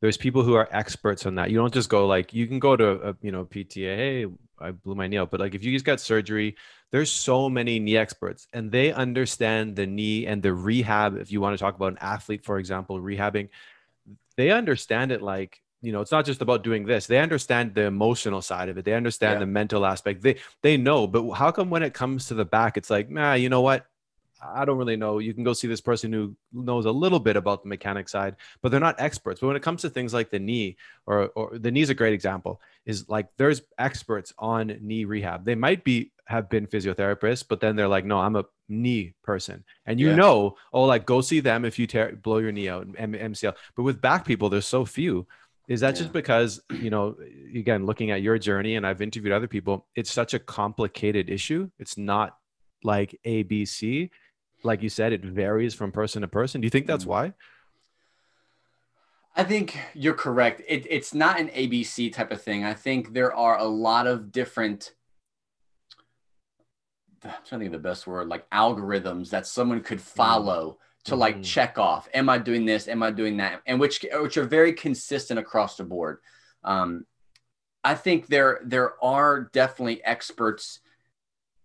There's 0.00 0.16
people 0.16 0.44
who 0.44 0.54
are 0.54 0.68
experts 0.70 1.26
on 1.26 1.34
that. 1.34 1.50
You 1.50 1.56
don't 1.56 1.74
just 1.74 1.88
go 1.88 2.06
like 2.06 2.32
you 2.32 2.46
can 2.46 2.60
go 2.60 2.76
to 2.76 3.08
a 3.08 3.16
you 3.22 3.32
know 3.32 3.44
PTA. 3.44 3.96
Hey, 3.96 4.26
I 4.60 4.70
blew 4.70 4.94
my 4.94 5.08
knee 5.08 5.18
out, 5.18 5.32
but 5.32 5.40
like 5.40 5.56
if 5.56 5.64
you 5.64 5.72
just 5.72 5.84
got 5.84 6.00
surgery, 6.00 6.54
there's 6.92 7.10
so 7.10 7.48
many 7.48 7.80
knee 7.80 7.96
experts 7.96 8.46
and 8.52 8.70
they 8.70 8.92
understand 8.92 9.74
the 9.74 9.84
knee 9.84 10.26
and 10.26 10.44
the 10.44 10.54
rehab. 10.54 11.16
If 11.16 11.32
you 11.32 11.40
want 11.40 11.58
to 11.58 11.62
talk 11.62 11.74
about 11.74 11.90
an 11.92 11.98
athlete, 12.00 12.44
for 12.44 12.60
example, 12.60 13.00
rehabbing, 13.00 13.48
they 14.36 14.52
understand 14.52 15.10
it 15.10 15.20
like 15.20 15.60
you 15.82 15.90
know 15.90 16.00
it's 16.00 16.12
not 16.12 16.24
just 16.24 16.42
about 16.42 16.62
doing 16.62 16.86
this 16.86 17.06
they 17.06 17.18
understand 17.18 17.74
the 17.74 17.82
emotional 17.82 18.40
side 18.40 18.68
of 18.68 18.78
it 18.78 18.84
they 18.84 18.94
understand 18.94 19.34
yeah. 19.34 19.40
the 19.40 19.46
mental 19.46 19.84
aspect 19.84 20.22
they 20.22 20.36
they 20.62 20.76
know 20.76 21.06
but 21.06 21.30
how 21.32 21.50
come 21.50 21.68
when 21.68 21.82
it 21.82 21.92
comes 21.92 22.28
to 22.28 22.34
the 22.34 22.46
back 22.46 22.76
it's 22.76 22.88
like 22.88 23.10
nah 23.10 23.34
you 23.34 23.48
know 23.48 23.60
what 23.60 23.86
i 24.42 24.64
don't 24.64 24.78
really 24.78 24.96
know 24.96 25.18
you 25.18 25.34
can 25.34 25.44
go 25.44 25.52
see 25.52 25.68
this 25.68 25.80
person 25.80 26.12
who 26.12 26.34
knows 26.52 26.84
a 26.84 26.90
little 26.90 27.20
bit 27.20 27.36
about 27.36 27.62
the 27.62 27.68
mechanic 27.68 28.08
side 28.08 28.36
but 28.62 28.70
they're 28.70 28.80
not 28.80 29.00
experts 29.00 29.40
but 29.40 29.46
when 29.46 29.56
it 29.56 29.62
comes 29.62 29.82
to 29.82 29.90
things 29.90 30.14
like 30.14 30.30
the 30.30 30.38
knee 30.38 30.76
or 31.06 31.28
or 31.28 31.58
the 31.58 31.70
knee 31.70 31.80
is 31.80 31.90
a 31.90 31.94
great 31.94 32.12
example 32.12 32.60
is 32.84 33.08
like 33.08 33.28
there's 33.36 33.62
experts 33.78 34.32
on 34.38 34.76
knee 34.80 35.04
rehab 35.04 35.44
they 35.44 35.54
might 35.54 35.84
be 35.84 36.12
have 36.26 36.48
been 36.48 36.66
physiotherapists 36.66 37.44
but 37.48 37.60
then 37.60 37.76
they're 37.76 37.88
like 37.88 38.04
no 38.04 38.18
i'm 38.18 38.36
a 38.36 38.44
knee 38.68 39.14
person 39.22 39.62
and 39.86 40.00
you 40.00 40.08
yeah. 40.08 40.16
know 40.16 40.56
oh 40.72 40.84
like 40.84 41.06
go 41.06 41.20
see 41.20 41.40
them 41.40 41.64
if 41.64 41.78
you 41.78 41.86
tear 41.86 42.16
blow 42.16 42.38
your 42.38 42.50
knee 42.50 42.68
out 42.68 42.86
M- 42.98 43.12
mcl 43.12 43.54
but 43.76 43.84
with 43.84 44.00
back 44.00 44.24
people 44.24 44.48
there's 44.48 44.66
so 44.66 44.84
few 44.84 45.26
is 45.68 45.80
that 45.80 45.94
yeah. 45.94 46.00
just 46.02 46.12
because, 46.12 46.60
you 46.70 46.90
know, 46.90 47.16
again, 47.54 47.86
looking 47.86 48.10
at 48.10 48.22
your 48.22 48.38
journey 48.38 48.76
and 48.76 48.86
I've 48.86 49.02
interviewed 49.02 49.32
other 49.32 49.48
people, 49.48 49.86
it's 49.96 50.10
such 50.10 50.32
a 50.34 50.38
complicated 50.38 51.28
issue. 51.28 51.70
It's 51.78 51.98
not 51.98 52.36
like 52.84 53.18
ABC. 53.26 54.10
Like 54.62 54.82
you 54.82 54.88
said, 54.88 55.12
it 55.12 55.24
varies 55.24 55.74
from 55.74 55.92
person 55.92 56.22
to 56.22 56.28
person. 56.28 56.60
Do 56.60 56.66
you 56.66 56.70
think 56.70 56.86
that's 56.86 57.04
mm. 57.04 57.08
why? 57.08 57.32
I 59.36 59.44
think 59.44 59.78
you're 59.94 60.14
correct. 60.14 60.62
It, 60.66 60.86
it's 60.88 61.12
not 61.12 61.38
an 61.38 61.48
ABC 61.48 62.12
type 62.12 62.32
of 62.32 62.40
thing. 62.40 62.64
I 62.64 62.72
think 62.72 63.12
there 63.12 63.34
are 63.34 63.58
a 63.58 63.64
lot 63.64 64.06
of 64.06 64.32
different, 64.32 64.94
I'm 67.22 67.30
trying 67.30 67.40
to 67.42 67.58
think 67.58 67.66
of 67.66 67.72
the 67.72 67.88
best 67.88 68.06
word, 68.06 68.28
like 68.28 68.48
algorithms 68.50 69.30
that 69.30 69.46
someone 69.46 69.82
could 69.82 69.98
mm. 69.98 70.02
follow 70.02 70.78
to 71.06 71.14
like 71.14 71.36
mm-hmm. 71.36 71.42
check 71.42 71.78
off 71.78 72.08
am 72.14 72.28
i 72.28 72.36
doing 72.36 72.64
this 72.64 72.88
am 72.88 73.02
i 73.02 73.10
doing 73.10 73.36
that 73.36 73.62
and 73.66 73.78
which 73.78 74.04
which 74.20 74.36
are 74.36 74.44
very 74.44 74.72
consistent 74.72 75.38
across 75.38 75.76
the 75.76 75.84
board 75.84 76.18
um, 76.64 77.06
i 77.84 77.94
think 77.94 78.26
there 78.26 78.60
there 78.64 79.02
are 79.02 79.48
definitely 79.52 80.04
experts 80.04 80.80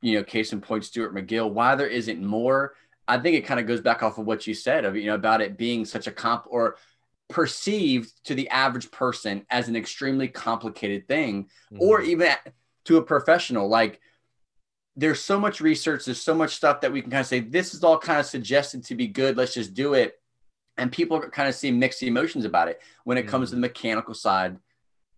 you 0.02 0.18
know 0.18 0.24
case 0.24 0.54
in 0.54 0.62
point 0.62 0.86
stuart 0.86 1.14
mcgill 1.14 1.52
why 1.52 1.76
there 1.76 1.88
isn't 1.88 2.22
more 2.22 2.74
i 3.08 3.18
think 3.18 3.36
it 3.36 3.46
kind 3.46 3.60
of 3.60 3.68
goes 3.68 3.82
back 3.82 4.04
off 4.04 4.18
of 4.18 4.26
what 4.26 4.46
you 4.48 4.54
said 4.54 4.86
of 4.86 4.96
you 4.96 5.06
know 5.06 5.16
about 5.16 5.42
it 5.42 5.58
being 5.58 5.86
such 5.86 6.08
a 6.08 6.12
comp 6.12 6.46
or 6.48 6.76
perceived 7.30 8.12
to 8.26 8.36
the 8.36 8.50
average 8.50 8.92
person 8.92 9.46
as 9.50 9.70
an 9.70 9.76
extremely 9.76 10.28
complicated 10.28 11.08
thing 11.08 11.44
mm-hmm. 11.44 11.82
or 11.82 12.02
even 12.02 12.30
to 12.84 12.98
a 12.98 13.02
professional 13.02 13.68
like 13.68 14.02
there's 14.96 15.22
so 15.22 15.40
much 15.40 15.62
research, 15.62 16.06
there's 16.06 16.22
so 16.22 16.36
much 16.36 16.56
stuff 16.56 16.82
that 16.82 16.92
we 16.92 17.02
can 17.02 17.12
kind 17.12 17.22
of 17.22 17.28
say, 17.28 17.40
this 17.40 17.74
is 17.74 17.84
all 17.84 17.98
kind 17.98 18.20
of 18.20 18.26
suggested 18.26 18.84
to 18.86 18.96
be 18.96 19.08
good. 19.08 19.38
Let's 19.38 19.54
just 19.54 19.74
do 19.74 19.94
it. 19.94 20.20
And 20.78 20.92
people 20.92 21.20
kind 21.20 21.48
of 21.48 21.56
see 21.56 21.72
mixed 21.72 22.04
emotions 22.04 22.46
about 22.46 22.68
it 22.68 22.82
when 23.04 23.18
it 23.18 23.22
mm-hmm. 23.22 23.30
comes 23.30 23.50
to 23.50 23.56
the 23.56 23.58
mm-hmm. 23.58 23.62
mechanical 23.62 24.14
side 24.14 24.58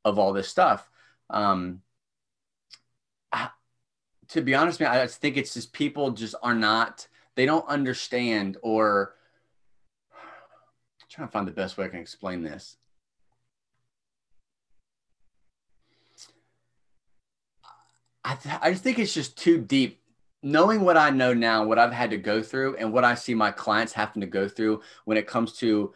of 0.05 0.19
all 0.19 0.33
this 0.33 0.47
stuff. 0.47 0.87
Um, 1.29 1.81
to 4.33 4.41
be 4.41 4.55
honest, 4.55 4.79
man, 4.79 4.89
I 4.89 5.05
think 5.05 5.37
it's 5.37 5.53
just 5.53 5.73
people 5.73 6.09
just 6.09 6.33
are 6.41 6.55
not, 6.55 7.07
they 7.35 7.45
don't 7.45 7.67
understand 7.67 8.57
or 8.63 9.13
I'm 10.11 11.07
trying 11.07 11.27
to 11.27 11.31
find 11.31 11.47
the 11.47 11.51
best 11.51 11.77
way 11.77 11.85
I 11.85 11.89
can 11.89 11.99
explain 11.99 12.41
this. 12.41 12.77
I, 18.23 18.33
th- 18.35 18.55
I 18.59 18.71
just 18.71 18.83
think 18.83 18.97
it's 18.97 19.13
just 19.13 19.37
too 19.37 19.59
deep. 19.59 19.99
Knowing 20.41 20.81
what 20.81 20.97
I 20.97 21.11
know 21.11 21.33
now, 21.33 21.63
what 21.65 21.77
I've 21.77 21.93
had 21.93 22.09
to 22.09 22.17
go 22.17 22.41
through, 22.41 22.75
and 22.77 22.91
what 22.91 23.05
I 23.05 23.15
see 23.15 23.35
my 23.35 23.51
clients 23.51 23.93
having 23.93 24.21
to 24.21 24.27
go 24.27 24.47
through 24.47 24.81
when 25.05 25.17
it 25.17 25.27
comes 25.27 25.53
to 25.59 25.93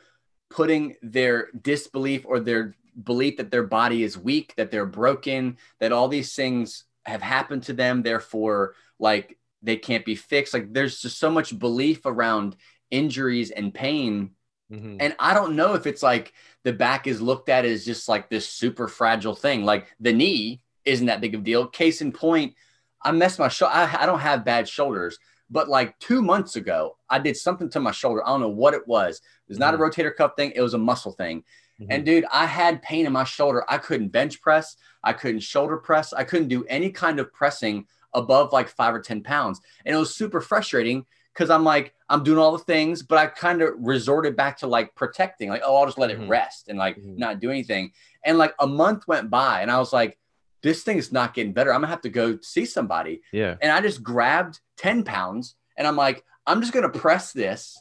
putting 0.50 0.96
their 1.02 1.50
disbelief 1.64 2.24
or 2.26 2.40
their 2.40 2.76
belief 3.04 3.38
that 3.38 3.52
their 3.52 3.64
body 3.64 4.04
is 4.04 4.18
weak, 4.18 4.54
that 4.56 4.72
they're 4.72 4.86
broken, 4.86 5.58
that 5.80 5.92
all 5.92 6.08
these 6.08 6.34
things 6.34 6.86
have 7.08 7.22
happened 7.22 7.64
to 7.64 7.74
them, 7.74 8.04
therefore, 8.04 8.76
like 9.00 9.38
they 9.62 9.78
can't 9.78 10.06
be 10.06 10.16
fixed. 10.16 10.54
Like 10.54 10.74
there's 10.74 11.02
just 11.02 11.20
so 11.20 11.32
much 11.32 11.58
belief 11.58 12.06
around 12.06 12.56
injuries 12.92 13.52
and 13.52 13.74
pain. 13.74 14.32
Mm-hmm. 14.72 14.98
And 15.00 15.16
I 15.20 15.34
don't 15.34 15.56
know 15.56 15.74
if 15.74 15.88
it's 15.88 16.04
like 16.04 16.34
the 16.64 16.74
back 16.74 17.08
is 17.08 17.22
looked 17.22 17.50
at 17.50 17.66
as 17.66 17.86
just 17.86 18.10
like 18.10 18.30
this 18.30 18.48
super 18.48 18.88
fragile 18.88 19.36
thing. 19.36 19.64
Like 19.64 19.88
the 20.00 20.14
knee 20.14 20.62
isn't 20.86 21.08
that 21.08 21.22
big 21.22 21.36
of 21.36 21.42
a 21.42 21.44
deal. 21.44 21.68
Case 21.68 22.02
in 22.02 22.12
point, 22.12 22.56
I 23.02 23.12
messed 23.12 23.40
my 23.40 23.48
shoulder. 23.48 23.74
I, 23.74 24.04
I 24.04 24.06
don't 24.06 24.20
have 24.20 24.46
bad 24.46 24.68
shoulders, 24.68 25.18
but 25.50 25.70
like 25.70 25.98
two 26.00 26.22
months 26.22 26.56
ago, 26.56 26.98
I 27.10 27.20
did 27.20 27.38
something 27.38 27.70
to 27.72 27.80
my 27.80 27.92
shoulder. 27.92 28.26
I 28.26 28.30
don't 28.30 28.42
know 28.42 28.50
what 28.50 28.74
it 28.74 28.88
was. 28.88 29.18
It 29.18 29.50
was 29.50 29.60
not 29.60 29.74
mm-hmm. 29.74 29.84
a 29.84 29.90
rotator 29.90 30.16
cuff 30.16 30.32
thing. 30.36 30.52
It 30.56 30.62
was 30.62 30.74
a 30.74 30.80
muscle 30.80 31.14
thing. 31.14 31.44
Mm-hmm. 31.82 31.92
And 31.92 32.06
dude, 32.06 32.26
I 32.32 32.46
had 32.46 32.82
pain 32.82 33.06
in 33.06 33.14
my 33.14 33.24
shoulder. 33.24 33.64
I 33.70 33.78
couldn't 33.78 34.10
bench 34.10 34.42
press. 34.42 34.78
I 35.04 35.14
couldn't 35.14 35.42
shoulder 35.42 35.78
press. 35.78 36.14
I 36.14 36.24
couldn't 36.24 36.48
do 36.48 36.66
any 36.66 36.90
kind 36.90 37.20
of 37.20 37.32
pressing 37.34 37.86
above 38.14 38.52
like 38.52 38.70
five 38.70 38.94
or 38.94 39.00
10 39.00 39.24
pounds. 39.24 39.62
And 39.86 39.96
it 39.96 40.00
was 40.00 40.16
super 40.16 40.42
frustrating 40.42 41.06
because 41.34 41.50
I'm 41.50 41.64
like, 41.64 41.94
I'm 42.10 42.24
doing 42.24 42.40
all 42.40 42.52
the 42.52 42.64
things, 42.64 43.04
but 43.04 43.20
I 43.20 43.28
kind 43.28 43.62
of 43.62 43.74
resorted 43.78 44.36
back 44.36 44.58
to 44.60 44.68
like 44.68 44.96
protecting, 44.96 45.50
like, 45.50 45.62
oh, 45.64 45.76
I'll 45.76 45.86
just 45.86 46.00
let 46.00 46.10
it 46.10 46.20
mm-hmm. 46.20 46.30
rest 46.30 46.68
and 46.68 46.80
like 46.80 46.98
mm-hmm. 46.98 47.18
not 47.18 47.40
do 47.40 47.52
anything. 47.52 47.92
And 48.24 48.38
like 48.38 48.56
a 48.60 48.66
month 48.66 49.08
went 49.08 49.30
by 49.30 49.62
and 49.62 49.70
I 49.70 49.78
was 49.78 49.94
like, 49.94 50.18
this 50.64 50.84
thing 50.84 50.98
is 50.98 51.12
not 51.12 51.36
getting 51.36 51.54
better. 51.54 51.72
I'm 51.72 51.82
gonna 51.82 51.92
have 51.92 52.02
to 52.02 52.10
go 52.10 52.40
see 52.42 52.66
somebody. 52.66 53.22
Yeah. 53.32 53.56
And 53.62 53.72
I 53.72 53.82
just 53.82 54.02
grabbed 54.02 54.60
10 54.78 55.04
pounds 55.04 55.56
and 55.78 55.88
I'm 55.88 55.96
like, 55.96 56.24
I'm 56.48 56.62
just 56.62 56.74
gonna 56.74 56.90
press 56.90 57.34
this 57.34 57.80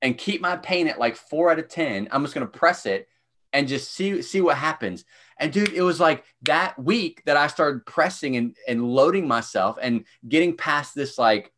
and 0.00 0.16
keep 0.16 0.40
my 0.40 0.56
pain 0.56 0.86
at 0.86 1.00
like 1.00 1.16
four 1.16 1.50
out 1.50 1.58
of 1.58 1.68
10. 1.68 2.08
I'm 2.12 2.22
just 2.22 2.34
gonna 2.34 2.46
press 2.46 2.86
it 2.86 3.08
and 3.56 3.66
just 3.66 3.92
see 3.92 4.20
see 4.20 4.42
what 4.42 4.58
happens. 4.58 5.06
And 5.38 5.50
dude, 5.50 5.72
it 5.72 5.80
was 5.80 5.98
like 5.98 6.24
that 6.42 6.78
week 6.78 7.22
that 7.24 7.38
I 7.38 7.46
started 7.46 7.86
pressing 7.86 8.36
and, 8.36 8.54
and 8.68 8.84
loading 8.84 9.26
myself 9.26 9.78
and 9.80 10.04
getting 10.28 10.56
past 10.56 10.94
this 10.94 11.16
like 11.16 11.52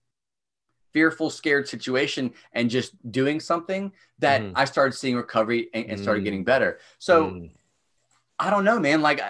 fearful, 0.92 1.28
scared 1.28 1.68
situation 1.68 2.32
and 2.53 2.70
just 2.70 2.92
doing 3.11 3.40
something 3.40 3.92
that 4.20 4.42
Mhm. 4.42 4.53
I 4.55 4.64
started 4.64 4.96
seeing 4.96 5.16
recovery 5.16 5.70
and, 5.74 5.86
and 5.90 6.01
started 6.01 6.20
Mm. 6.20 6.24
getting 6.24 6.44
better. 6.44 6.78
So 6.99 7.30
Mm. 7.30 7.51
I 8.38 8.51
don't 8.51 8.64
know, 8.64 8.78
man. 8.78 9.03
Like, 9.03 9.20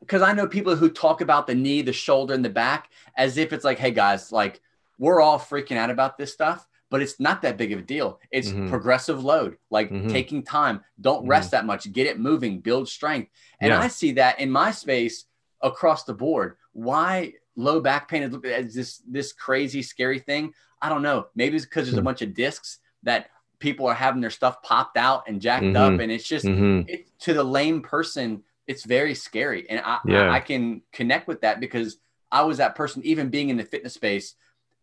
because 0.00 0.20
I, 0.20 0.34
know 0.34 0.46
people 0.46 0.76
who 0.76 0.90
talk 0.90 1.22
about 1.22 1.46
the 1.46 1.54
knee, 1.54 1.80
the 1.80 1.94
shoulder, 1.94 2.34
and 2.34 2.44
the 2.44 2.50
back 2.50 2.90
as 3.16 3.38
if 3.38 3.54
it's 3.54 3.64
like, 3.64 3.78
hey 3.78 3.90
guys, 3.90 4.30
like 4.30 4.60
we're 4.98 5.22
all 5.22 5.38
freaking 5.38 5.78
out 5.78 5.88
about 5.88 6.18
this 6.18 6.30
stuff, 6.30 6.67
but 6.90 7.02
it's 7.02 7.20
not 7.20 7.42
that 7.42 7.56
big 7.56 7.72
of 7.72 7.78
a 7.80 7.82
deal. 7.82 8.20
It's 8.30 8.50
Mhm. 8.50 8.68
progressive 8.68 9.22
load, 9.22 9.58
like 9.70 9.90
Mhm. 9.90 10.10
taking 10.10 10.42
time. 10.42 10.82
Don't 11.00 11.24
Mhm. 11.26 11.28
rest 11.28 11.50
that 11.50 11.66
much. 11.66 11.92
Get 11.92 12.06
it 12.06 12.18
moving. 12.18 12.60
Build 12.60 12.88
strength. 12.88 13.30
And 13.60 13.70
Yeah. 13.70 13.80
I 13.80 13.88
see 13.88 14.12
that 14.12 14.40
in 14.40 14.50
my 14.50 14.70
space 14.70 15.24
across 15.62 16.04
the 16.04 16.14
board. 16.14 16.56
Why 16.72 17.34
low 17.56 17.80
back 17.80 18.08
pain 18.08 18.22
is 18.22 18.32
looked 18.32 18.46
at 18.46 18.64
as 18.66 18.74
this 18.74 18.98
this 19.06 19.32
crazy 19.32 19.82
scary 19.82 20.18
thing? 20.20 20.54
I 20.80 20.88
don't 20.88 21.02
know. 21.02 21.26
Maybe 21.34 21.56
it's 21.56 21.64
because 21.66 21.86
there's 21.86 21.98
a 21.98 22.00
Hmm. 22.00 22.04
bunch 22.06 22.22
of 22.22 22.32
discs 22.34 22.78
that 23.02 23.30
people 23.58 23.86
are 23.86 23.94
having 23.94 24.20
their 24.20 24.30
stuff 24.30 24.62
popped 24.62 24.96
out 24.96 25.24
and 25.26 25.40
jacked 25.40 25.64
Mhm. 25.64 25.76
up, 25.76 26.00
and 26.00 26.12
it's 26.12 26.26
just 26.26 26.44
Mhm. 26.46 26.88
it, 26.88 27.08
to 27.20 27.34
the 27.34 27.42
lame 27.42 27.82
person, 27.82 28.44
it's 28.68 28.84
very 28.84 29.14
scary. 29.14 29.68
And 29.68 29.80
I, 29.84 29.98
Yeah. 30.06 30.30
I, 30.30 30.36
I 30.36 30.40
can 30.40 30.82
connect 30.92 31.26
with 31.26 31.40
that 31.40 31.58
because 31.58 31.98
I 32.30 32.42
was 32.42 32.58
that 32.58 32.76
person, 32.76 33.02
even 33.04 33.30
being 33.30 33.48
in 33.48 33.56
the 33.56 33.64
fitness 33.64 33.94
space, 33.94 34.36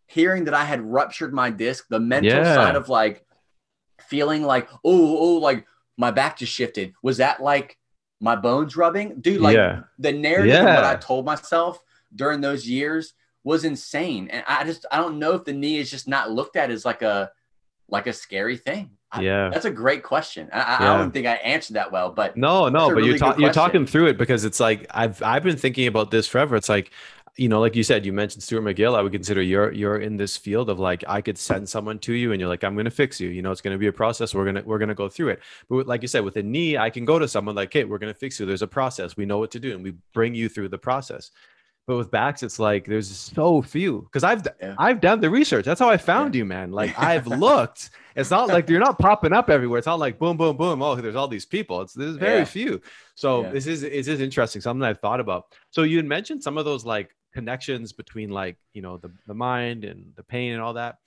hearing 0.08 0.46
that 0.46 0.54
I 0.54 0.64
had 0.64 0.82
ruptured 0.82 1.34
my 1.34 1.50
disc, 1.50 1.86
the 1.90 2.00
mental 2.00 2.32
Yeah. 2.32 2.56
side 2.56 2.76
of 2.76 2.90
like 2.90 3.26
feeling 4.08 4.44
like, 4.44 4.70
oh, 4.84 5.18
oh, 5.18 5.38
like 5.38 5.66
my 5.98 6.12
back 6.12 6.38
just 6.38 6.52
shifted. 6.52 6.94
Was 7.02 7.18
that 7.18 7.42
like 7.42 7.78
my 8.22 8.36
bones 8.36 8.76
rubbing? 8.76 9.20
Dude, 9.22 9.42
like 9.42 9.56
Yeah. 9.56 9.82
the 10.00 10.12
narrative 10.12 10.56
of 10.60 10.66
what 10.66 10.84
I 10.84 10.96
told 10.96 11.26
myself 11.26 11.82
during 12.16 12.42
those 12.42 12.68
years 12.68 13.14
was 13.44 13.64
insane. 13.66 14.30
And 14.30 14.44
I 14.48 14.64
just 14.64 14.86
I 14.92 14.98
don't 14.98 15.20
know 15.20 15.34
if 15.34 15.46
the 15.46 15.54
knee 15.54 15.78
is 15.78 15.90
just 15.92 16.08
not 16.08 16.32
looked 16.32 16.56
at 16.56 16.72
as 16.72 16.86
like 16.86 17.02
a 17.02 17.32
like 17.88 18.08
a 18.08 18.14
scary 18.14 18.58
thing. 18.58 18.92
I- 19.12 19.22
Yeah. 19.22 19.50
that's 19.50 19.66
a 19.66 19.72
great 19.72 20.02
question. 20.04 20.50
I, 20.52 20.60
I- 20.62 20.94
I 20.94 20.98
don't 20.98 21.12
think 21.12 21.28
I 21.28 21.36
answered 21.36 21.76
that 21.76 21.92
well, 21.92 22.10
but 22.12 22.36
No, 22.36 22.68
no, 22.70 22.90
but 22.90 22.98
you're 23.04 23.14
really 23.14 23.20
ta- 23.20 23.36
you're 23.38 23.54
talking 23.54 23.86
through 23.86 24.08
it 24.08 24.18
because 24.18 24.44
it's 24.46 24.60
like 24.60 24.88
I've 24.92 25.22
I've 25.22 25.44
been 25.44 25.58
thinking 25.58 25.88
about 25.88 26.10
this 26.12 26.28
forever. 26.28 26.56
It's 26.56 26.70
like, 26.70 26.92
you 27.38 27.50
know, 27.50 27.60
like 27.60 27.76
you 27.76 27.84
said, 27.84 28.06
you 28.06 28.14
mentioned 28.14 28.44
Stuart 28.44 28.62
McGill. 28.62 28.96
I 28.96 29.02
would 29.02 29.12
consider 29.12 29.42
you're 29.42 29.72
you're 29.74 29.98
in 29.98 30.16
this 30.16 30.38
field 30.38 30.70
of 30.70 30.80
like 30.80 31.04
I 31.08 31.20
could 31.22 31.38
send 31.38 31.68
someone 31.68 32.00
to 32.00 32.14
you 32.14 32.32
and 32.32 32.40
you're 32.40 32.48
like, 32.50 32.64
I'm 32.64 32.76
gonna 32.78 32.90
fix 32.90 33.20
you. 33.20 33.30
You 33.30 33.42
know, 33.42 33.52
it's 33.52 33.62
gonna 33.62 33.78
be 33.78 33.88
a 33.88 33.92
process. 33.94 34.34
We're 34.34 34.46
gonna 34.46 34.64
we're 34.66 34.80
gonna 34.80 34.96
go 34.96 35.10
through 35.10 35.30
it. 35.30 35.40
But 35.70 35.86
like 35.86 36.02
you 36.02 36.08
said, 36.08 36.24
with 36.24 36.38
a 36.38 36.44
knee, 36.44 36.78
I 36.78 36.90
can 36.90 37.04
go 37.04 37.20
to 37.20 37.28
someone 37.28 37.56
like, 37.56 37.74
hey, 37.74 37.84
we're 37.84 37.98
gonna 37.98 38.14
fix 38.14 38.40
you. 38.40 38.46
There's 38.46 38.62
a 38.62 38.68
process. 38.68 39.18
We 39.18 39.26
know 39.26 39.38
what 39.38 39.52
to 39.52 39.60
do, 39.60 39.74
and 39.74 39.84
we 39.84 39.96
bring 40.14 40.34
you 40.34 40.48
through 40.48 40.70
the 40.70 40.78
process. 40.78 41.32
But 41.88 41.98
with 41.98 42.10
backs, 42.10 42.42
it's 42.42 42.58
like 42.58 42.86
there's 42.86 43.10
so 43.16 43.62
few 43.62 44.02
because 44.04 44.24
I've 44.24 44.48
Yeah. 44.62 44.76
I've 44.80 45.02
done 45.02 45.20
the 45.20 45.30
research. 45.30 45.66
That's 45.66 45.80
how 45.82 45.90
I 45.90 45.98
found 45.98 46.34
you, 46.36 46.46
man. 46.46 46.72
Like 46.80 46.98
I've 46.98 47.28
looked. 47.28 47.90
It's 48.16 48.32
not 48.32 48.48
like 48.48 48.70
you're 48.70 48.80
not 48.80 48.98
popping 48.98 49.34
up 49.34 49.50
everywhere. 49.50 49.78
It's 49.78 49.86
not 49.88 50.00
like 50.00 50.18
boom, 50.18 50.38
boom, 50.38 50.56
boom. 50.56 50.82
Oh, 50.82 50.96
there's 50.96 51.16
all 51.18 51.28
these 51.28 51.46
people. 51.46 51.82
It's 51.82 51.94
there's 51.94 52.16
very 52.16 52.40
Yeah. 52.40 52.46
few. 52.46 52.82
So 53.16 53.44
Yeah. 53.44 53.50
this 53.52 53.68
is 53.68 53.84
it 53.84 53.92
is 54.08 54.22
interesting. 54.22 54.62
Something 54.62 54.84
I've 54.84 55.00
thought 55.02 55.20
about. 55.20 55.54
So 55.70 55.84
you 55.84 55.98
had 55.98 56.06
mentioned 56.06 56.42
some 56.42 56.58
of 56.58 56.64
those 56.66 56.86
like 56.86 57.14
connections 57.36 57.92
between 57.92 58.30
like 58.30 58.56
you 58.74 58.82
know 58.82 58.96
the 58.98 59.12
the 59.28 59.34
mind 59.34 59.84
and 59.84 60.14
the 60.16 60.24
pain 60.24 60.54
and 60.54 60.62
all 60.62 60.74
that. 60.74 61.00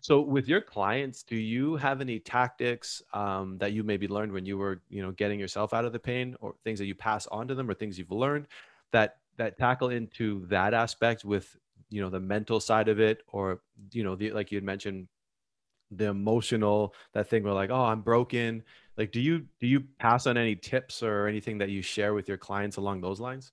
So 0.00 0.20
with 0.20 0.48
your 0.48 0.60
clients, 0.62 1.22
do 1.22 1.36
you 1.36 1.76
have 1.76 2.00
any 2.00 2.20
tactics 2.20 3.02
um, 3.12 3.58
that 3.58 3.72
you 3.72 3.82
maybe 3.82 4.08
learned 4.08 4.32
when 4.32 4.46
you 4.46 4.56
were 4.56 4.80
you 4.88 5.02
know 5.02 5.12
getting 5.12 5.38
yourself 5.38 5.74
out 5.74 5.84
of 5.84 5.92
the 5.92 5.98
pain, 5.98 6.36
or 6.40 6.54
things 6.64 6.78
that 6.78 6.86
you 6.86 6.94
pass 6.94 7.26
on 7.26 7.46
to 7.48 7.54
them, 7.54 7.68
or 7.68 7.74
things 7.74 7.98
you've 7.98 8.10
learned 8.10 8.46
that 8.92 9.18
that 9.36 9.58
tackle 9.58 9.90
into 9.90 10.46
that 10.46 10.72
aspect 10.72 11.24
with 11.24 11.54
you 11.90 12.00
know 12.00 12.08
the 12.08 12.20
mental 12.20 12.60
side 12.60 12.88
of 12.88 12.98
it, 12.98 13.22
or 13.28 13.60
you 13.92 14.02
know 14.02 14.16
the 14.16 14.30
like 14.32 14.50
you 14.50 14.56
had 14.56 14.64
mentioned 14.64 15.06
the 15.90 16.06
emotional 16.06 16.94
that 17.12 17.28
thing 17.28 17.42
where 17.42 17.52
like 17.52 17.70
oh 17.70 17.84
i'm 17.84 18.00
broken. 18.00 18.62
Like 18.96 19.12
do 19.12 19.20
you 19.20 19.46
do 19.60 19.66
you 19.68 19.80
pass 20.00 20.26
on 20.26 20.36
any 20.36 20.56
tips 20.56 21.02
or 21.04 21.28
anything 21.28 21.58
that 21.58 21.68
you 21.68 21.82
share 21.82 22.14
with 22.14 22.26
your 22.26 22.36
clients 22.38 22.78
along 22.78 23.00
those 23.00 23.20
lines 23.20 23.52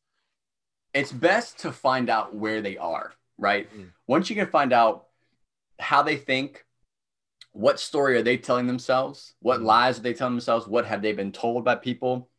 it's 0.96 1.12
best 1.12 1.60
to 1.60 1.72
find 1.74 2.10
out 2.10 2.34
where 2.34 2.62
they 2.62 2.78
are, 2.78 3.14
right? 3.38 3.72
Mm. 3.76 3.92
Once 4.08 4.30
you 4.30 4.36
can 4.36 4.48
find 4.48 4.72
out 4.72 5.08
how 5.78 6.02
they 6.02 6.16
think, 6.16 6.66
what 7.52 7.80
story 7.80 8.18
are 8.18 8.24
they 8.24 8.38
telling 8.38 8.66
themselves, 8.66 9.36
what 9.40 9.60
Mm. 9.60 9.66
lies 9.66 10.00
are 10.00 10.02
they 10.02 10.14
telling 10.14 10.34
themselves, 10.34 10.68
what 10.68 10.86
have 10.86 11.02
they 11.02 11.12
been 11.12 11.34
told 11.34 11.66
by 11.66 11.76
people. 11.76 12.30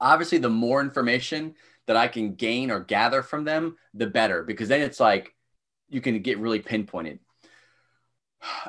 Obviously, 0.00 0.38
the 0.38 0.50
more 0.50 0.80
information 0.80 1.54
that 1.86 1.96
I 1.96 2.08
can 2.08 2.34
gain 2.34 2.70
or 2.70 2.80
gather 2.80 3.22
from 3.22 3.44
them, 3.44 3.76
the 3.94 4.06
better, 4.06 4.42
because 4.42 4.68
then 4.68 4.80
it's 4.80 5.00
like 5.00 5.34
you 5.88 6.00
can 6.00 6.20
get 6.22 6.38
really 6.38 6.60
pinpointed. 6.60 7.20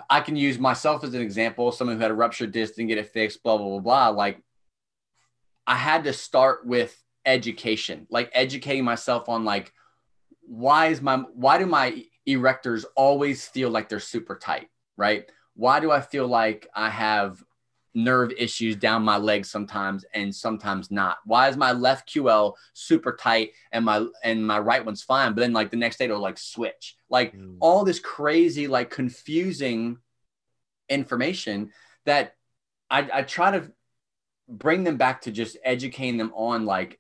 I 0.10 0.22
can 0.22 0.36
use 0.36 0.60
myself 0.60 1.04
as 1.04 1.14
an 1.14 1.22
example, 1.22 1.72
someone 1.72 1.96
who 1.96 2.02
had 2.02 2.12
a 2.12 2.16
ruptured 2.16 2.52
disc 2.52 2.78
and 2.78 2.88
get 2.88 2.98
it 2.98 3.08
fixed, 3.08 3.42
blah, 3.42 3.58
blah, 3.58 3.68
blah, 3.68 3.80
blah. 3.80 4.10
Like, 4.10 4.44
I 5.66 5.76
had 5.76 6.04
to 6.04 6.14
start 6.14 6.66
with 6.68 7.01
education, 7.26 8.08
like 8.10 8.30
educating 8.34 8.84
myself 8.84 9.30
on 9.30 9.46
like 9.46 9.74
why 10.42 10.88
is 10.88 11.02
my 11.02 11.18
why 11.34 11.58
do 11.58 11.66
my 11.66 12.04
erectors 12.28 12.86
always 12.96 13.46
feel 13.48 13.70
like 13.70 13.90
they're 13.90 14.00
super 14.00 14.36
tight, 14.36 14.70
right? 14.98 15.30
Why 15.56 15.80
do 15.80 15.92
I 15.92 16.02
feel 16.02 16.28
like 16.28 16.68
I 16.76 16.90
have 16.90 17.44
nerve 17.94 18.32
issues 18.38 18.76
down 18.78 19.04
my 19.04 19.18
legs 19.18 19.52
sometimes 19.52 20.06
and 20.14 20.34
sometimes 20.34 20.92
not? 20.92 21.18
Why 21.26 21.50
is 21.50 21.58
my 21.58 21.72
left 21.72 22.10
QL 22.14 22.56
super 22.74 23.16
tight 23.16 23.52
and 23.72 23.86
my 23.86 24.06
and 24.24 24.46
my 24.46 24.60
right 24.60 24.86
one's 24.86 25.04
fine, 25.04 25.34
but 25.34 25.42
then 25.42 25.54
like 25.54 25.72
the 25.72 25.78
next 25.78 25.98
day 25.98 26.06
it'll 26.06 26.20
like 26.20 26.38
switch. 26.38 26.96
Like 27.10 27.36
Mm. 27.36 27.58
all 27.60 27.84
this 27.84 28.00
crazy, 28.00 28.68
like 28.68 28.90
confusing 28.90 29.98
information 30.90 31.72
that 32.06 32.36
I, 32.90 33.10
I 33.14 33.22
try 33.24 33.52
to 33.52 33.72
bring 34.48 34.84
them 34.84 34.98
back 34.98 35.22
to 35.22 35.32
just 35.32 35.58
educating 35.64 36.18
them 36.18 36.34
on 36.36 36.66
like 36.66 37.00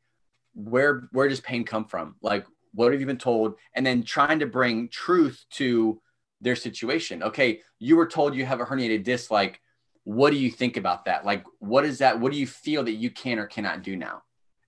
where 0.53 1.07
where 1.11 1.27
does 1.27 1.39
pain 1.39 1.63
come 1.63 1.85
from? 1.85 2.15
Like 2.21 2.45
what 2.73 2.91
have 2.91 3.01
you 3.01 3.07
been 3.07 3.17
told? 3.17 3.55
And 3.75 3.85
then 3.85 4.03
trying 4.03 4.39
to 4.39 4.45
bring 4.45 4.89
truth 4.89 5.43
to 5.51 6.01
their 6.41 6.55
situation. 6.55 7.23
Okay 7.23 7.61
you 7.81 7.95
were 7.95 8.07
told 8.07 8.35
you 8.35 8.45
have 8.45 8.61
a 8.61 8.65
herniated 8.65 9.03
disc 9.03 9.31
like 9.31 9.59
what 10.03 10.31
do 10.31 10.37
you 10.37 10.49
think 10.49 10.77
about 10.77 11.05
that? 11.05 11.25
Like 11.25 11.43
what 11.59 11.83
is 11.83 11.97
that 11.99 12.19
what 12.19 12.31
do 12.31 12.37
you 12.37 12.47
feel 12.47 12.83
that 12.83 12.93
you 12.93 13.09
can 13.09 13.39
or 13.39 13.47
cannot 13.47 13.83
do 13.83 13.95
now? 13.95 14.21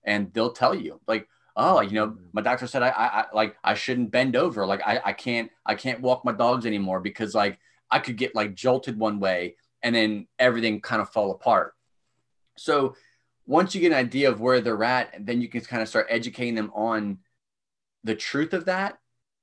And 0.04 0.32
they'll 0.34 0.52
tell 0.52 0.74
you 0.74 1.00
like 1.06 1.28
oh 1.56 1.80
you 1.80 1.92
know 1.92 2.08
mm-hmm. 2.08 2.24
my 2.32 2.42
doctor 2.42 2.66
said 2.66 2.82
i 2.82 2.88
i, 2.88 3.06
I 3.20 3.24
like 3.32 3.56
i 3.62 3.74
shouldn't 3.74 4.10
bend 4.10 4.36
over. 4.36 4.66
Like 4.66 4.82
I, 4.84 5.00
I 5.04 5.12
can't 5.12 5.50
i 5.64 5.74
can't 5.74 6.00
walk 6.00 6.24
my 6.24 6.32
dogs 6.32 6.66
anymore 6.66 7.00
because 7.00 7.34
like 7.34 7.58
i 7.90 7.98
could 7.98 8.16
get 8.16 8.34
like 8.34 8.54
jolted 8.54 8.98
one 8.98 9.20
way 9.20 9.56
and 9.82 9.94
then 9.94 10.26
everything 10.38 10.80
kind 10.80 11.00
of 11.00 11.10
fall 11.10 11.30
apart. 11.30 11.74
So 12.56 12.96
once 13.46 13.74
you 13.74 13.80
get 13.80 13.92
an 13.92 13.98
idea 13.98 14.30
of 14.30 14.40
where 14.40 14.60
they're 14.60 14.84
at, 14.84 15.14
then 15.26 15.40
you 15.40 15.48
can 15.48 15.60
kind 15.60 15.82
of 15.82 15.88
start 15.88 16.06
educating 16.08 16.54
them 16.54 16.70
on 16.74 17.18
the 18.04 18.14
truth 18.14 18.52
of 18.54 18.66
that. 18.66 18.98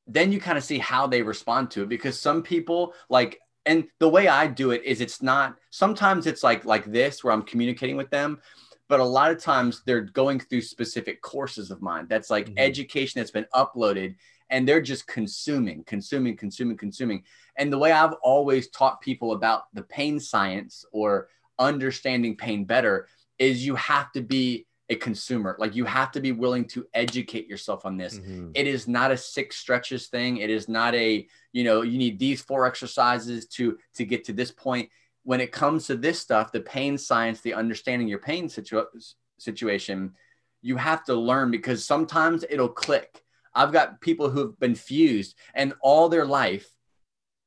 Then 0.08 0.32
you 0.32 0.40
kind 0.40 0.58
of 0.58 0.64
see 0.64 0.80
how 0.80 1.08
they 1.08 1.22
respond 1.22 1.72
to 1.72 1.84
it 1.84 1.90
because 1.90 2.20
some 2.20 2.42
people 2.44 2.94
like, 3.10 3.40
and 3.66 3.86
the 4.00 4.10
way 4.10 4.28
I 4.28 4.48
do 4.48 4.72
it 4.72 4.84
is 4.84 5.02
it's 5.02 5.22
not, 5.22 5.56
sometimes 5.70 6.26
it's 6.26 6.44
like, 6.44 6.66
like 6.66 6.86
this 6.86 7.24
where 7.24 7.32
I'm 7.32 7.44
communicating 7.44 7.96
with 7.96 8.10
them, 8.10 8.40
but 8.88 9.00
a 9.00 9.06
lot 9.06 9.32
of 9.32 9.38
times 9.38 9.84
they're 9.86 10.02
going 10.02 10.40
through 10.40 10.62
specific 10.62 11.22
courses 11.22 11.72
of 11.72 11.82
mine. 11.82 12.08
That's 12.10 12.30
like 12.30 12.48
Mhm. 12.48 12.56
education 12.58 13.20
that's 13.20 13.32
been 13.32 13.48
uploaded 13.54 14.16
and 14.50 14.68
they're 14.68 14.82
just 14.82 15.08
consuming, 15.08 15.84
consuming, 15.86 16.36
consuming, 16.36 16.76
consuming. 16.76 17.24
And 17.56 17.72
the 17.72 17.78
way 17.78 17.92
I've 17.92 18.14
always 18.22 18.70
taught 18.70 19.00
people 19.00 19.32
about 19.32 19.74
the 19.74 19.84
pain 19.84 20.20
science 20.20 20.84
or 20.92 21.30
understanding 21.58 22.36
pain 22.36 22.66
better 22.66 23.08
is 23.42 23.66
you 23.66 23.76
have 23.76 24.12
to 24.12 24.22
be 24.22 24.68
a 24.90 24.96
consumer. 24.96 25.56
Like 25.58 25.74
you 25.76 25.86
have 25.86 26.12
to 26.12 26.22
be 26.22 26.32
willing 26.32 26.66
to 26.70 26.86
educate 26.94 27.48
yourself 27.48 27.86
on 27.86 27.98
this. 27.98 28.20
Mhm. 28.20 28.52
It 28.54 28.68
is 28.68 28.88
not 28.88 29.10
a 29.10 29.18
six 29.18 29.56
stretches 29.56 30.08
thing. 30.08 30.38
It 30.38 30.50
is 30.50 30.70
not 30.70 30.94
a, 30.94 31.28
you 31.52 31.64
know, 31.64 31.82
you 31.82 31.98
need 31.98 32.20
these 32.20 32.42
four 32.42 32.66
exercises 32.68 33.48
to 33.56 33.80
to 33.96 34.06
get 34.06 34.26
to 34.26 34.34
this 34.34 34.52
point. 34.52 34.90
When 35.24 35.42
it 35.42 35.52
comes 35.52 35.88
to 35.88 35.96
this 35.96 36.20
stuff, 36.20 36.52
the 36.52 36.62
pain 36.62 36.98
science, 36.98 37.42
the 37.42 37.54
understanding 37.54 38.08
your 38.08 38.20
pain 38.20 38.48
situa- 38.48 39.16
situation, 39.40 40.14
you 40.62 40.76
have 40.78 41.04
to 41.06 41.16
learn 41.16 41.50
because 41.52 41.84
sometimes 41.84 42.46
it'll 42.48 42.70
click. 42.86 43.24
I've 43.56 43.72
got 43.72 44.02
people 44.02 44.30
who've 44.30 44.58
been 44.60 44.76
fused 44.76 45.36
and 45.56 45.74
all 45.82 46.10
their 46.10 46.26
life 46.26 46.68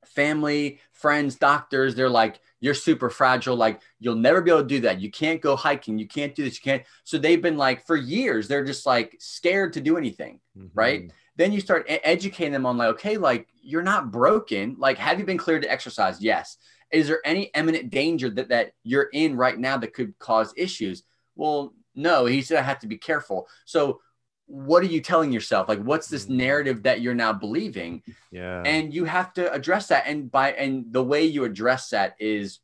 family, 0.05 0.78
friends, 0.92 1.36
doctors, 1.36 1.95
they're 1.95 2.09
like, 2.11 2.38
you're 2.65 2.73
super 2.73 3.11
fragile. 3.11 3.55
Like, 3.57 3.83
you'll 4.01 4.15
never 4.15 4.41
be 4.41 4.51
able 4.51 4.62
to 4.62 4.67
do 4.67 4.81
that. 4.81 4.99
You 4.99 5.11
can't 5.11 5.39
go 5.43 5.55
hiking. 5.55 5.99
You 5.99 6.09
can't 6.09 6.35
do 6.35 6.43
this. 6.45 6.55
You 6.57 6.62
can't. 6.62 6.83
So 7.05 7.19
they've 7.19 7.43
been 7.43 7.59
like, 7.59 7.87
for 7.87 7.95
years, 7.95 8.49
they're 8.49 8.65
just 8.65 8.87
like 8.87 9.17
scared 9.21 9.75
to 9.75 9.83
do 9.83 9.99
anything. 9.99 10.41
right? 10.73 11.03
Mhm. 11.03 11.11
Then 11.37 11.53
you 11.53 11.61
start 11.61 11.85
educating 11.89 12.53
them 12.55 12.65
on, 12.65 12.79
like, 12.79 12.89
okay, 12.95 13.19
like, 13.19 13.49
you're 13.61 13.83
not 13.83 14.11
broken. 14.11 14.77
Like, 14.79 14.97
have 14.97 15.19
you 15.19 15.27
been 15.27 15.37
cleared 15.37 15.61
to 15.62 15.71
exercise? 15.71 16.23
Yes. 16.23 16.57
Is 16.91 17.07
there 17.09 17.21
any 17.27 17.51
imminent 17.55 17.91
danger 17.91 18.31
that, 18.31 18.49
that 18.49 18.73
you're 18.83 19.11
in 19.12 19.37
right 19.37 19.59
now 19.59 19.77
that 19.77 19.93
could 19.93 20.19
cause 20.19 20.55
issues? 20.57 21.03
Well, 21.35 21.75
no. 21.95 22.25
He 22.25 22.41
said, 22.41 22.59
I 22.59 22.62
have 22.62 22.79
to 22.79 22.87
be 22.87 22.97
careful. 22.97 23.47
So 23.67 24.01
what 24.47 24.82
are 24.82 24.86
you 24.86 25.01
telling 25.01 25.32
yourself? 25.32 25.68
Like, 25.68 25.80
what's 25.82 26.09
this 26.09 26.26
Mm. 26.26 26.36
narrative 26.36 26.82
that 26.82 27.01
you're 27.01 27.14
now 27.14 27.32
believing? 27.32 28.03
Yeah. 28.30 28.62
and 28.66 28.92
you 28.92 29.05
have 29.05 29.32
to 29.34 29.53
address 29.53 29.86
that 29.88 30.05
and 30.07 30.30
by 30.30 30.53
and 30.53 30.92
the 30.92 31.03
way 31.03 31.24
you 31.24 31.45
address 31.45 31.88
that 31.90 32.14
is 32.18 32.59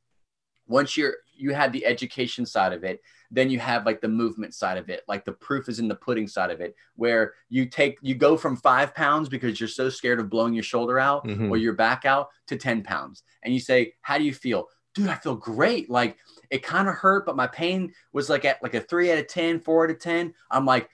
once 0.66 0.96
you're 0.96 1.14
you 1.34 1.54
have 1.54 1.72
the 1.72 1.86
education 1.86 2.44
side 2.44 2.72
of 2.72 2.82
it 2.84 3.00
then 3.30 3.48
you 3.48 3.58
have 3.60 3.86
like 3.86 4.00
the 4.00 4.08
movement 4.08 4.52
side 4.52 4.76
of 4.76 4.88
it 4.90 5.02
like 5.08 5.24
the 5.24 5.32
proof 5.32 5.68
is 5.68 5.78
in 5.78 5.86
the 5.88 5.94
pudding 5.94 6.26
side 6.26 6.50
of 6.50 6.60
it 6.60 6.74
where 6.96 7.34
you 7.48 7.64
take 7.66 7.96
you 8.02 8.14
go 8.16 8.36
from 8.36 8.56
five 8.56 8.92
pounds 8.94 9.28
because 9.28 9.58
you're 9.60 9.68
so 9.68 9.88
scared 9.88 10.18
of 10.20 10.28
blowing 10.28 10.52
your 10.54 10.62
shoulder 10.64 10.98
out 10.98 11.24
Mhm. 11.24 11.48
or 11.50 11.56
your 11.56 11.72
back 11.74 12.04
out 12.04 12.28
to 12.48 12.56
10 12.56 12.82
pounds 12.82 13.22
and 13.44 13.54
you 13.54 13.60
say 13.60 13.94
how 14.02 14.18
do 14.18 14.24
you 14.24 14.34
feel 14.34 14.68
dude 14.94 15.08
i 15.08 15.14
feel 15.14 15.36
great 15.36 15.88
like 15.88 16.18
it 16.50 16.62
kind 16.64 16.88
of 16.88 16.94
hurt 16.96 17.24
but 17.24 17.36
my 17.36 17.46
pain 17.46 17.92
was 18.12 18.28
like 18.28 18.44
at 18.44 18.60
like 18.62 18.74
a 18.74 18.80
three 18.80 19.10
out 19.12 19.18
of 19.18 19.28
10 19.28 19.60
four 19.60 19.84
out 19.84 19.90
of 19.90 20.00
10 20.00 20.34
i'm 20.50 20.66
like 20.66 20.90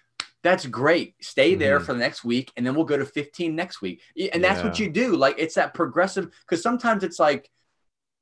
that's 0.47 0.65
great. 0.67 1.15
Stay 1.21 1.55
there 1.55 1.81
Mhm. 1.81 1.85
for 1.87 1.93
the 1.93 1.99
next 1.99 2.25
week, 2.25 2.53
and 2.57 2.65
then 2.65 2.75
we'll 2.75 2.85
go 2.85 2.97
to 2.97 3.05
15 3.05 3.55
next 3.57 3.83
week. 3.83 4.01
And 4.33 4.43
that's 4.45 4.63
what 4.63 4.79
you 4.79 4.89
do. 4.89 5.17
Like 5.17 5.37
it's 5.39 5.57
that 5.57 5.75
progressive, 5.75 6.31
because 6.41 6.63
sometimes 6.63 7.03
it's 7.05 7.19
like 7.19 7.51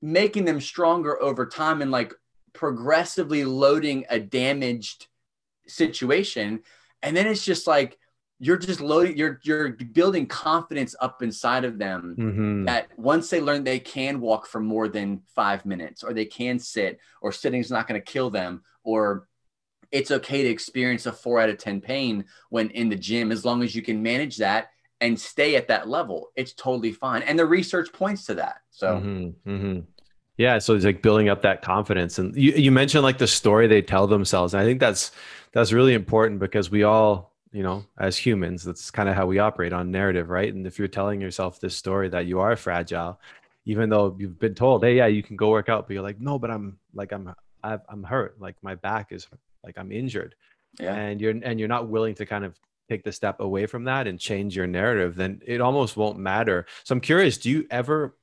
making 0.02 0.44
them 0.44 0.60
stronger 0.60 1.20
over 1.22 1.46
time 1.46 1.82
and 1.82 1.90
like 1.90 2.12
progressively 2.52 3.44
loading 3.44 4.04
a 4.10 4.18
damaged 4.18 5.08
situation. 5.66 6.60
And 7.02 7.16
then 7.16 7.26
it's 7.26 7.44
just 7.44 7.66
like 7.66 7.98
you're 8.40 8.56
just 8.56 8.80
loading, 8.80 9.16
you're 9.16 9.40
you're 9.44 9.70
building 9.70 10.26
confidence 10.26 10.94
up 11.00 11.22
inside 11.22 11.64
of 11.64 11.78
them 11.78 12.16
Mhm. 12.18 12.66
that 12.66 12.88
once 12.98 13.30
they 13.30 13.40
learn 13.40 13.64
they 13.64 13.78
can 13.78 14.20
walk 14.20 14.46
for 14.46 14.60
more 14.60 14.88
than 14.88 15.22
five 15.34 15.64
minutes 15.64 16.02
or 16.02 16.12
they 16.12 16.24
can 16.26 16.58
sit 16.58 16.98
or 17.22 17.30
sitting 17.32 17.60
is 17.60 17.70
not 17.70 17.86
going 17.86 18.00
to 18.00 18.04
kill 18.12 18.30
them 18.30 18.62
or 18.82 19.28
it's 19.94 20.10
okay 20.10 20.42
to 20.42 20.48
experience 20.48 21.06
a 21.06 21.12
four 21.12 21.40
out 21.40 21.48
of 21.48 21.56
10 21.56 21.80
pain 21.80 22.24
when 22.50 22.68
in 22.70 22.88
the 22.88 22.96
gym 22.96 23.30
as 23.30 23.44
long 23.44 23.62
as 23.62 23.74
you 23.74 23.80
can 23.80 24.02
manage 24.02 24.36
that 24.36 24.68
and 25.00 25.18
stay 25.18 25.56
at 25.56 25.68
that 25.68 25.88
level 25.88 26.30
it's 26.36 26.52
totally 26.52 26.92
fine 26.92 27.22
and 27.22 27.38
the 27.38 27.46
research 27.46 27.92
points 27.92 28.26
to 28.26 28.34
that 28.34 28.56
so 28.70 28.98
Mhm, 28.98 29.34
mhm. 29.46 29.84
Yeah, 30.36 30.58
so 30.58 30.74
it's 30.74 30.84
like 30.84 31.00
building 31.00 31.28
up 31.28 31.42
that 31.42 31.62
confidence, 31.62 32.18
and 32.18 32.34
you 32.34 32.52
you 32.52 32.72
mentioned 32.72 33.04
like 33.04 33.18
the 33.18 33.26
story 33.26 33.68
they 33.68 33.82
tell 33.82 34.08
themselves, 34.08 34.52
and 34.52 34.60
I 34.60 34.64
think 34.64 34.80
that's 34.80 35.12
that's 35.52 35.72
really 35.72 35.94
important 35.94 36.40
because 36.40 36.72
we 36.72 36.82
all, 36.82 37.32
you 37.52 37.62
know, 37.62 37.84
as 37.98 38.16
humans, 38.16 38.64
that's 38.64 38.90
kind 38.90 39.08
of 39.08 39.14
how 39.14 39.26
we 39.26 39.38
operate 39.38 39.72
on 39.72 39.92
narrative, 39.92 40.30
right? 40.30 40.52
And 40.52 40.66
if 40.66 40.76
you're 40.76 40.88
telling 40.88 41.20
yourself 41.20 41.60
this 41.60 41.76
story 41.76 42.08
that 42.08 42.26
you 42.26 42.40
are 42.40 42.56
fragile, 42.56 43.20
even 43.64 43.88
though 43.90 44.16
you've 44.18 44.40
been 44.40 44.56
told, 44.56 44.82
hey, 44.82 44.96
yeah, 44.96 45.06
you 45.06 45.22
can 45.22 45.36
go 45.36 45.50
work 45.50 45.68
out, 45.68 45.86
but 45.86 45.94
you're 45.94 46.02
like, 46.02 46.20
no, 46.20 46.36
but 46.36 46.50
I'm 46.50 46.78
like 46.94 47.12
I'm 47.12 47.32
I'm 47.62 48.02
hurt, 48.02 48.40
like 48.40 48.56
my 48.60 48.74
back 48.74 49.12
is 49.12 49.28
like 49.64 49.78
I'm 49.78 49.92
injured, 49.92 50.34
yeah. 50.78 50.94
And 50.94 51.20
you're 51.20 51.34
and 51.42 51.58
you're 51.58 51.68
not 51.68 51.88
willing 51.88 52.14
to 52.16 52.26
kind 52.26 52.44
of 52.44 52.58
take 52.88 53.02
the 53.02 53.12
step 53.12 53.40
away 53.40 53.66
from 53.66 53.84
that 53.84 54.06
and 54.06 54.20
change 54.20 54.54
your 54.54 54.66
narrative 54.66 55.16
then 55.16 55.40
it 55.46 55.60
almost 55.60 55.96
won't 55.96 56.18
matter. 56.18 56.66
So 56.84 56.94
i'm 56.94 57.00
curious 57.00 57.38
do 57.38 57.50
you 57.50 57.66
ever 57.70 58.16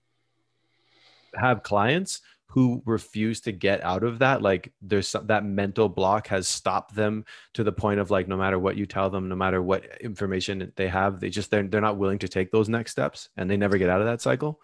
have 1.35 1.63
clients 1.63 2.21
who 2.47 2.83
refuse 2.85 3.39
to 3.39 3.53
get 3.53 3.81
out 3.81 4.03
of 4.03 4.19
that? 4.19 4.41
Like 4.41 4.73
there's 4.81 5.07
some, 5.07 5.27
that 5.27 5.45
mental 5.45 5.87
block 5.87 6.27
has 6.27 6.49
stopped 6.49 6.93
them 6.93 7.23
to 7.53 7.63
the 7.63 7.71
point 7.71 8.01
of 8.01 8.11
like 8.11 8.27
no 8.27 8.35
matter 8.35 8.59
what 8.59 8.75
you 8.75 8.85
tell 8.85 9.09
them 9.09 9.29
no 9.29 9.35
matter 9.35 9.61
what 9.61 9.85
information 10.01 10.71
they 10.75 10.89
have 10.89 11.21
they 11.21 11.29
just 11.29 11.49
they're, 11.49 11.63
they're 11.63 11.79
not 11.79 11.97
willing 11.97 12.19
to 12.19 12.27
take 12.27 12.51
those 12.51 12.67
next 12.67 12.91
steps 12.91 13.29
and 13.37 13.49
they 13.49 13.57
never 13.57 13.77
get 13.77 13.89
out 13.89 14.01
of 14.01 14.07
that 14.07 14.21
cycle? 14.21 14.59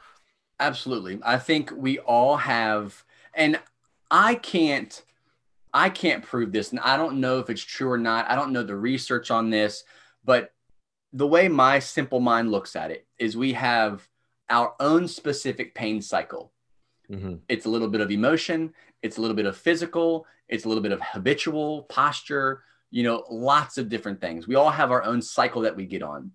Absolutely. 0.59 1.19
I 1.23 1.38
think 1.38 1.71
we 1.75 1.99
all 1.99 2.38
have 2.38 3.03
and 3.34 3.59
i 4.09 4.36
can't 4.36 5.03
i 5.78 5.89
can't 5.89 6.23
prove 6.23 6.51
this 6.51 6.71
and 6.71 6.80
i 6.82 6.97
don't 6.97 7.19
know 7.19 7.39
if 7.39 7.49
it's 7.49 7.61
true 7.61 7.89
or 7.89 7.97
not. 7.97 8.30
I 8.30 8.36
don't 8.36 8.51
know 8.51 8.63
the 8.63 8.75
research 8.75 9.32
on 9.32 9.49
this 9.49 9.84
but 10.23 10.51
the 11.13 11.28
way 11.28 11.47
my 11.47 11.80
simple 11.80 12.19
mind 12.19 12.51
looks 12.51 12.75
at 12.75 12.91
it 12.91 13.07
is 13.17 13.38
we 13.38 13.53
have 13.53 14.07
our 14.49 14.75
own 14.80 15.07
specific 15.07 15.73
pain 15.75 16.01
cycle. 16.01 16.51
Hmm 17.07 17.36
it's 17.47 17.65
a 17.65 17.69
little 17.69 17.88
bit 17.88 18.01
of 18.01 18.11
emotion 18.11 18.73
it's 19.01 19.17
a 19.17 19.21
little 19.21 19.36
bit 19.36 19.45
of 19.45 19.55
physical 19.55 20.25
it's 20.49 20.65
a 20.65 20.67
little 20.67 20.84
bit 20.84 20.91
of 20.91 21.01
habitual 21.01 21.84
posture 21.84 22.63
you 22.91 23.03
know 23.03 23.23
lots 23.30 23.78
of 23.78 23.89
different 23.89 24.19
things. 24.19 24.47
We 24.47 24.55
all 24.55 24.69
have 24.71 24.91
our 24.91 25.03
own 25.03 25.21
cycle 25.21 25.61
that 25.61 25.75
we 25.75 25.86
get 25.86 26.03
on 26.03 26.32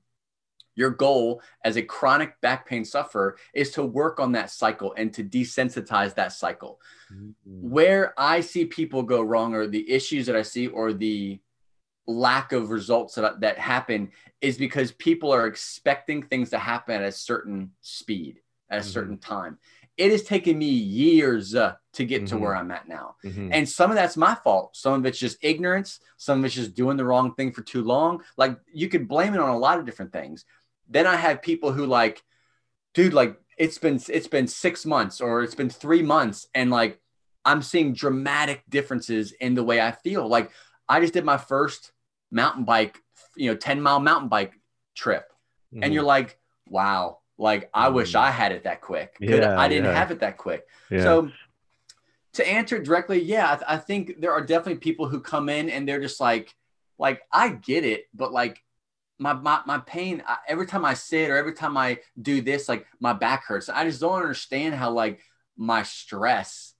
your 0.74 0.90
goal 0.90 1.42
as 1.64 1.76
a 1.76 1.82
chronic 1.82 2.40
back 2.40 2.66
pain 2.66 2.84
sufferer 2.84 3.36
is 3.54 3.70
to 3.72 3.84
work 3.84 4.18
on 4.20 4.32
that 4.32 4.50
cycle 4.50 4.94
and 4.96 5.12
to 5.14 5.22
desensitize 5.24 6.14
that 6.14 6.32
cycle. 6.32 6.80
Where 7.44 8.14
i 8.18 8.40
see 8.40 8.64
people 8.64 9.02
go 9.02 9.20
wrong 9.22 9.54
or 9.54 9.66
the 9.66 9.88
issues 9.90 10.26
that 10.26 10.36
i 10.36 10.42
see 10.42 10.66
or 10.68 10.92
the 10.92 11.40
lack 12.06 12.52
of 12.52 12.70
results 12.70 13.14
that, 13.14 13.40
that 13.40 13.58
happen 13.58 14.10
is 14.40 14.56
because 14.58 14.90
people 14.92 15.30
are 15.32 15.46
expecting 15.46 16.22
things 16.22 16.50
to 16.50 16.58
happen 16.58 16.96
at 16.96 17.02
a 17.08 17.12
certain 17.12 17.70
speed 17.80 18.40
at 18.70 18.78
a 18.78 18.82
Mhm. 18.82 18.92
certain 18.92 19.18
time. 19.18 19.58
It 19.98 20.10
has 20.10 20.22
taken 20.24 20.58
me 20.58 20.66
years 20.66 21.54
uh, 21.54 21.74
to 21.92 22.04
get 22.06 22.26
to 22.28 22.34
Mhm. 22.34 22.40
where 22.40 22.56
i'm 22.56 22.70
at 22.70 22.88
now. 22.88 23.16
Mhm. 23.22 23.50
and 23.52 23.68
some 23.68 23.90
of 23.90 23.96
that's 23.96 24.16
my 24.16 24.34
fault. 24.34 24.74
Some 24.74 24.94
of 24.94 25.06
it's 25.06 25.18
just 25.18 25.36
ignorance. 25.42 26.00
Some 26.16 26.38
of 26.40 26.44
it's 26.46 26.54
just 26.54 26.74
doing 26.74 26.96
the 26.96 27.04
wrong 27.04 27.34
thing 27.34 27.52
for 27.52 27.60
too 27.62 27.84
long. 27.84 28.24
Like 28.36 28.58
you 28.72 28.88
could 28.88 29.06
blame 29.06 29.34
it 29.34 29.40
on 29.40 29.50
a 29.50 29.58
lot 29.58 29.78
of 29.78 29.84
different 29.84 30.12
things 30.12 30.44
then 30.88 31.06
i 31.06 31.16
have 31.16 31.42
people 31.42 31.72
who 31.72 31.86
like 31.86 32.22
dude 32.94 33.14
like 33.14 33.36
it's 33.58 33.78
been 33.78 34.00
it's 34.08 34.28
been 34.28 34.46
six 34.46 34.84
months 34.86 35.20
or 35.20 35.42
it's 35.42 35.54
been 35.54 35.70
three 35.70 36.02
months 36.02 36.46
and 36.54 36.70
like 36.70 37.00
i'm 37.44 37.62
seeing 37.62 37.92
dramatic 37.92 38.62
differences 38.68 39.32
in 39.32 39.54
the 39.54 39.62
way 39.64 39.80
i 39.80 39.90
feel 39.90 40.26
like 40.26 40.50
i 40.88 41.00
just 41.00 41.12
did 41.12 41.24
my 41.24 41.36
first 41.38 41.92
mountain 42.30 42.64
bike 42.64 42.98
you 43.36 43.50
know 43.50 43.56
10 43.56 43.80
mile 43.80 44.00
mountain 44.00 44.28
bike 44.28 44.52
trip 44.94 45.32
and 45.72 45.84
Mhm. 45.84 45.92
you're 45.94 46.02
like 46.02 46.38
wow 46.68 47.18
like 47.38 47.70
i 47.74 47.88
wish 47.88 48.12
Mm. 48.12 48.20
i 48.20 48.30
had 48.30 48.52
it 48.52 48.64
that 48.64 48.80
quick. 48.80 49.16
Yeah, 49.20 49.58
i 49.58 49.68
didn't 49.68 49.86
yeah. 49.86 49.94
have 49.98 50.10
it 50.10 50.20
that 50.20 50.36
quick 50.36 50.66
yeah. 50.90 51.02
so 51.02 51.30
to 52.34 52.48
answer 52.48 52.78
directly, 52.78 53.20
yeah, 53.22 53.52
I, 53.52 53.54
th- 53.56 53.64
I 53.68 53.76
think 53.76 54.18
there 54.22 54.32
are 54.32 54.40
definitely 54.40 54.80
people 54.80 55.06
who 55.06 55.20
come 55.20 55.50
in 55.50 55.68
and 55.68 55.86
they're 55.86 56.00
just 56.00 56.18
like, 56.18 56.54
like 56.98 57.20
I 57.30 57.50
get 57.50 57.84
it, 57.84 58.06
but 58.14 58.32
like 58.32 58.62
my 59.22 59.32
my, 59.34 59.60
my 59.66 59.78
pain 59.78 60.22
I, 60.26 60.38
every 60.48 60.66
time 60.66 60.84
I 60.84 60.94
sit 60.94 61.30
or 61.30 61.36
every 61.36 61.54
time 61.54 61.76
I 61.76 61.98
do 62.20 62.42
this, 62.42 62.68
like 62.68 62.86
my 63.00 63.12
back 63.12 63.44
hurts. 63.44 63.68
I 63.68 63.84
just 63.84 64.00
don't 64.00 64.14
understand 64.14 64.74
how 64.74 64.90
like 64.90 65.20
my 65.56 65.82
stress 65.84 66.74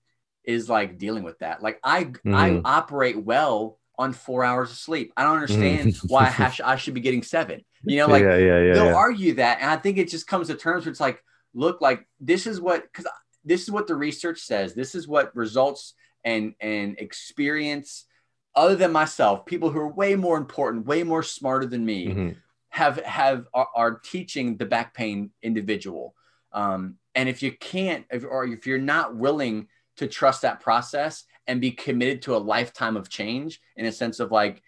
is 0.45 0.69
like 0.69 0.99
dealing 0.99 1.23
with 1.23 1.39
that. 1.39 1.63
Like 1.63 1.79
I 1.85 2.13
I 2.33 2.51
Mhm. 2.51 2.63
operate 2.65 3.23
well 3.23 3.79
on 3.99 4.13
four 4.13 4.45
hours 4.45 4.71
of 4.71 4.77
sleep. 4.79 5.13
I 5.17 5.23
don't 5.23 5.35
understand 5.35 5.95
why 6.07 6.27
I, 6.27 6.31
hash, 6.31 6.61
I 6.61 6.77
should 6.77 6.95
be 6.95 7.01
getting 7.01 7.23
seven. 7.23 7.65
You 7.87 7.99
know, 7.99 8.09
like 8.09 8.25
yeah 8.25 8.37
yeah 8.37 8.61
yeah, 8.61 8.75
they'll 8.75 8.89
argue 8.89 9.35
that 9.35 9.59
and 9.61 9.69
i 9.71 9.77
think 9.77 9.99
it 9.99 10.09
just 10.09 10.27
comes 10.27 10.47
to 10.47 10.55
terms 10.55 10.85
where 10.87 10.91
it's 10.91 11.01
like 11.01 11.23
look 11.53 11.81
like 11.83 12.07
this 12.21 12.47
is 12.47 12.61
what 12.61 12.83
because 12.85 13.07
this 13.45 13.63
is 13.63 13.71
what 13.71 13.87
the 13.87 13.95
research 13.95 14.41
says 14.41 14.73
this 14.75 14.95
is 14.95 15.07
what 15.07 15.35
results 15.37 15.95
and 16.25 16.55
and 16.61 16.99
experience 16.99 18.07
other 18.55 18.77
than 18.77 18.93
myself 18.93 19.47
people 19.47 19.71
who 19.71 19.79
are 19.79 19.89
way 19.93 20.15
more 20.15 20.37
important 20.37 20.87
way 20.87 21.03
more 21.03 21.23
smarter 21.23 21.67
than 21.67 21.85
me 21.85 22.07
Mhm. 22.09 22.37
have 22.71 22.97
have 23.05 23.47
are, 23.55 23.69
are 23.75 23.99
teaching 23.99 24.57
the 24.57 24.67
back 24.67 24.95
pain 24.95 25.31
individual 25.43 26.15
um, 26.53 26.99
and 27.15 27.29
if 27.29 27.43
you 27.43 27.53
can't 27.53 28.05
if, 28.11 28.25
or 28.25 28.45
if 28.47 28.67
you're 28.67 28.79
not 28.79 29.17
willing 29.17 29.69
to 29.97 30.07
trust 30.07 30.43
that 30.43 30.61
process 30.61 31.25
and 31.47 31.61
be 31.61 31.71
committed 31.71 32.23
to 32.23 32.37
a 32.37 32.39
lifetime 32.39 32.97
of 32.97 33.09
change 33.09 33.61
in 33.77 33.87
a 33.87 33.93
sense 33.93 34.21
of 34.21 34.31
like 34.31 34.63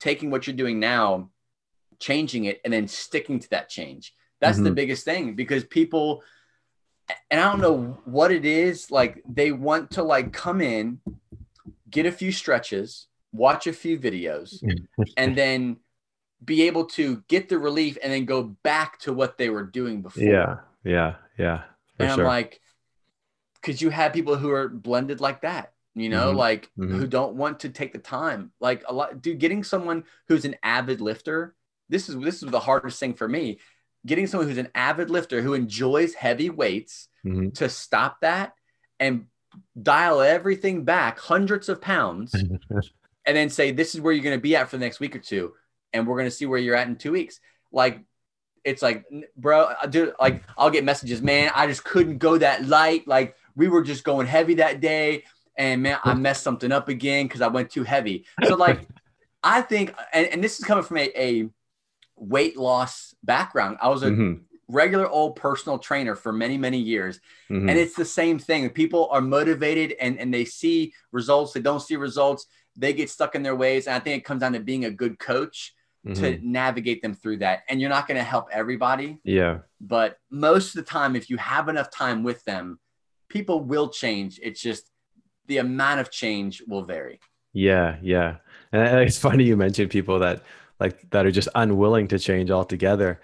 taking 0.00 0.30
what 0.30 0.46
you're 0.46 0.56
doing 0.56 0.78
now 0.78 1.30
changing 1.98 2.44
it 2.46 2.60
and 2.64 2.72
then 2.72 2.86
sticking 2.88 3.38
to 3.38 3.48
that 3.50 3.68
change 3.68 4.14
that's 4.40 4.58
the 4.58 4.70
Mhm. 4.70 4.74
biggest 4.74 5.04
thing 5.04 5.34
because 5.34 5.64
people 5.64 6.22
and 7.30 7.40
i 7.40 7.50
don't 7.50 7.60
know 7.60 7.98
what 8.04 8.30
it 8.30 8.44
is 8.44 8.90
like 8.90 9.22
they 9.28 9.52
want 9.52 9.90
to 9.92 10.02
like 10.02 10.32
come 10.32 10.60
in 10.60 11.00
get 11.90 12.06
a 12.06 12.12
few 12.12 12.32
stretches 12.32 13.06
watch 13.32 13.66
a 13.66 13.72
few 13.72 13.98
videos 13.98 14.62
and 15.16 15.36
then 15.36 15.76
be 16.44 16.62
able 16.62 16.86
to 16.86 17.22
get 17.28 17.48
the 17.48 17.58
relief 17.58 17.96
and 18.02 18.12
then 18.12 18.24
go 18.24 18.42
back 18.62 18.98
to 18.98 19.12
what 19.12 19.38
they 19.38 19.48
were 19.48 19.62
doing 19.64 20.02
before 20.02 20.22
yeah 20.22 20.56
yeah 20.84 21.14
yeah 21.38 21.62
for 21.96 22.02
and 22.02 22.10
i'm 22.12 22.18
sure 22.18 22.26
like 22.26 22.60
because 23.60 23.80
you 23.80 23.90
have 23.90 24.12
people 24.12 24.36
who 24.36 24.50
are 24.50 24.68
blended 24.68 25.20
like 25.20 25.42
that 25.42 25.72
you 25.94 26.08
know 26.08 26.32
Mhm. 26.32 26.36
like 26.36 26.70
Mhm. 26.78 26.96
who 26.98 27.06
don't 27.06 27.36
want 27.36 27.60
to 27.60 27.68
take 27.68 27.92
the 27.92 27.98
time 27.98 28.52
like 28.60 28.82
a 28.88 28.92
lot 28.92 29.22
dude 29.22 29.38
getting 29.38 29.62
someone 29.62 30.04
who's 30.28 30.44
an 30.44 30.56
avid 30.62 31.00
lifter 31.00 31.54
this 31.88 32.08
is 32.08 32.16
this 32.18 32.42
is 32.42 32.50
the 32.50 32.60
hardest 32.60 32.98
thing 32.98 33.14
for 33.14 33.28
me 33.28 33.58
getting 34.04 34.26
someone 34.26 34.48
who's 34.48 34.58
an 34.58 34.70
avid 34.74 35.10
lifter 35.10 35.42
who 35.42 35.54
enjoys 35.54 36.14
heavy 36.14 36.50
weights 36.50 37.08
Mhm. 37.24 37.54
to 37.54 37.68
stop 37.68 38.20
that 38.22 38.54
and 38.98 39.26
dial 39.80 40.20
everything 40.20 40.84
back 40.84 41.18
hundreds 41.20 41.68
of 41.68 41.80
pounds 41.80 42.34
and 43.26 43.36
then 43.36 43.48
say 43.48 43.70
this 43.70 43.94
is 43.94 44.00
where 44.00 44.12
you're 44.12 44.24
going 44.24 44.36
to 44.36 44.42
be 44.42 44.56
at 44.56 44.68
for 44.68 44.76
the 44.76 44.84
next 44.84 45.00
week 45.00 45.14
or 45.14 45.20
two 45.20 45.52
and 45.92 46.06
we're 46.06 46.16
going 46.16 46.26
to 46.26 46.34
see 46.34 46.46
where 46.46 46.58
you're 46.58 46.76
at 46.76 46.88
in 46.88 46.96
two 46.96 47.12
weeks 47.12 47.40
like 47.72 48.00
it's 48.64 48.82
like 48.82 49.04
bro 49.36 49.72
dude 49.90 50.14
like 50.20 50.42
i'll 50.56 50.70
get 50.70 50.84
messages 50.84 51.20
man 51.20 51.50
i 51.54 51.66
just 51.66 51.84
couldn't 51.84 52.18
go 52.18 52.38
that 52.38 52.64
light 52.66 53.06
like 53.08 53.36
we 53.56 53.68
were 53.68 53.82
just 53.82 54.04
going 54.04 54.26
heavy 54.26 54.54
that 54.54 54.80
day 54.80 55.24
and 55.56 55.82
man 55.82 55.98
i 56.04 56.14
messed 56.14 56.42
something 56.42 56.70
up 56.70 56.88
again 56.88 57.26
because 57.26 57.40
i 57.40 57.48
went 57.48 57.70
too 57.70 57.82
heavy 57.82 58.24
so 58.46 58.54
like 58.54 58.86
I 59.42 59.62
think, 59.62 59.94
and, 60.12 60.26
and 60.28 60.44
this 60.44 60.58
is 60.58 60.64
coming 60.64 60.84
from 60.84 60.98
a, 60.98 61.10
a 61.20 61.48
weight 62.16 62.56
loss 62.56 63.14
background. 63.22 63.78
I 63.80 63.88
was 63.88 64.02
a 64.02 64.10
mm-hmm. 64.10 64.42
regular 64.68 65.08
old 65.08 65.36
personal 65.36 65.78
trainer 65.78 66.14
for 66.14 66.32
many, 66.32 66.56
many 66.56 66.78
years. 66.78 67.18
Mm-hmm. 67.50 67.68
And 67.68 67.78
it's 67.78 67.94
the 67.94 68.04
same 68.04 68.38
thing. 68.38 68.68
People 68.70 69.08
are 69.10 69.20
motivated 69.20 69.96
and, 70.00 70.18
and 70.18 70.32
they 70.32 70.44
see 70.44 70.92
results, 71.10 71.52
they 71.52 71.60
don't 71.60 71.80
see 71.80 71.96
results, 71.96 72.46
they 72.76 72.92
get 72.92 73.10
stuck 73.10 73.34
in 73.34 73.42
their 73.42 73.56
ways. 73.56 73.86
And 73.86 73.96
I 73.96 73.98
think 73.98 74.18
it 74.18 74.24
comes 74.24 74.40
down 74.40 74.52
to 74.54 74.60
being 74.60 74.84
a 74.84 74.90
good 74.90 75.18
coach 75.18 75.74
mm-hmm. 76.06 76.20
to 76.22 76.38
navigate 76.42 77.02
them 77.02 77.14
through 77.14 77.38
that. 77.38 77.60
And 77.68 77.80
you're 77.80 77.90
not 77.90 78.06
going 78.06 78.18
to 78.18 78.24
help 78.24 78.48
everybody. 78.52 79.18
Yeah. 79.24 79.58
But 79.80 80.18
most 80.30 80.74
of 80.74 80.84
the 80.84 80.90
time, 80.90 81.16
if 81.16 81.28
you 81.30 81.36
have 81.36 81.68
enough 81.68 81.90
time 81.90 82.22
with 82.22 82.44
them, 82.44 82.78
people 83.28 83.64
will 83.64 83.88
change. 83.88 84.40
It's 84.42 84.60
just 84.60 84.90
the 85.46 85.58
amount 85.58 86.00
of 86.00 86.10
change 86.10 86.62
will 86.66 86.84
vary. 86.84 87.20
Yeah. 87.52 87.96
Yeah. 88.02 88.36
And 88.72 89.00
it's 89.00 89.18
funny 89.18 89.44
you 89.44 89.56
mentioned 89.56 89.90
people 89.90 90.18
that 90.20 90.42
like 90.80 91.08
that 91.10 91.26
are 91.26 91.30
just 91.30 91.48
unwilling 91.54 92.08
to 92.08 92.18
change 92.18 92.50
altogether. 92.50 93.20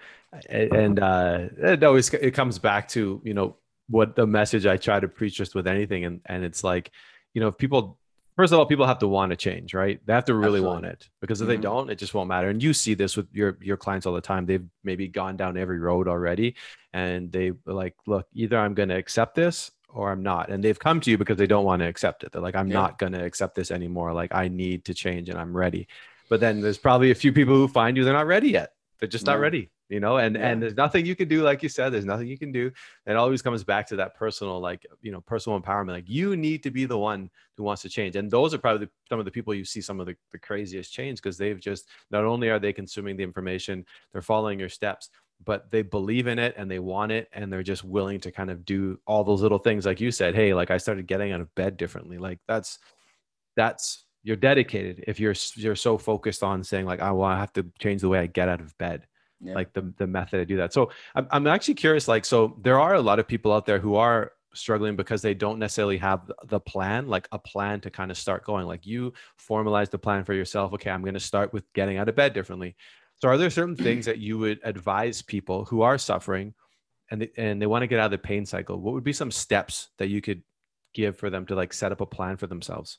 And 0.49 0.99
uh, 0.99 1.47
it 1.57 1.83
always 1.83 2.13
it 2.13 2.31
comes 2.31 2.59
back 2.59 2.87
to 2.89 3.21
you 3.23 3.33
know 3.33 3.57
what 3.89 4.15
the 4.15 4.27
message 4.27 4.65
I 4.65 4.77
try 4.77 4.99
to 4.99 5.07
preach 5.07 5.35
just 5.35 5.55
with 5.55 5.67
anything, 5.67 6.05
and 6.05 6.21
and 6.25 6.45
it's 6.45 6.63
like 6.63 6.91
you 7.33 7.41
know 7.41 7.47
if 7.47 7.57
people 7.57 7.97
first 8.39 8.53
of 8.53 8.59
all 8.59 8.65
people 8.65 8.87
have 8.87 8.99
to 8.99 9.07
want 9.07 9.31
to 9.31 9.35
change 9.35 9.73
right? 9.73 9.99
They 10.05 10.13
have 10.13 10.23
to 10.25 10.33
really 10.33 10.59
Absolutely. 10.59 10.69
want 10.69 10.85
it 10.85 11.09
because 11.19 11.41
if 11.41 11.49
mm-hmm. 11.49 11.57
they 11.57 11.61
don't 11.61 11.89
it 11.89 11.97
just 11.97 12.13
won't 12.13 12.29
matter. 12.29 12.47
And 12.47 12.63
you 12.63 12.73
see 12.73 12.93
this 12.93 13.17
with 13.17 13.27
your 13.33 13.57
your 13.59 13.75
clients 13.75 14.05
all 14.05 14.13
the 14.13 14.21
time. 14.21 14.45
They've 14.45 14.65
maybe 14.81 15.09
gone 15.09 15.35
down 15.35 15.57
every 15.57 15.77
road 15.77 16.07
already 16.07 16.55
and 16.93 17.29
they 17.33 17.51
like 17.65 17.95
look 18.07 18.27
either 18.33 18.57
i'm 18.57 18.73
going 18.73 18.87
to 18.87 18.95
accept 18.95 19.35
this 19.35 19.71
or 19.89 20.09
i'm 20.09 20.23
not. 20.23 20.49
And 20.49 20.63
they've 20.63 20.79
come 20.79 21.01
to 21.01 21.11
you 21.11 21.17
because 21.17 21.35
they 21.35 21.47
don't 21.47 21.65
want 21.65 21.81
to 21.81 21.87
accept 21.89 22.23
it. 22.23 22.31
They're 22.31 22.41
like 22.41 22.55
i'm 22.55 22.69
yeah. 22.69 22.75
not 22.75 22.97
going 22.97 23.11
to 23.11 23.25
accept 23.25 23.55
this 23.55 23.71
anymore. 23.71 24.13
Like 24.13 24.33
i 24.33 24.47
need 24.47 24.85
to 24.85 24.93
change 24.93 25.27
and 25.27 25.37
i'm 25.37 25.55
ready. 25.55 25.89
But 26.29 26.39
then 26.39 26.61
there's 26.61 26.77
probably 26.77 27.11
a 27.11 27.15
few 27.15 27.33
people 27.33 27.55
who 27.55 27.67
find 27.67 27.97
you 27.97 28.05
they're 28.05 28.13
not 28.13 28.25
ready 28.25 28.51
yet. 28.51 28.71
They're 28.99 29.09
just 29.09 29.25
not 29.25 29.41
ready 29.41 29.69
you 29.89 29.99
know 29.99 30.17
and 30.17 30.35
yeah. 30.35 30.49
and 30.49 30.61
there's 30.61 30.75
nothing 30.75 31.05
you 31.05 31.15
can 31.15 31.27
do 31.27 31.41
like 31.41 31.61
you 31.61 31.69
said 31.69 31.89
there's 31.89 32.05
nothing 32.05 32.27
you 32.27 32.37
can 32.37 32.51
do. 32.51 32.71
It 33.05 33.15
always 33.15 33.41
comes 33.41 33.63
back 33.63 33.87
to 33.87 33.95
that 33.97 34.15
personal 34.15 34.59
like 34.59 34.85
you 35.01 35.11
know 35.11 35.21
personal 35.21 35.59
empowerment 35.59 35.89
like 35.89 36.09
you 36.09 36.37
need 36.37 36.63
to 36.63 36.71
be 36.71 36.85
the 36.85 36.97
one 36.97 37.29
who 37.57 37.63
wants 37.63 37.81
to 37.81 37.89
change 37.89 38.15
and 38.15 38.29
those 38.29 38.53
are 38.53 38.59
probably 38.59 38.85
the, 38.85 38.91
some 39.09 39.19
of 39.19 39.25
the 39.25 39.31
people 39.31 39.53
you 39.53 39.65
see 39.65 39.81
some 39.81 39.99
of 39.99 40.05
the, 40.05 40.15
the 40.31 40.39
craziest 40.39 40.93
change 40.93 41.21
because 41.21 41.37
they've 41.37 41.59
just 41.59 41.87
not 42.11 42.23
only 42.23 42.49
are 42.49 42.59
they 42.59 42.71
consuming 42.71 43.17
the 43.17 43.23
information 43.23 43.85
they're 44.13 44.21
following 44.21 44.59
your 44.59 44.69
steps 44.69 45.09
but 45.45 45.71
they 45.71 45.81
believe 45.81 46.27
in 46.27 46.37
it 46.37 46.53
and 46.57 46.69
they 46.69 46.79
want 46.79 47.11
it 47.11 47.29
and 47.33 47.51
they're 47.51 47.63
just 47.63 47.83
willing 47.83 48.19
to 48.19 48.31
kind 48.31 48.49
of 48.49 48.65
do 48.65 48.99
all 49.07 49.23
those 49.23 49.41
little 49.41 49.57
things 49.57 49.85
like 49.85 49.99
you 49.99 50.11
said 50.11 50.35
hey 50.35 50.53
like 50.53 50.71
i 50.71 50.77
started 50.77 51.07
getting 51.07 51.31
out 51.31 51.41
of 51.41 51.53
bed 51.55 51.77
differently. 51.77 52.17
Like 52.17 52.39
that's 52.47 52.79
that's 53.55 54.05
you're 54.23 54.35
dedicated 54.35 55.03
if 55.07 55.19
you're 55.19 55.35
you're 55.55 55.75
so 55.75 55.97
focused 55.97 56.43
on 56.43 56.63
saying 56.63 56.85
like 56.85 57.01
oh 57.01 57.13
well 57.15 57.29
i 57.29 57.37
have 57.37 57.53
to 57.53 57.65
change 57.79 58.01
the 58.01 58.09
way 58.09 58.19
i 58.19 58.25
get 58.25 58.49
out 58.49 58.61
of 58.61 58.77
bed 58.77 59.07
yeah. 59.41 59.53
like 59.53 59.73
the, 59.73 59.93
the 59.97 60.07
method 60.07 60.37
to 60.37 60.45
do 60.45 60.57
that. 60.57 60.73
So 60.73 60.91
I'm, 61.15 61.27
I'm 61.31 61.47
actually 61.47 61.75
curious 61.75 62.07
like 62.07 62.25
so 62.25 62.57
there 62.61 62.79
are 62.79 62.95
a 62.95 63.01
lot 63.01 63.19
of 63.19 63.27
people 63.27 63.51
out 63.51 63.65
there 63.65 63.79
who 63.79 63.95
are 63.95 64.33
struggling 64.53 64.95
because 64.95 65.21
they 65.21 65.33
don't 65.33 65.59
necessarily 65.59 65.97
have 65.97 66.31
the 66.45 66.59
plan 66.59 67.07
like 67.07 67.27
a 67.31 67.39
plan 67.39 67.79
to 67.81 67.89
kind 67.89 68.11
of 68.11 68.17
start 68.17 68.45
going. 68.45 68.65
Like 68.65 68.85
you 68.85 69.13
formalize 69.47 69.89
the 69.89 69.99
plan 69.99 70.23
for 70.23 70.33
yourself 70.33 70.73
okay 70.73 70.89
i'm 70.89 71.01
going 71.01 71.13
to 71.13 71.19
start 71.19 71.53
with 71.53 71.71
getting 71.73 71.97
out 71.97 72.09
of 72.09 72.15
bed 72.15 72.33
differently. 72.33 72.75
So 73.21 73.27
are 73.27 73.37
there 73.37 73.49
certain 73.49 73.75
things 73.75 74.05
that 74.05 74.19
you 74.19 74.37
would 74.37 74.59
advise 74.63 75.21
people 75.21 75.65
who 75.65 75.81
are 75.81 75.97
suffering 75.97 76.53
and 77.11 77.21
they, 77.21 77.31
and 77.35 77.61
they 77.61 77.67
want 77.67 77.83
to 77.83 77.87
get 77.87 77.99
out 77.99 78.05
of 78.05 78.11
the 78.11 78.17
pain 78.17 78.45
cycle? 78.45 78.79
What 78.79 78.93
would 78.93 79.03
be 79.03 79.11
some 79.11 79.31
steps 79.31 79.89
that 79.97 80.07
you 80.07 80.21
could 80.21 80.41
give 80.93 81.17
for 81.17 81.29
them 81.29 81.45
to 81.47 81.55
like 81.55 81.73
set 81.73 81.91
up 81.91 81.99
a 81.99 82.05
plan 82.05 82.37
for 82.37 82.47
themselves? 82.47 82.97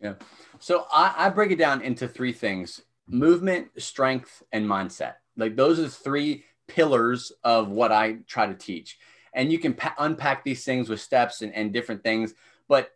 Yeah. 0.00 0.14
So 0.60 0.86
i, 0.92 1.14
I 1.16 1.28
break 1.28 1.50
it 1.50 1.58
down 1.58 1.82
into 1.82 2.08
three 2.08 2.32
things 2.32 2.80
movement 3.06 3.68
strength 3.76 4.42
and 4.52 4.66
mindset 4.66 5.14
like 5.40 5.56
those 5.56 5.78
are 5.78 5.82
the 5.82 5.90
three 5.90 6.44
pillars 6.68 7.32
of 7.42 7.68
what 7.68 7.92
I 7.92 8.18
try 8.26 8.46
to 8.46 8.54
teach. 8.54 8.98
And 9.32 9.52
you 9.52 9.58
can 9.58 9.74
pa- 9.74 9.94
unpack 9.98 10.44
these 10.44 10.64
things 10.64 10.88
with 10.88 11.00
steps 11.00 11.42
and, 11.42 11.54
and 11.54 11.72
different 11.72 12.02
things. 12.02 12.34
But 12.68 12.90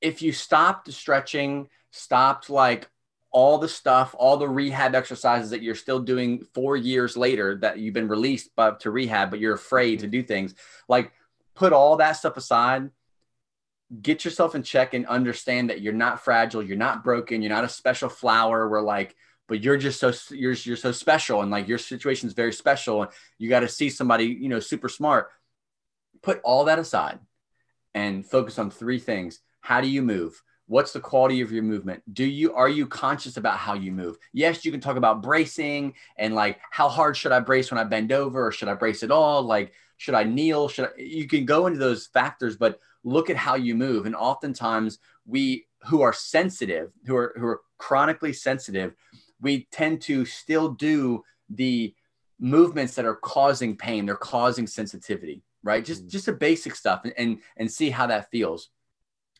if 0.00 0.22
you 0.22 0.32
stopped 0.32 0.92
stretching, 0.92 1.68
stopped 1.90 2.50
like 2.50 2.88
all 3.32 3.58
the 3.58 3.68
stuff, 3.68 4.14
all 4.18 4.36
the 4.36 4.48
rehab 4.48 4.94
exercises 4.94 5.50
that 5.50 5.62
you're 5.62 5.74
still 5.74 6.00
doing 6.00 6.44
four 6.52 6.76
years 6.76 7.16
later 7.16 7.56
that 7.56 7.78
you've 7.78 7.94
been 7.94 8.08
released 8.08 8.54
by, 8.56 8.72
to 8.72 8.90
rehab, 8.90 9.30
but 9.30 9.40
you're 9.40 9.54
afraid 9.54 10.00
to 10.00 10.06
mm-hmm. 10.06 10.12
do 10.12 10.22
things, 10.22 10.54
like 10.88 11.12
put 11.54 11.72
all 11.72 11.96
that 11.96 12.12
stuff 12.12 12.36
aside, 12.36 12.90
get 14.02 14.24
yourself 14.24 14.54
in 14.54 14.62
check 14.62 14.94
and 14.94 15.06
understand 15.06 15.70
that 15.70 15.80
you're 15.80 15.92
not 15.92 16.24
fragile, 16.24 16.62
you're 16.62 16.76
not 16.76 17.04
broken, 17.04 17.42
you're 17.42 17.52
not 17.52 17.64
a 17.64 17.68
special 17.68 18.08
flower 18.08 18.68
where 18.68 18.82
like 18.82 19.14
but 19.50 19.64
you're 19.64 19.76
just 19.76 19.98
so 19.98 20.12
you're 20.30 20.52
you're 20.52 20.76
so 20.76 20.92
special 20.92 21.42
and 21.42 21.50
like 21.50 21.66
your 21.66 21.76
situation 21.76 22.28
is 22.28 22.34
very 22.34 22.52
special 22.52 23.02
and 23.02 23.10
you 23.36 23.50
got 23.50 23.60
to 23.60 23.68
see 23.68 23.90
somebody 23.90 24.24
you 24.24 24.48
know 24.48 24.60
super 24.60 24.88
smart. 24.88 25.28
Put 26.22 26.40
all 26.44 26.66
that 26.66 26.78
aside 26.78 27.18
and 27.92 28.24
focus 28.24 28.60
on 28.60 28.70
three 28.70 29.00
things. 29.00 29.40
How 29.60 29.80
do 29.80 29.88
you 29.88 30.02
move? 30.02 30.40
What's 30.66 30.92
the 30.92 31.00
quality 31.00 31.40
of 31.40 31.50
your 31.50 31.64
movement? 31.64 32.04
Do 32.14 32.24
you 32.24 32.54
are 32.54 32.68
you 32.68 32.86
conscious 32.86 33.36
about 33.36 33.58
how 33.58 33.74
you 33.74 33.90
move? 33.90 34.18
Yes 34.32 34.64
you 34.64 34.70
can 34.70 34.80
talk 34.80 34.96
about 34.96 35.20
bracing 35.20 35.94
and 36.16 36.36
like 36.36 36.60
how 36.70 36.88
hard 36.88 37.16
should 37.16 37.32
i 37.32 37.40
brace 37.40 37.72
when 37.72 37.80
i 37.80 37.84
bend 37.84 38.12
over 38.12 38.46
or 38.46 38.52
should 38.52 38.68
i 38.68 38.74
brace 38.74 39.02
at 39.02 39.10
all? 39.10 39.42
Like 39.42 39.72
should 39.96 40.14
i 40.14 40.22
kneel? 40.22 40.68
Should 40.68 40.84
I, 40.84 41.00
you 41.00 41.26
can 41.26 41.44
go 41.44 41.66
into 41.66 41.80
those 41.80 42.06
factors 42.06 42.56
but 42.56 42.78
look 43.02 43.30
at 43.30 43.36
how 43.36 43.56
you 43.56 43.74
move 43.74 44.06
and 44.06 44.14
oftentimes 44.14 45.00
we 45.26 45.66
who 45.86 46.02
are 46.02 46.12
sensitive 46.12 46.92
who 47.06 47.16
are 47.16 47.34
who 47.36 47.46
are 47.46 47.62
chronically 47.78 48.32
sensitive 48.32 48.94
we 49.40 49.66
tend 49.72 50.00
to 50.02 50.24
still 50.24 50.70
do 50.70 51.22
the 51.48 51.94
movements 52.38 52.94
that 52.94 53.04
are 53.04 53.16
causing 53.16 53.76
pain 53.76 54.06
they're 54.06 54.16
causing 54.16 54.66
sensitivity 54.66 55.42
right? 55.62 55.84
Just 55.84 56.06
mm. 56.06 56.10
just 56.10 56.26
the 56.26 56.32
basic 56.32 56.74
stuff 56.74 57.02
and, 57.04 57.14
and 57.16 57.38
and 57.56 57.70
see 57.70 57.90
how 57.90 58.06
that 58.06 58.30
feels. 58.30 58.70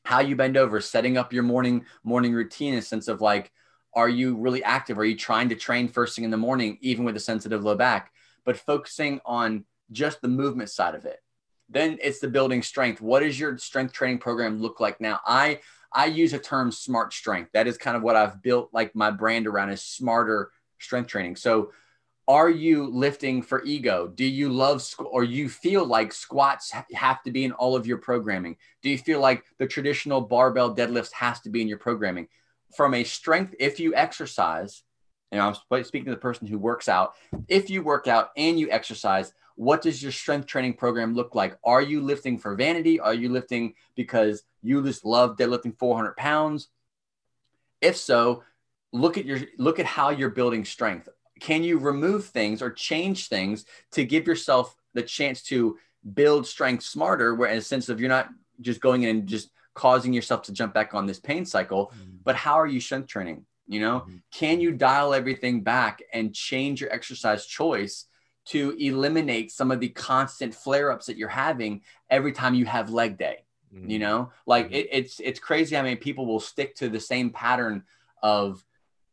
How 0.05 0.20
you 0.20 0.36
bend 0.36 0.57
over 0.57 0.80
setting 0.80 1.16
up 1.16 1.32
your 1.32 1.42
morning 1.42 1.84
morning 2.05 2.32
routine 2.32 2.74
in 2.74 2.78
a 2.78 2.82
sense 2.82 3.09
of 3.09 3.20
like 3.20 3.53
are 3.92 4.09
you 4.09 4.36
really 4.36 4.62
active? 4.62 4.98
Are 4.98 5.05
you 5.05 5.16
trying 5.16 5.48
to 5.48 5.57
train 5.57 5.88
first 5.88 6.14
thing 6.14 6.24
in 6.24 6.30
the 6.30 6.36
morning 6.36 6.78
even 6.80 7.05
with 7.05 7.16
a 7.16 7.20
sensitive 7.20 7.64
low 7.64 7.74
back? 7.74 8.12
But 8.44 8.57
focusing 8.57 9.20
on 9.24 9.64
just 9.90 10.22
the 10.22 10.28
movement 10.28 10.70
side 10.70 10.94
of 10.94 11.05
it. 11.05 11.18
Then 11.68 11.98
it's 12.01 12.20
the 12.20 12.28
building 12.28 12.62
strength. 12.62 13.01
What 13.01 13.20
does 13.20 13.38
your 13.38 13.59
strength 13.59 13.92
training 13.92 14.18
program 14.18 14.61
look 14.61 14.78
like 14.78 15.01
now? 15.01 15.20
I 15.26 15.61
I 15.93 16.07
use 16.07 16.32
a 16.32 16.38
term 16.38 16.72
smart 16.72 17.12
strength. 17.12 17.51
That 17.53 17.66
is 17.66 17.78
kind 17.78 17.97
of 17.97 18.03
what 18.03 18.16
I've 18.16 18.43
built 18.43 18.70
like 18.72 18.95
my 18.95 19.11
brand 19.11 19.47
around 19.47 19.70
is 19.70 19.82
smarter 19.82 20.51
strength 20.78 21.09
training. 21.09 21.36
So 21.36 21.72
are 22.28 22.49
you 22.49 22.86
lifting 22.86 23.43
for 23.43 23.64
ego? 23.64 24.07
Do 24.07 24.24
you 24.24 24.51
love 24.51 24.84
or 25.01 25.24
you 25.24 25.49
feel 25.49 25.84
like 25.84 26.12
squats 26.12 26.72
have 26.95 27.22
to 27.24 27.32
be 27.32 27.45
in 27.45 27.51
all 27.53 27.74
of 27.74 27.88
your 27.88 27.99
programming? 27.99 28.57
Do 28.82 28.91
you 28.91 28.99
feel 28.99 29.20
like 29.20 29.45
the 29.59 29.66
traditional 29.66 30.20
barbell 30.20 30.74
deadlifts 30.74 31.12
has 31.12 31.41
to 31.41 31.51
be 31.51 31.61
in 31.61 31.66
your 31.66 31.78
programming? 31.78 32.28
From 32.76 32.95
a 32.95 33.03
strength, 33.03 33.57
if 33.59 33.80
you 33.80 33.97
exercise, 33.97 34.84
and 35.32 35.41
I'm 35.41 35.55
speaking 35.82 36.05
to 36.05 36.12
the 36.12 36.16
person 36.16 36.47
who 36.47 36.59
works 36.59 36.88
out, 36.88 37.14
if 37.49 37.68
you 37.68 37.82
work 37.82 38.07
out 38.07 38.30
and 38.36 38.61
you 38.61 38.70
exercise, 38.70 39.32
what 39.61 39.82
does 39.82 40.02
your 40.02 40.11
strength 40.11 40.46
training 40.46 40.72
program 40.72 41.14
look 41.14 41.34
like? 41.34 41.54
Are 41.62 41.82
you 41.82 42.00
lifting 42.00 42.38
for 42.38 42.54
vanity? 42.54 42.98
Are 42.98 43.12
you 43.12 43.28
lifting 43.28 43.74
because 43.94 44.42
you 44.62 44.82
just 44.82 45.04
love 45.04 45.36
deadlifting 45.36 45.78
400 45.78 46.16
pounds? 46.16 46.68
If 47.82 47.98
so, 47.98 48.42
look 48.90 49.18
at 49.18 49.26
your 49.26 49.40
look 49.58 49.78
at 49.78 49.84
how 49.84 50.08
you're 50.08 50.30
building 50.30 50.64
strength. 50.64 51.11
Can 51.40 51.62
you 51.62 51.76
remove 51.78 52.24
things 52.24 52.62
or 52.62 52.70
change 52.70 53.28
things 53.28 53.66
to 53.92 54.02
give 54.02 54.26
yourself 54.26 54.74
the 54.94 55.02
chance 55.02 55.42
to 55.42 55.76
build 56.14 56.46
strength 56.46 56.82
smarter? 56.82 57.34
Where 57.34 57.50
in 57.50 57.58
a 57.58 57.61
sense 57.61 57.90
of 57.90 58.00
you're 58.00 58.08
not 58.08 58.30
just 58.62 58.80
going 58.80 59.02
in 59.02 59.11
and 59.11 59.26
just 59.26 59.50
causing 59.74 60.14
yourself 60.14 60.40
to 60.44 60.54
jump 60.54 60.72
back 60.72 60.94
on 60.94 61.04
this 61.04 61.20
pain 61.20 61.44
cycle, 61.44 61.88
mm-hmm. 61.88 62.12
but 62.24 62.34
how 62.34 62.54
are 62.54 62.66
you 62.66 62.80
strength 62.80 63.08
training? 63.08 63.44
You 63.68 63.80
know, 63.80 64.00
mm-hmm. 64.00 64.16
can 64.32 64.62
you 64.62 64.72
dial 64.72 65.12
everything 65.12 65.61
back 65.61 66.00
and 66.14 66.34
change 66.34 66.80
your 66.80 66.90
exercise 66.90 67.44
choice 67.44 68.06
to 68.51 68.76
eliminate 68.78 69.53
some 69.53 69.70
of 69.70 69.78
the 69.78 69.88
constant 69.88 70.55
flare 70.55 70.90
ups 70.90 71.07
that 71.07 71.16
you're 71.16 71.28
having 71.28 71.82
every 72.09 72.32
time 72.32 72.55
you 72.55 72.66
have 72.66 72.90
leg 72.90 73.16
day. 73.16 73.44
Mm-hmm. 73.74 73.90
You 73.90 73.98
know, 74.01 74.32
like 74.46 74.66
mm-hmm. 74.66 74.74
it, 74.74 74.88
it's 74.90 75.20
it's 75.20 75.38
crazy 75.38 75.76
how 75.76 75.82
many 75.82 75.96
people 75.96 76.26
will 76.26 76.40
stick 76.40 76.74
to 76.76 76.88
the 76.88 76.98
same 76.98 77.30
pattern 77.30 77.84
of 78.22 78.64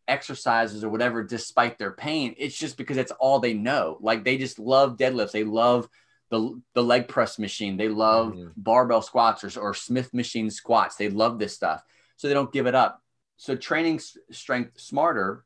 exercises 0.08 0.84
or 0.84 0.90
whatever 0.90 1.24
despite 1.24 1.78
their 1.78 1.92
pain. 1.92 2.34
It's 2.38 2.58
just 2.58 2.78
because 2.78 2.98
it's 2.98 3.12
all 3.12 3.40
they 3.40 3.54
know. 3.54 3.98
Like 4.02 4.24
they 4.24 4.38
just 4.38 4.58
love 4.58 4.98
deadlifts. 4.98 5.32
They 5.32 5.44
love 5.44 5.88
the 6.32 6.60
the 6.74 6.84
leg 6.84 7.08
press 7.08 7.38
machine. 7.38 7.78
They 7.78 7.90
love 7.90 8.34
mm-hmm. 8.34 8.48
barbell 8.58 9.04
squats 9.04 9.44
or, 9.44 9.60
or 9.62 9.76
Smith 9.76 10.12
machine 10.12 10.50
squats. 10.50 10.96
They 10.96 11.10
love 11.10 11.38
this 11.38 11.54
stuff. 11.54 11.84
So 12.16 12.28
they 12.28 12.34
don't 12.34 12.52
give 12.52 12.66
it 12.66 12.74
up. 12.74 13.04
So 13.36 13.56
training 13.56 14.02
strength 14.32 14.80
smarter 14.80 15.46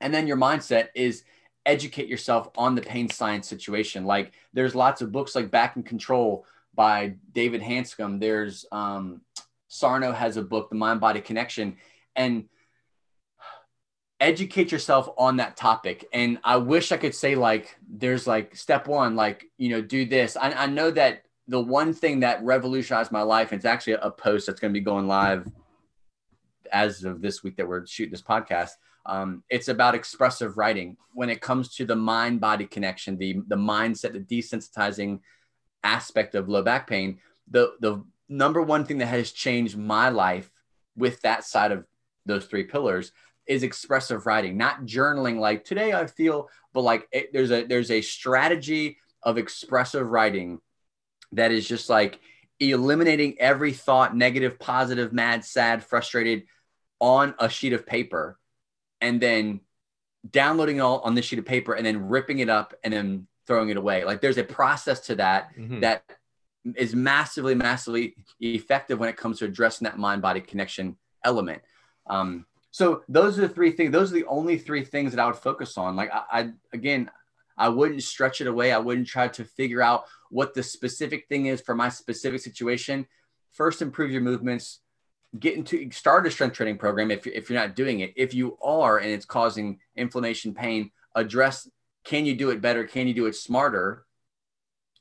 and 0.00 0.12
then 0.12 0.26
your 0.26 0.38
mindset 0.38 0.88
is 0.94 1.22
educate 1.64 2.08
yourself 2.08 2.50
on 2.56 2.74
the 2.74 2.82
pain 2.82 3.08
science 3.08 3.48
situation. 3.48 4.04
Like 4.04 4.32
there's 4.52 4.74
lots 4.74 5.02
of 5.02 5.12
books 5.12 5.34
like 5.34 5.50
Back 5.50 5.76
in 5.76 5.82
Control 5.82 6.44
by 6.74 7.14
David 7.32 7.62
Hanscom. 7.62 8.20
There's 8.20 8.66
um, 8.72 9.20
Sarno 9.68 10.12
has 10.12 10.36
a 10.36 10.42
book, 10.42 10.68
The 10.68 10.76
Mind 10.76 11.00
Body 11.00 11.20
Connection, 11.20 11.76
and 12.16 12.48
educate 14.20 14.70
yourself 14.70 15.08
on 15.18 15.36
that 15.36 15.56
topic. 15.56 16.06
And 16.12 16.38
I 16.44 16.56
wish 16.56 16.92
I 16.92 16.96
could 16.96 17.14
say 17.14 17.34
like, 17.34 17.76
there's 17.88 18.26
like 18.26 18.54
step 18.54 18.86
one, 18.86 19.16
like, 19.16 19.46
you 19.58 19.70
know, 19.70 19.82
do 19.82 20.06
this. 20.06 20.36
I, 20.36 20.52
I 20.52 20.66
know 20.66 20.90
that 20.92 21.24
the 21.48 21.60
one 21.60 21.92
thing 21.92 22.20
that 22.20 22.42
revolutionized 22.44 23.10
my 23.10 23.22
life, 23.22 23.50
and 23.50 23.58
it's 23.58 23.64
actually 23.64 23.94
a 23.94 24.10
post 24.10 24.46
that's 24.46 24.60
going 24.60 24.72
to 24.72 24.78
be 24.78 24.84
going 24.84 25.08
live 25.08 25.48
as 26.72 27.04
of 27.04 27.20
this 27.20 27.42
week 27.42 27.56
that 27.56 27.66
we're 27.68 27.84
shooting 27.86 28.12
this 28.12 28.22
podcast. 28.22 28.70
Um, 29.04 29.42
it's 29.50 29.68
about 29.68 29.94
expressive 29.94 30.56
writing 30.56 30.96
when 31.12 31.28
it 31.28 31.40
comes 31.40 31.74
to 31.76 31.84
the 31.84 31.96
mind 31.96 32.40
body 32.40 32.66
connection, 32.66 33.18
the, 33.18 33.40
the 33.48 33.56
mindset, 33.56 34.12
the 34.12 34.20
desensitizing 34.20 35.20
aspect 35.82 36.34
of 36.34 36.48
low 36.48 36.62
back 36.62 36.86
pain. 36.86 37.18
The, 37.50 37.72
the 37.80 38.04
number 38.28 38.62
one 38.62 38.84
thing 38.84 38.98
that 38.98 39.06
has 39.06 39.32
changed 39.32 39.76
my 39.76 40.08
life 40.08 40.50
with 40.96 41.20
that 41.22 41.44
side 41.44 41.72
of 41.72 41.84
those 42.26 42.46
three 42.46 42.64
pillars 42.64 43.12
is 43.46 43.62
expressive 43.62 44.26
writing, 44.26 44.56
not 44.56 44.84
journaling 44.84 45.38
like 45.38 45.64
today 45.64 45.92
I 45.92 46.06
feel, 46.06 46.48
but 46.72 46.82
like 46.82 47.08
it, 47.10 47.32
there's 47.32 47.50
a 47.50 47.64
there's 47.64 47.90
a 47.90 48.00
strategy 48.00 48.98
of 49.22 49.38
expressive 49.38 50.08
writing 50.08 50.60
that 51.32 51.50
is 51.50 51.66
just 51.66 51.88
like 51.88 52.20
eliminating 52.60 53.40
every 53.40 53.72
thought, 53.72 54.16
negative, 54.16 54.58
positive, 54.58 55.12
mad, 55.12 55.44
sad, 55.44 55.82
frustrated 55.82 56.44
on 57.00 57.34
a 57.38 57.48
sheet 57.48 57.72
of 57.72 57.86
paper 57.86 58.38
and 59.02 59.20
then 59.20 59.60
downloading 60.30 60.76
it 60.76 60.80
all 60.80 61.00
on 61.00 61.14
this 61.14 61.26
sheet 61.26 61.38
of 61.38 61.44
paper 61.44 61.74
and 61.74 61.84
then 61.84 62.08
ripping 62.08 62.38
it 62.38 62.48
up 62.48 62.72
and 62.84 62.94
then 62.94 63.26
throwing 63.46 63.68
it 63.68 63.76
away. 63.76 64.04
Like 64.04 64.20
there's 64.20 64.38
a 64.38 64.44
process 64.44 65.00
to 65.00 65.16
that 65.16 65.54
mm-hmm. 65.54 65.80
that 65.80 66.04
is 66.76 66.94
massively, 66.94 67.56
massively 67.56 68.14
effective 68.40 68.98
when 69.00 69.08
it 69.08 69.16
comes 69.16 69.40
to 69.40 69.44
addressing 69.44 69.84
that 69.84 69.98
mind 69.98 70.22
body 70.22 70.40
connection 70.40 70.96
element. 71.24 71.60
Um, 72.06 72.46
so 72.70 73.02
those 73.08 73.38
are 73.38 73.42
the 73.42 73.48
three 73.48 73.72
things. 73.72 73.92
Those 73.92 74.12
are 74.12 74.14
the 74.14 74.26
only 74.26 74.56
three 74.56 74.84
things 74.84 75.12
that 75.12 75.20
I 75.20 75.26
would 75.26 75.36
focus 75.36 75.76
on. 75.76 75.96
Like 75.96 76.10
I, 76.12 76.22
I 76.30 76.50
again, 76.72 77.10
I 77.58 77.68
wouldn't 77.68 78.02
stretch 78.02 78.40
it 78.40 78.46
away. 78.46 78.72
I 78.72 78.78
wouldn't 78.78 79.08
try 79.08 79.28
to 79.28 79.44
figure 79.44 79.82
out 79.82 80.04
what 80.30 80.54
the 80.54 80.62
specific 80.62 81.26
thing 81.28 81.46
is 81.46 81.60
for 81.60 81.74
my 81.74 81.88
specific 81.88 82.40
situation. 82.40 83.06
First, 83.50 83.82
improve 83.82 84.10
your 84.12 84.22
movements. 84.22 84.80
Get 85.38 85.56
into 85.56 85.90
start 85.90 86.26
a 86.26 86.30
strength 86.30 86.56
training 86.56 86.78
program 86.78 87.10
if, 87.10 87.26
if 87.26 87.48
you're 87.48 87.58
not 87.58 87.74
doing 87.74 88.00
it. 88.00 88.12
If 88.16 88.34
you 88.34 88.58
are 88.62 88.98
and 88.98 89.10
it's 89.10 89.24
causing 89.24 89.78
inflammation, 89.96 90.54
pain, 90.54 90.90
address 91.14 91.68
can 92.04 92.26
you 92.26 92.34
do 92.34 92.50
it 92.50 92.60
better? 92.60 92.84
Can 92.84 93.06
you 93.06 93.14
do 93.14 93.26
it 93.26 93.36
smarter? 93.36 94.04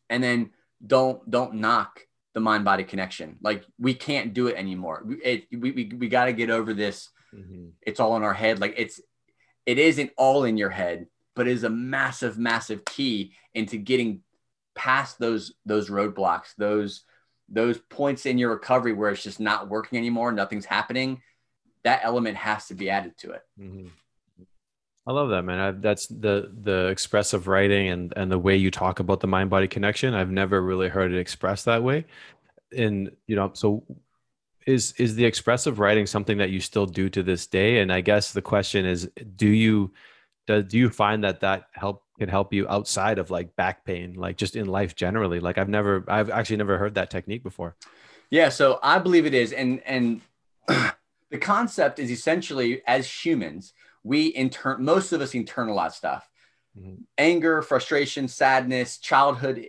And 0.09 0.23
then 0.23 0.51
don't 0.85 1.29
don't 1.29 1.55
knock 1.55 2.01
the 2.33 2.39
mind 2.39 2.63
body 2.63 2.83
connection. 2.83 3.37
Like 3.41 3.65
we 3.77 3.93
can't 3.93 4.33
do 4.33 4.47
it 4.47 4.55
anymore. 4.55 5.05
It, 5.23 5.47
we 5.51 5.71
we, 5.71 5.91
we 5.97 6.09
got 6.09 6.25
to 6.25 6.33
get 6.33 6.49
over 6.49 6.73
this 6.73 7.09
Mm-hmm. 7.35 7.69
It's 7.81 7.99
all 7.99 8.15
in 8.17 8.23
our 8.23 8.33
head. 8.33 8.59
Like 8.59 8.75
it's, 8.77 8.99
it 9.65 9.77
isn't 9.77 10.11
all 10.17 10.43
in 10.43 10.57
your 10.57 10.69
head, 10.69 11.07
but 11.35 11.47
it 11.47 11.51
is 11.51 11.63
a 11.63 11.69
massive, 11.69 12.37
massive 12.37 12.83
key 12.85 13.33
into 13.53 13.77
getting 13.77 14.21
past 14.75 15.19
those 15.19 15.53
those 15.65 15.89
roadblocks, 15.89 16.55
those 16.57 17.03
those 17.51 17.77
points 17.77 18.25
in 18.25 18.37
your 18.37 18.51
recovery 18.51 18.93
where 18.93 19.11
it's 19.11 19.23
just 19.23 19.39
not 19.39 19.69
working 19.69 19.97
anymore, 19.97 20.31
nothing's 20.31 20.65
happening. 20.65 21.21
That 21.83 22.01
element 22.03 22.37
has 22.37 22.67
to 22.67 22.73
be 22.73 22.89
added 22.89 23.17
to 23.19 23.31
it. 23.31 23.41
Mm-hmm. 23.59 23.87
I 25.07 25.11
love 25.13 25.29
that, 25.29 25.43
man. 25.43 25.59
I, 25.59 25.71
that's 25.71 26.07
the 26.07 26.51
the 26.61 26.87
expressive 26.87 27.47
writing 27.47 27.89
and 27.89 28.13
and 28.15 28.31
the 28.31 28.37
way 28.37 28.55
you 28.55 28.69
talk 28.69 28.99
about 28.99 29.19
the 29.19 29.27
mind 29.27 29.49
body 29.49 29.67
connection. 29.67 30.13
I've 30.13 30.29
never 30.29 30.61
really 30.61 30.89
heard 30.89 31.11
it 31.11 31.19
expressed 31.19 31.65
that 31.65 31.83
way. 31.83 32.05
And 32.75 33.11
you 33.25 33.35
know, 33.35 33.51
so 33.53 33.83
is 34.65 34.93
is 34.97 35.15
the 35.15 35.25
expressive 35.25 35.79
writing 35.79 36.05
something 36.05 36.37
that 36.37 36.51
you 36.51 36.59
still 36.59 36.85
do 36.85 37.09
to 37.09 37.23
this 37.23 37.47
day 37.47 37.79
and 37.79 37.91
i 37.91 38.01
guess 38.01 38.31
the 38.31 38.41
question 38.41 38.85
is 38.85 39.09
do 39.35 39.47
you 39.47 39.91
do, 40.51 40.63
do 40.63 40.77
you 40.77 40.89
find 40.89 41.23
that 41.23 41.41
that 41.41 41.67
help 41.73 42.03
can 42.19 42.29
help 42.29 42.53
you 42.53 42.67
outside 42.67 43.17
of 43.17 43.31
like 43.31 43.55
back 43.55 43.83
pain 43.83 44.13
like 44.13 44.37
just 44.37 44.55
in 44.55 44.67
life 44.67 44.95
generally 44.95 45.39
like 45.39 45.57
i've 45.57 45.69
never 45.69 46.05
i've 46.07 46.29
actually 46.29 46.57
never 46.57 46.77
heard 46.77 46.95
that 46.95 47.09
technique 47.09 47.43
before 47.43 47.75
yeah 48.29 48.49
so 48.49 48.79
i 48.83 48.99
believe 48.99 49.25
it 49.25 49.33
is 49.33 49.51
and 49.51 49.81
and 49.85 50.21
the 50.67 51.37
concept 51.39 51.97
is 51.97 52.11
essentially 52.11 52.81
as 52.85 53.09
humans 53.09 53.73
we 54.03 54.27
intern 54.27 54.83
most 54.83 55.11
of 55.13 55.21
us 55.21 55.31
internalize 55.31 55.93
stuff 55.93 56.29
mm-hmm. 56.77 57.01
anger 57.17 57.61
frustration 57.61 58.27
sadness 58.27 58.97
childhood 58.97 59.65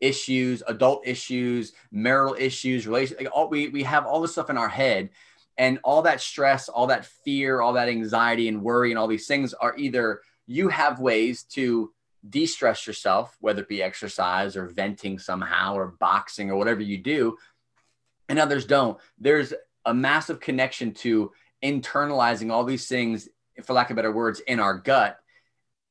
issues, 0.00 0.62
adult 0.66 1.06
issues, 1.06 1.72
marital 1.90 2.36
issues, 2.38 2.86
relation. 2.86 3.16
Like 3.18 3.28
all, 3.32 3.48
we 3.48 3.68
we 3.68 3.82
have 3.82 4.06
all 4.06 4.20
this 4.20 4.32
stuff 4.32 4.50
in 4.50 4.58
our 4.58 4.68
head, 4.68 5.10
and 5.58 5.80
all 5.82 6.02
that 6.02 6.20
stress, 6.20 6.68
all 6.68 6.86
that 6.86 7.04
fear, 7.04 7.60
all 7.60 7.74
that 7.74 7.88
anxiety 7.88 8.48
and 8.48 8.62
worry, 8.62 8.90
and 8.90 8.98
all 8.98 9.08
these 9.08 9.26
things 9.26 9.52
are 9.52 9.76
either 9.76 10.22
you 10.46 10.68
have 10.68 11.00
ways 11.00 11.42
to 11.42 11.92
de-stress 12.28 12.86
yourself, 12.86 13.36
whether 13.40 13.62
it 13.62 13.68
be 13.68 13.82
exercise 13.82 14.56
or 14.56 14.66
venting 14.66 15.18
somehow 15.18 15.74
or 15.74 15.88
boxing 15.98 16.50
or 16.50 16.56
whatever 16.56 16.80
you 16.80 16.98
do, 16.98 17.36
and 18.28 18.38
others 18.38 18.64
don't. 18.64 18.98
There's 19.18 19.52
a 19.84 19.92
massive 19.92 20.40
connection 20.40 20.94
to 20.94 21.32
internalizing 21.62 22.52
all 22.52 22.64
these 22.64 22.86
things, 22.86 23.28
for 23.62 23.72
lack 23.72 23.90
of 23.90 23.96
better 23.96 24.12
words, 24.12 24.40
in 24.40 24.60
our 24.60 24.78
gut 24.78 25.18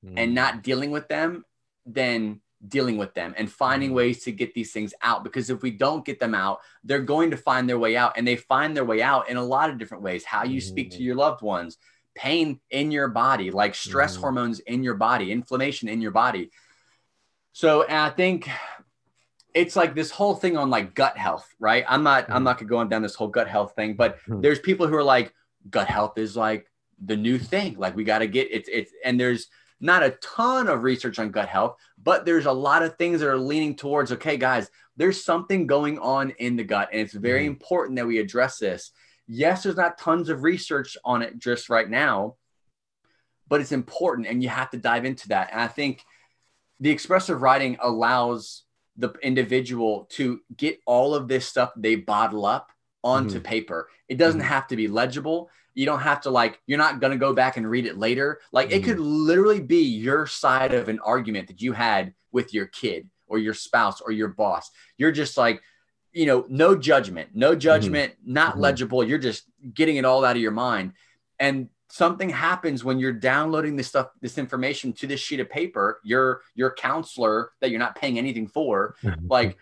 mm. 0.05 0.13
and 0.15 0.33
not 0.33 0.63
dealing 0.63 0.91
with 0.91 1.07
them, 1.07 1.43
then 1.85 2.41
dealing 2.67 2.97
with 2.97 3.13
them 3.13 3.35
and 3.37 3.51
finding 3.51 3.89
mm-hmm. 3.89 3.97
ways 3.97 4.23
to 4.23 4.31
get 4.31 4.53
these 4.53 4.71
things 4.71 4.93
out 5.01 5.23
because 5.23 5.49
if 5.49 5.61
we 5.61 5.69
don't 5.69 6.05
get 6.05 6.19
them 6.19 6.33
out 6.33 6.59
they're 6.83 6.99
going 6.99 7.29
to 7.29 7.37
find 7.37 7.69
their 7.69 7.77
way 7.77 7.95
out 7.95 8.13
and 8.17 8.27
they 8.27 8.35
find 8.35 8.75
their 8.75 8.85
way 8.85 9.01
out 9.01 9.29
in 9.29 9.37
a 9.37 9.43
lot 9.43 9.69
of 9.69 9.77
different 9.77 10.03
ways 10.03 10.25
how 10.25 10.43
you 10.43 10.59
speak 10.59 10.89
to 10.89 10.97
mm-hmm. 10.97 11.05
your 11.05 11.15
loved 11.15 11.41
ones 11.41 11.77
pain 12.15 12.59
in 12.71 12.89
your 12.89 13.07
body 13.09 13.51
like 13.51 13.75
stress 13.75 14.13
mm-hmm. 14.13 14.21
hormones 14.21 14.59
in 14.61 14.83
your 14.83 14.95
body 14.95 15.31
inflammation 15.31 15.87
in 15.87 16.01
your 16.01 16.11
body 16.11 16.49
so 17.51 17.85
i 17.87 18.09
think 18.09 18.49
it's 19.53 19.75
like 19.75 19.93
this 19.93 20.09
whole 20.09 20.33
thing 20.33 20.57
on 20.57 20.71
like 20.71 20.95
gut 20.95 21.15
health 21.15 21.47
right 21.59 21.85
i'm 21.87 22.01
not 22.01 22.25
i'm 22.29 22.43
not 22.43 22.65
going 22.65 22.89
down 22.89 23.03
this 23.03 23.15
whole 23.15 23.27
gut 23.27 23.47
health 23.47 23.73
thing 23.75 23.93
but 23.93 24.17
there's 24.27 24.59
people 24.59 24.87
who 24.87 24.95
are 24.95 25.03
like 25.03 25.31
gut 25.69 25.87
health 25.87 26.17
is 26.17 26.35
like 26.35 26.65
the 27.05 27.15
new 27.15 27.37
thing 27.37 27.75
like 27.77 27.95
we 27.95 28.03
got 28.03 28.19
to 28.19 28.27
get 28.27 28.47
it's 28.49 28.67
it's 28.67 28.91
and 29.05 29.19
there's 29.19 29.47
not 29.79 30.03
a 30.03 30.11
ton 30.21 30.67
of 30.67 30.83
research 30.83 31.19
on 31.19 31.31
gut 31.31 31.49
health, 31.49 31.77
but 32.07 32.25
there's 32.25 32.45
a 32.45 32.51
lot 32.53 32.83
of 32.83 32.95
things 32.95 33.19
that 33.19 33.27
are 33.27 33.37
leaning 33.37 33.75
towards 33.75 34.13
okay, 34.13 34.37
guys, 34.37 34.71
there's 34.95 35.25
something 35.25 35.67
going 35.67 35.99
on 35.99 36.29
in 36.39 36.55
the 36.55 36.63
gut, 36.63 36.87
and 36.93 37.01
it's 37.01 37.11
very 37.11 37.41
mm-hmm. 37.41 37.49
important 37.49 37.97
that 37.97 38.07
we 38.07 38.17
address 38.17 38.59
this. 38.59 38.91
Yes, 39.27 39.63
there's 39.63 39.75
not 39.75 39.97
tons 39.97 40.29
of 40.29 40.41
research 40.41 40.95
on 41.03 41.21
it 41.21 41.37
just 41.37 41.69
right 41.69 41.89
now, 41.89 42.35
but 43.49 43.59
it's 43.59 43.73
important, 43.73 44.25
and 44.25 44.41
you 44.41 44.47
have 44.47 44.69
to 44.69 44.77
dive 44.77 45.03
into 45.03 45.27
that. 45.27 45.49
And 45.51 45.59
I 45.59 45.67
think 45.67 46.01
the 46.79 46.91
expressive 46.91 47.41
writing 47.41 47.75
allows 47.81 48.63
the 48.95 49.09
individual 49.21 50.07
to 50.11 50.39
get 50.55 50.79
all 50.85 51.13
of 51.13 51.27
this 51.27 51.45
stuff 51.45 51.73
they 51.75 51.97
bottle 51.97 52.45
up 52.45 52.71
onto 53.07 53.35
mm-hmm. 53.35 53.43
paper. 53.43 53.89
It 54.09 54.17
doesn't 54.17 54.41
mm-hmm. 54.41 54.49
have 54.49 54.67
to 54.67 54.75
be 54.75 54.89
legible. 54.89 55.49
You 55.73 55.85
don't 55.85 56.01
have 56.01 56.21
to 56.21 56.29
like, 56.29 56.59
you're 56.67 56.77
not 56.77 56.99
going 56.99 57.11
to 57.11 57.17
go 57.17 57.33
back 57.33 57.55
and 57.55 57.69
read 57.69 57.85
it 57.85 57.97
later. 57.97 58.41
Like 58.51 58.69
mm-hmm. 58.69 58.79
it 58.79 58.83
could 58.83 58.99
literally 58.99 59.61
be 59.61 59.83
your 59.83 60.27
side 60.27 60.73
of 60.73 60.89
an 60.89 60.99
argument 60.99 61.47
that 61.47 61.61
you 61.61 61.71
had 61.71 62.13
with 62.33 62.53
your 62.53 62.65
kid 62.65 63.09
or 63.27 63.39
your 63.39 63.53
spouse 63.53 64.01
or 64.01 64.11
your 64.11 64.27
boss. 64.27 64.69
You're 64.97 65.13
just 65.13 65.37
like, 65.37 65.61
you 66.11 66.25
know, 66.25 66.45
no 66.49 66.75
judgment, 66.75 67.29
no 67.33 67.51
mm-hmm. 67.51 67.59
judgment, 67.59 68.13
mm-hmm. 68.13 68.33
not 68.33 68.51
mm-hmm. 68.53 68.61
legible. 68.61 69.03
You're 69.03 69.19
just 69.19 69.43
getting 69.73 69.95
it 69.95 70.05
all 70.05 70.25
out 70.25 70.35
of 70.35 70.41
your 70.41 70.51
mind. 70.51 70.93
And 71.39 71.69
something 71.89 72.29
happens 72.29 72.83
when 72.83 72.99
you're 72.99 73.13
downloading 73.13 73.77
this 73.77 73.87
stuff, 73.87 74.09
this 74.21 74.37
information 74.37 74.91
to 74.93 75.07
this 75.07 75.21
sheet 75.21 75.39
of 75.39 75.49
paper, 75.49 76.01
your 76.03 76.41
your 76.55 76.73
counselor 76.73 77.51
that 77.61 77.69
you're 77.69 77.79
not 77.79 77.95
paying 77.95 78.17
anything 78.17 78.47
for, 78.47 78.95
like 79.29 79.57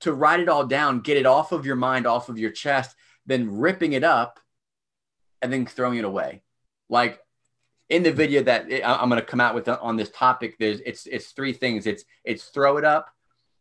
to 0.00 0.12
write 0.12 0.40
it 0.40 0.48
all 0.48 0.66
down, 0.66 1.00
get 1.00 1.16
it 1.16 1.26
off 1.26 1.52
of 1.52 1.66
your 1.66 1.76
mind, 1.76 2.06
off 2.06 2.28
of 2.28 2.38
your 2.38 2.50
chest, 2.50 2.94
then 3.26 3.58
ripping 3.58 3.92
it 3.92 4.04
up 4.04 4.40
and 5.42 5.52
then 5.52 5.66
throwing 5.66 5.98
it 5.98 6.04
away. 6.04 6.42
Like 6.88 7.20
in 7.88 8.02
the 8.02 8.12
video 8.12 8.42
that 8.42 8.66
I'm 8.84 9.08
going 9.08 9.20
to 9.20 9.26
come 9.26 9.40
out 9.40 9.54
with 9.54 9.68
on 9.68 9.96
this 9.96 10.10
topic, 10.10 10.56
there's 10.58 10.80
it's 10.80 11.06
it's 11.06 11.32
three 11.32 11.52
things. 11.52 11.86
It's 11.86 12.04
it's 12.24 12.44
throw 12.44 12.76
it 12.76 12.84
up, 12.84 13.10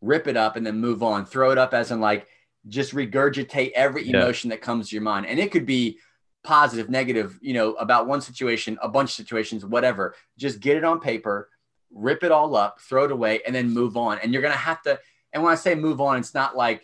rip 0.02 0.28
it 0.28 0.38
up, 0.38 0.56
and 0.56 0.66
then 0.66 0.80
move 0.80 1.04
on. 1.04 1.26
Throw 1.26 1.52
it 1.52 1.58
up 1.58 1.74
as 1.74 1.92
in 1.92 2.00
like 2.00 2.28
just 2.68 2.94
regurgitate 2.94 3.72
every 3.72 4.10
emotion 4.10 4.50
yeah. 4.50 4.58
that 4.58 4.62
comes 4.62 4.90
to 4.90 4.96
your 4.96 5.04
mind, 5.04 5.26
and 5.26 5.40
it 5.40 5.52
could 5.52 5.66
be 5.66 6.00
positive, 6.44 6.90
negative, 6.90 7.38
you 7.42 7.54
know, 7.54 7.74
about 7.74 8.08
one 8.08 8.22
situation, 8.22 8.78
a 8.82 8.88
bunch 8.88 9.10
of 9.10 9.16
situations, 9.16 9.66
whatever. 9.66 10.16
Just 10.38 10.60
get 10.60 10.78
it 10.78 10.84
on 10.84 11.00
paper, 11.00 11.50
rip 11.92 12.24
it 12.24 12.32
all 12.32 12.56
up, 12.56 12.80
throw 12.80 13.06
it 13.06 13.12
away, 13.12 13.42
and 13.46 13.54
then 13.54 13.70
move 13.70 13.98
on. 13.98 14.20
And 14.20 14.34
you're 14.34 14.42
going 14.42 14.54
to 14.54 14.58
have 14.58 14.82
to. 14.84 15.00
And 15.38 15.44
when 15.44 15.54
I 15.54 15.56
say 15.56 15.76
move 15.76 16.02
on, 16.02 16.18
it's 16.18 16.34
not 16.34 16.58
like 16.58 16.84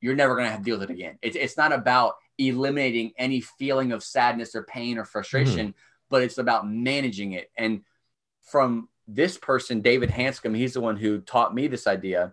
you're 0.00 0.14
never 0.14 0.34
going 0.34 0.46
to 0.46 0.50
have 0.50 0.60
to 0.60 0.64
deal 0.64 0.78
with 0.78 0.88
it 0.88 0.94
again. 0.94 1.18
It's 1.20 1.36
it's 1.36 1.58
not 1.58 1.74
about 1.74 2.14
eliminating 2.38 3.12
any 3.18 3.42
feeling 3.42 3.92
of 3.92 4.02
sadness 4.02 4.54
or 4.54 4.62
pain 4.62 4.96
or 4.96 5.04
frustration, 5.04 5.68
mm-hmm. 5.68 5.78
but 6.08 6.22
it's 6.22 6.38
about 6.38 6.66
managing 6.66 7.32
it. 7.32 7.50
And 7.54 7.82
from 8.50 8.88
this 9.06 9.36
person, 9.36 9.82
David 9.82 10.08
Hanscom, 10.08 10.56
he's 10.56 10.72
the 10.72 10.80
one 10.80 10.96
who 10.96 11.20
taught 11.20 11.54
me 11.54 11.66
this 11.66 11.86
idea 11.86 12.32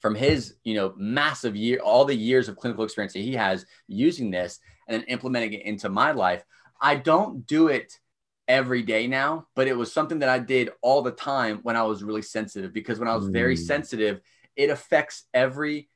from 0.00 0.14
his, 0.14 0.56
you 0.64 0.74
know, 0.74 0.92
massive 0.98 1.56
year, 1.56 1.78
all 1.78 2.04
the 2.04 2.14
years 2.14 2.50
of 2.50 2.58
clinical 2.58 2.84
experience 2.84 3.14
that 3.14 3.20
he 3.20 3.36
has 3.36 3.64
using 3.86 4.30
this 4.30 4.60
and 4.86 5.00
then 5.00 5.08
implementing 5.08 5.54
it 5.54 5.64
into 5.64 5.88
my 5.88 6.12
life. 6.12 6.44
I 6.78 6.96
don't 6.96 7.46
do 7.46 7.68
it 7.68 7.98
every 8.46 8.82
day 8.82 9.06
now, 9.06 9.46
but 9.54 9.66
it 9.66 9.78
was 9.78 9.90
something 9.90 10.18
that 10.18 10.28
I 10.28 10.38
did 10.40 10.72
all 10.82 11.00
the 11.00 11.10
time 11.10 11.60
when 11.62 11.74
I 11.74 11.84
was 11.84 12.02
really 12.04 12.20
sensitive 12.20 12.74
because 12.74 12.98
when 12.98 13.08
I 13.08 13.16
was 13.16 13.28
very 13.28 13.56
Mm. 13.56 13.66
sensitive, 13.66 14.20
it 14.58 14.70
affects 14.70 15.24
every 15.34 15.90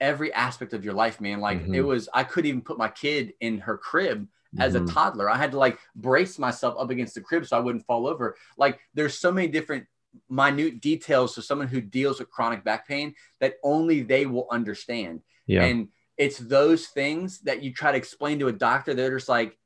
every 0.00 0.32
aspect 0.34 0.74
of 0.74 0.84
your 0.84 0.94
life, 0.94 1.20
man. 1.20 1.40
Like 1.40 1.68
it 1.72 1.82
Mhm. 1.82 1.86
was 1.86 2.08
I 2.14 2.24
couldn't 2.24 2.48
even 2.50 2.62
put 2.62 2.78
my 2.78 2.88
kid 2.90 3.34
in 3.40 3.60
her 3.60 3.78
crib 3.78 4.28
as 4.58 4.74
a 4.74 4.80
Mhm. 4.80 4.88
toddler. 4.92 5.30
I 5.30 5.36
had 5.38 5.52
to 5.52 5.58
like 5.58 5.78
brace 5.96 6.38
myself 6.38 6.76
up 6.78 6.90
against 6.90 7.14
the 7.14 7.22
crib 7.22 7.46
so 7.46 7.56
I 7.56 7.60
wouldn't 7.60 7.86
fall 7.86 8.06
over. 8.08 8.36
Like 8.58 8.80
there's 8.94 9.18
so 9.18 9.32
many 9.32 9.48
different 9.48 9.86
minute 10.30 10.80
details 10.80 11.34
to 11.36 11.42
someone 11.42 11.68
who 11.68 11.80
deals 11.80 12.20
with 12.20 12.30
chronic 12.30 12.64
back 12.64 12.88
pain 12.88 13.14
that 13.40 13.54
only 13.64 14.02
they 14.02 14.26
will 14.26 14.48
understand. 14.50 15.22
yeah. 15.46 15.64
And 15.64 15.88
it's 16.16 16.38
those 16.38 16.88
things 16.88 17.40
that 17.42 17.62
you 17.62 17.72
try 17.72 17.92
to 17.92 17.98
explain 17.98 18.40
to 18.40 18.48
a 18.48 18.52
doctor. 18.52 18.94
They're 18.94 19.16
just 19.16 19.28
like, 19.28 19.56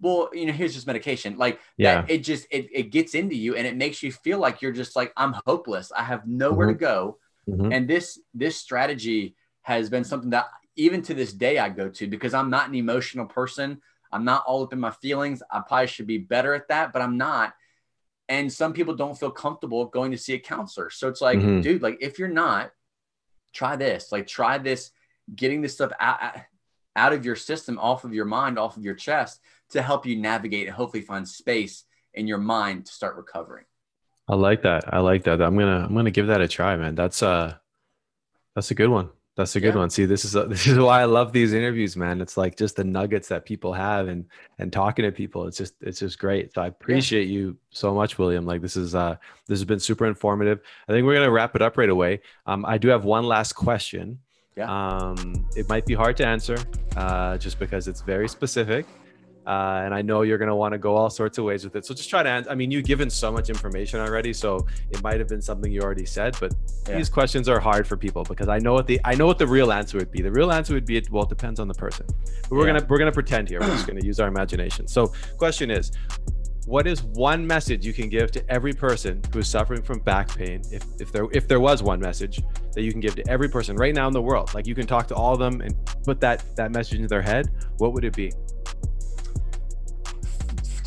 well, 0.00 0.30
you 0.32 0.46
know, 0.46 0.52
here's 0.52 0.74
just 0.74 0.86
medication. 0.86 1.36
Like 1.38 1.60
Yeah. 1.76 2.02
that, 2.02 2.10
it 2.10 2.18
just 2.18 2.46
it, 2.50 2.68
it 2.72 2.90
gets 2.92 3.14
into 3.14 3.34
you 3.36 3.56
and 3.56 3.66
it 3.66 3.76
makes 3.76 4.02
you 4.02 4.12
feel 4.12 4.38
like 4.38 4.62
you're 4.62 4.72
just 4.72 4.96
like, 4.96 5.12
I'm 5.16 5.34
hopeless. 5.46 5.90
I 5.96 6.04
have 6.04 6.26
nowhere 6.26 6.66
to 6.68 6.74
go. 6.74 7.18
Mhm. 7.48 7.72
And 7.72 7.88
this 7.88 8.20
this 8.34 8.56
strategy 8.56 9.36
has 9.62 9.90
been 9.90 10.04
something 10.04 10.30
that 10.30 10.46
even 10.76 11.02
to 11.02 11.14
this 11.14 11.32
day 11.32 11.58
I 11.58 11.68
go 11.68 11.88
to 11.88 12.06
because 12.06 12.34
I'm 12.34 12.50
not 12.50 12.68
an 12.68 12.74
emotional 12.74 13.26
person. 13.26 13.80
I'm 14.12 14.24
not 14.24 14.44
all 14.46 14.62
up 14.62 14.72
in 14.72 14.80
my 14.80 14.90
feelings. 14.90 15.42
I 15.50 15.60
probably 15.60 15.86
should 15.86 16.06
be 16.06 16.18
better 16.18 16.54
at 16.54 16.68
that, 16.68 16.92
but 16.92 17.02
I'm 17.02 17.18
not. 17.18 17.54
And 18.28 18.52
some 18.52 18.72
people 18.72 18.94
don't 18.94 19.18
feel 19.18 19.30
comfortable 19.30 19.86
going 19.86 20.12
to 20.12 20.18
see 20.18 20.34
a 20.34 20.38
counselor. 20.38 20.90
So 20.90 21.08
it's 21.08 21.20
like, 21.20 21.38
Mhm. 21.38 21.62
dude, 21.62 21.82
like 21.82 21.98
if 22.00 22.18
you're 22.18 22.28
not, 22.28 22.72
try 23.52 23.76
this. 23.76 24.12
Like 24.12 24.26
try 24.26 24.58
this, 24.58 24.90
getting 25.34 25.62
this 25.62 25.74
stuff 25.74 25.92
out, 25.98 26.36
out 26.96 27.12
of 27.12 27.24
your 27.24 27.36
system, 27.36 27.78
off 27.78 28.04
of 28.04 28.12
your 28.12 28.24
mind, 28.24 28.58
off 28.58 28.76
of 28.76 28.84
your 28.84 28.94
chest 28.94 29.40
to 29.70 29.82
help 29.82 30.06
you 30.06 30.16
navigate 30.16 30.66
and 30.66 30.76
hopefully 30.76 31.02
find 31.02 31.26
space 31.28 31.84
in 32.14 32.26
your 32.26 32.38
mind 32.38 32.86
to 32.86 32.92
start 32.92 33.16
recovering. 33.16 33.64
I 34.28 34.34
like 34.34 34.62
that. 34.62 34.92
I 34.92 34.98
like 35.00 35.24
that. 35.24 35.40
I'm 35.40 35.56
gonna 35.56 35.84
I'm 35.88 35.94
gonna 35.94 36.10
give 36.10 36.26
that 36.26 36.40
a 36.40 36.48
try, 36.48 36.76
man. 36.76 36.94
That's 36.94 37.22
uh 37.22 37.54
that's 38.54 38.70
a 38.70 38.74
good 38.74 38.88
one. 38.90 39.10
That's 39.36 39.54
a 39.54 39.60
good 39.60 39.74
Yeah. 39.74 39.80
one. 39.80 39.90
See, 39.90 40.04
this 40.04 40.24
is 40.24 40.32
this 40.48 40.66
is 40.66 40.78
why 40.78 41.00
I 41.00 41.04
love 41.04 41.32
these 41.32 41.52
interviews, 41.52 41.96
man. 41.96 42.20
It's 42.20 42.36
like 42.36 42.56
just 42.56 42.76
the 42.76 42.84
nuggets 42.84 43.28
that 43.28 43.44
people 43.46 43.72
have 43.72 44.08
and 44.08 44.26
and 44.58 44.72
talking 44.72 45.04
to 45.04 45.12
people. 45.12 45.46
It's 45.46 45.56
just 45.56 45.74
it's 45.80 46.00
just 46.00 46.18
great. 46.18 46.52
So 46.54 46.62
I 46.62 46.66
appreciate 46.66 47.28
you 47.28 47.56
so 47.70 47.94
much, 47.94 48.18
William. 48.18 48.44
Like 48.44 48.60
this 48.60 48.76
is 48.76 48.94
uh 48.94 49.16
this 49.46 49.58
has 49.58 49.64
been 49.64 49.80
super 49.80 50.06
informative. 50.06 50.60
I 50.88 50.92
think 50.92 51.06
we're 51.06 51.14
gonna 51.14 51.30
wrap 51.30 51.56
it 51.56 51.62
up 51.62 51.78
right 51.78 51.88
away. 51.90 52.20
Um, 52.46 52.64
I 52.66 52.76
do 52.78 52.88
have 52.88 53.04
one 53.04 53.24
last 53.24 53.54
question. 53.54 54.18
Yeah. 54.56 54.66
Um, 54.98 55.46
it 55.56 55.68
might 55.68 55.86
be 55.86 55.94
hard 55.94 56.16
to 56.16 56.26
answer, 56.26 56.56
uh, 56.96 57.38
just 57.38 57.60
because 57.60 57.86
it's 57.86 58.00
very 58.00 58.28
specific. 58.28 58.86
Uh, 59.48 59.80
and 59.84 59.94
I 59.94 60.02
know 60.02 60.20
you're 60.22 60.36
going 60.36 60.50
to 60.50 60.54
want 60.54 60.72
to 60.72 60.78
go 60.78 60.94
all 60.94 61.08
sorts 61.08 61.38
of 61.38 61.44
ways 61.44 61.64
with 61.64 61.74
it. 61.74 61.86
So 61.86 61.94
just 61.94 62.10
try 62.10 62.22
to 62.22 62.28
answer. 62.28 62.50
I 62.50 62.54
mean, 62.54 62.70
you've 62.70 62.84
given 62.84 63.08
so 63.08 63.32
much 63.32 63.48
information 63.48 63.98
already, 63.98 64.34
so 64.34 64.66
it 64.90 65.02
might 65.02 65.18
have 65.18 65.28
been 65.28 65.40
something 65.40 65.72
you 65.72 65.80
already 65.80 66.04
said, 66.04 66.36
but 66.38 66.52
Yeah. 66.86 66.98
these 66.98 67.08
questions 67.08 67.48
are 67.48 67.58
hard 67.58 67.86
for 67.86 67.96
people 67.96 68.24
because 68.24 68.48
I 68.48 68.58
know 68.58 68.74
what 68.74 68.86
the 68.86 69.00
I 69.06 69.14
know 69.14 69.24
what 69.26 69.38
the 69.38 69.46
real 69.46 69.72
answer 69.72 69.96
would 69.96 70.10
be. 70.10 70.20
The 70.20 70.30
real 70.30 70.52
answer 70.52 70.74
would 70.74 70.84
be 70.84 71.02
well, 71.10 71.22
it 71.22 71.30
depends 71.30 71.60
on 71.60 71.66
the 71.68 71.72
person. 71.74 72.04
But 72.42 72.50
we're 72.50 72.66
Yeah. 72.66 72.74
gonna 72.74 72.86
we're 72.90 72.98
gonna 72.98 73.10
pretend 73.12 73.48
here. 73.48 73.58
We're 73.60 73.70
just 73.70 73.86
gonna 73.90 74.04
use 74.04 74.20
our 74.20 74.28
imagination. 74.28 74.86
So, 74.86 75.12
question 75.38 75.70
is, 75.70 75.92
what 76.66 76.86
is 76.86 77.02
one 77.02 77.46
message 77.46 77.86
you 77.86 77.94
can 77.94 78.10
give 78.10 78.30
to 78.32 78.42
every 78.50 78.74
person 78.74 79.22
who 79.32 79.38
is 79.38 79.48
suffering 79.48 79.80
from 79.80 80.00
back 80.00 80.28
pain? 80.36 80.60
If 80.70 80.82
if 81.00 81.10
there 81.10 81.26
if 81.32 81.48
there 81.48 81.60
was 81.60 81.82
one 81.82 82.00
message 82.00 82.42
that 82.74 82.82
you 82.82 82.92
can 82.92 83.00
give 83.00 83.14
to 83.14 83.26
every 83.30 83.48
person 83.48 83.76
right 83.76 83.94
now 83.94 84.06
in 84.08 84.12
the 84.12 84.20
world, 84.20 84.52
like 84.52 84.66
you 84.66 84.74
can 84.74 84.86
talk 84.86 85.06
to 85.08 85.14
all 85.14 85.32
of 85.32 85.38
them 85.38 85.62
and 85.62 85.74
put 86.04 86.20
that 86.20 86.44
that 86.56 86.70
message 86.72 86.96
into 86.96 87.08
their 87.08 87.22
head, 87.22 87.48
what 87.78 87.94
would 87.94 88.04
it 88.04 88.14
be? 88.14 88.30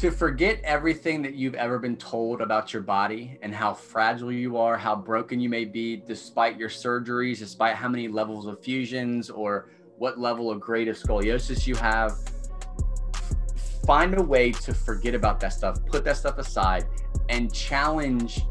To 0.02 0.10
forget 0.10 0.60
everything 0.64 1.22
that 1.22 1.36
you've 1.36 1.54
ever 1.54 1.78
been 1.78 1.96
told 1.96 2.42
about 2.42 2.74
your 2.74 2.82
body 2.82 3.38
and 3.44 3.54
how 3.54 3.72
fragile 3.72 4.32
you 4.32 4.58
are, 4.58 4.76
how 4.76 4.96
broken 4.96 5.40
you 5.40 5.48
may 5.48 5.64
be, 5.64 5.96
despite 5.96 6.58
your 6.58 6.70
surgeries, 6.70 7.38
despite 7.38 7.76
how 7.76 7.88
many 7.88 8.08
levels 8.08 8.48
of 8.48 8.60
fusions 8.64 9.30
or 9.30 9.70
what 10.00 10.18
level 10.18 10.50
of 10.50 10.60
grade 10.60 10.88
of 10.88 10.98
scoliosis 10.98 11.68
you 11.68 11.76
have. 11.76 12.14
Find 13.86 14.18
a 14.18 14.24
way 14.24 14.52
to 14.52 14.74
forget 14.74 15.14
about 15.14 15.40
that 15.42 15.54
stuff, 15.54 15.78
put 15.86 16.04
that 16.06 16.18
stuff 16.18 16.40
aside, 16.40 16.88
and 17.30 17.54
challenge 17.54 18.42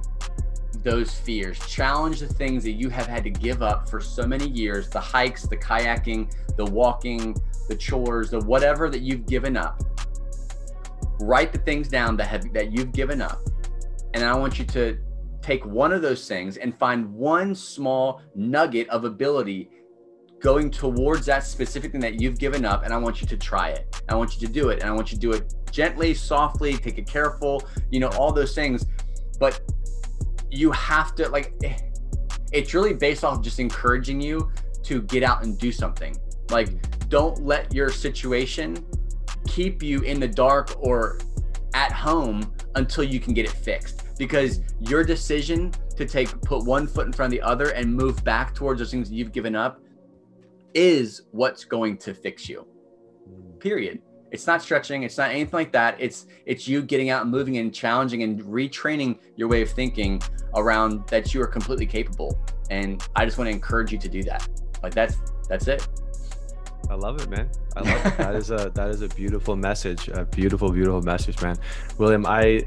those 0.84 1.12
fears. 1.12 1.59
Challenge 1.66 2.20
the 2.20 2.28
things 2.28 2.62
that 2.62 2.74
you 2.74 2.90
have 2.90 3.09
had 3.09 3.24
to 3.24 3.30
give 3.30 3.61
up 3.61 3.88
for 3.88 4.01
so 4.01 4.24
many 4.24 4.48
years 4.51 4.88
the 4.88 5.01
hikes, 5.01 5.48
the 5.48 5.57
kayaking, 5.57 6.32
the 6.57 6.66
walking, 6.66 7.34
the 7.68 7.74
chores, 7.74 8.30
the 8.30 8.38
whatever 8.38 8.88
that 8.88 9.01
you've 9.01 9.26
given 9.26 9.57
up 9.57 9.82
write 11.20 11.52
the 11.52 11.58
things 11.58 11.88
down 11.88 12.16
that 12.16 12.26
have 12.26 12.52
that 12.52 12.72
you've 12.72 12.92
given 12.92 13.20
up. 13.20 13.40
And 14.14 14.24
i 14.24 14.34
want 14.36 14.58
you 14.58 14.64
to 14.66 14.98
take 15.42 15.64
one 15.64 15.92
of 15.92 16.02
those 16.02 16.28
things 16.28 16.56
and 16.56 16.78
find 16.78 17.12
one 17.12 17.54
small 17.54 18.20
nugget 18.34 18.88
of 18.90 19.04
ability 19.04 19.70
going 20.40 20.70
towards 20.70 21.26
that 21.26 21.44
specific 21.44 21.92
thing 21.92 22.00
that 22.00 22.20
you've 22.20 22.38
given 22.38 22.64
up 22.64 22.84
and 22.84 22.92
i 22.92 22.96
want 22.96 23.20
you 23.20 23.26
to 23.26 23.36
try 23.36 23.68
it. 23.70 24.02
I 24.08 24.14
want 24.14 24.34
you 24.34 24.46
to 24.46 24.52
do 24.52 24.70
it 24.70 24.80
and 24.80 24.90
i 24.90 24.92
want 24.92 25.12
you 25.12 25.16
to 25.16 25.20
do 25.20 25.32
it 25.32 25.54
gently 25.70 26.14
softly 26.14 26.76
take 26.76 26.98
it 26.98 27.06
careful 27.06 27.62
you 27.90 28.00
know 28.00 28.08
all 28.10 28.32
those 28.32 28.54
things. 28.54 28.86
But 29.38 29.60
you 30.50 30.72
have 30.72 31.14
to 31.14 31.28
like 31.28 31.54
eh, 31.62 31.76
it's 32.52 32.74
really 32.74 32.94
based 32.94 33.24
off 33.24 33.42
just 33.42 33.60
encouraging 33.60 34.20
you 34.20 34.50
to 34.82 35.02
get 35.02 35.22
out 35.22 35.44
and 35.44 35.58
do 35.58 35.70
something. 35.70 36.16
Like 36.50 37.08
don't 37.08 37.44
let 37.44 37.72
your 37.72 37.90
situation 37.90 38.84
keep 39.47 39.82
you 39.82 40.01
in 40.03 40.20
the 40.20 40.28
dark 40.28 40.74
or 40.78 41.18
at 41.74 41.93
home 41.93 42.53
until 42.74 43.05
you 43.05 43.20
can 43.20 43.34
get 43.34 43.45
it 43.45 43.53
fixed. 43.53 44.03
Because 44.18 44.61
your 44.80 45.05
decision 45.05 45.72
to 45.97 46.07
take 46.07 46.28
put 46.43 46.64
one 46.64 46.86
foot 46.86 47.07
in 47.07 47.12
front 47.12 47.32
of 47.32 47.38
the 47.38 47.47
other 47.47 47.70
and 47.70 47.93
move 47.93 48.22
back 48.24 48.55
towards 48.55 48.80
those 48.80 48.91
things 48.91 49.11
you've 49.11 49.32
given 49.32 49.55
up 49.55 49.80
is 50.74 51.22
what's 51.32 51.64
going 51.64 51.97
to 51.99 52.14
fix 52.14 52.49
you. 52.49 52.66
Period. 53.59 54.01
It's 54.30 54.47
not 54.47 54.62
stretching 54.62 55.03
it's 55.03 55.18
not 55.18 55.30
anything 55.30 55.53
like 55.53 55.72
that. 55.72 55.97
It's 55.99 56.26
it's 56.47 56.68
you 56.68 56.82
getting 56.82 57.11
out 57.11 57.22
and 57.22 57.30
moving 57.30 57.57
and 57.57 57.74
challenging 57.74 58.22
and 58.22 58.41
retraining 58.43 59.18
your 59.36 59.49
way 59.49 59.62
of 59.62 59.70
thinking 59.70 60.22
around 60.55 61.07
that 61.09 61.34
you 61.34 61.43
are 61.43 61.47
completely 61.47 61.86
capable. 61.86 62.38
And 62.70 63.03
i 63.16 63.24
just 63.24 63.38
want 63.38 63.49
to 63.49 63.53
encourage 63.53 63.91
you 63.91 63.99
to 63.99 64.09
do 64.09 64.22
that. 64.24 64.49
Like 64.82 64.95
that's 64.95 65.16
that's 65.49 65.66
it 65.66 65.86
I 66.91 66.95
love 66.95 67.20
it, 67.22 67.28
man. 67.30 67.49
I 67.76 67.80
love 67.80 68.07
it. 68.07 68.18
That 68.18 68.34
is 68.43 68.51
a 68.51 68.70
that 68.74 68.88
is 68.88 69.01
a 69.03 69.09
beautiful 69.09 69.55
message. 69.57 70.09
A 70.09 70.24
beautiful, 70.24 70.70
beautiful 70.72 71.03
message, 71.03 71.41
man. 71.41 71.57
William, 71.99 72.26
I 72.26 72.66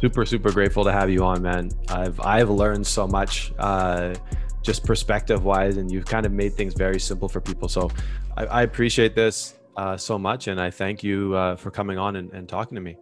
super, 0.00 0.26
super 0.26 0.50
grateful 0.50 0.82
to 0.84 0.92
have 0.92 1.08
you 1.08 1.24
on, 1.24 1.40
man. 1.42 1.70
I've 1.88 2.18
I've 2.20 2.50
learned 2.50 2.86
so 2.86 3.06
much, 3.06 3.52
uh, 3.58 4.14
just 4.62 4.84
perspective 4.84 5.44
wise, 5.44 5.76
and 5.76 5.90
you've 5.90 6.06
kind 6.06 6.26
of 6.26 6.32
made 6.32 6.54
things 6.54 6.74
very 6.74 6.98
simple 7.00 7.28
for 7.28 7.40
people. 7.40 7.68
So 7.68 7.90
I, 8.36 8.46
I 8.46 8.62
appreciate 8.62 9.14
this 9.14 9.54
uh, 9.76 9.96
so 9.96 10.18
much, 10.18 10.48
and 10.48 10.60
I 10.60 10.70
thank 10.70 11.04
you 11.04 11.34
uh, 11.36 11.56
for 11.56 11.70
coming 11.70 11.98
on 11.98 12.16
and, 12.16 12.32
and 12.32 12.48
talking 12.48 12.74
to 12.74 12.80
me. 12.80 12.96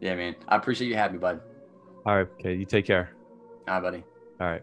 yeah 0.00 0.14
man 0.14 0.34
i 0.46 0.54
appreciate 0.56 0.88
you 0.88 0.94
having 0.94 1.16
me 1.16 1.20
bud 1.20 1.40
All 2.06 2.16
right, 2.16 2.28
okay, 2.38 2.54
you 2.54 2.64
take 2.64 2.86
care. 2.86 3.10
all 3.66 3.74
right 3.74 3.82
buddy 3.82 4.02
All 4.40 4.46
right. 4.48 4.62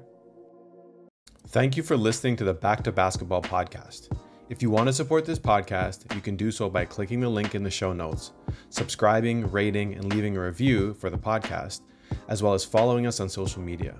Thank 1.49 1.77
you 1.77 1.83
for 1.83 1.95
listening 1.97 2.35
to 2.37 2.43
the 2.43 2.53
Back 2.53 2.83
to 2.85 2.91
Basketball 2.91 3.41
podcast. 3.41 4.09
If 4.47 4.61
you 4.61 4.69
want 4.69 4.85
to 4.87 4.93
support 4.93 5.25
this 5.25 5.39
podcast, 5.39 6.13
you 6.13 6.21
can 6.21 6.35
do 6.35 6.51
so 6.51 6.69
by 6.69 6.85
clicking 6.85 7.19
the 7.19 7.27
link 7.27 7.55
in 7.55 7.63
the 7.63 7.71
show 7.71 7.93
notes, 7.93 8.31
subscribing, 8.69 9.49
rating, 9.49 9.95
and 9.95 10.13
leaving 10.13 10.37
a 10.37 10.41
review 10.41 10.93
for 10.93 11.09
the 11.09 11.17
podcast, 11.17 11.81
as 12.27 12.43
well 12.43 12.53
as 12.53 12.63
following 12.63 13.07
us 13.07 13.19
on 13.19 13.27
social 13.27 13.63
media. 13.63 13.95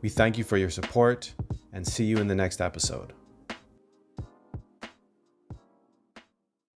We 0.00 0.08
thank 0.08 0.38
you 0.38 0.44
for 0.44 0.56
your 0.56 0.70
support 0.70 1.34
and 1.74 1.86
see 1.86 2.04
you 2.04 2.16
in 2.16 2.28
the 2.28 2.34
next 2.34 2.62
episode. 2.62 3.12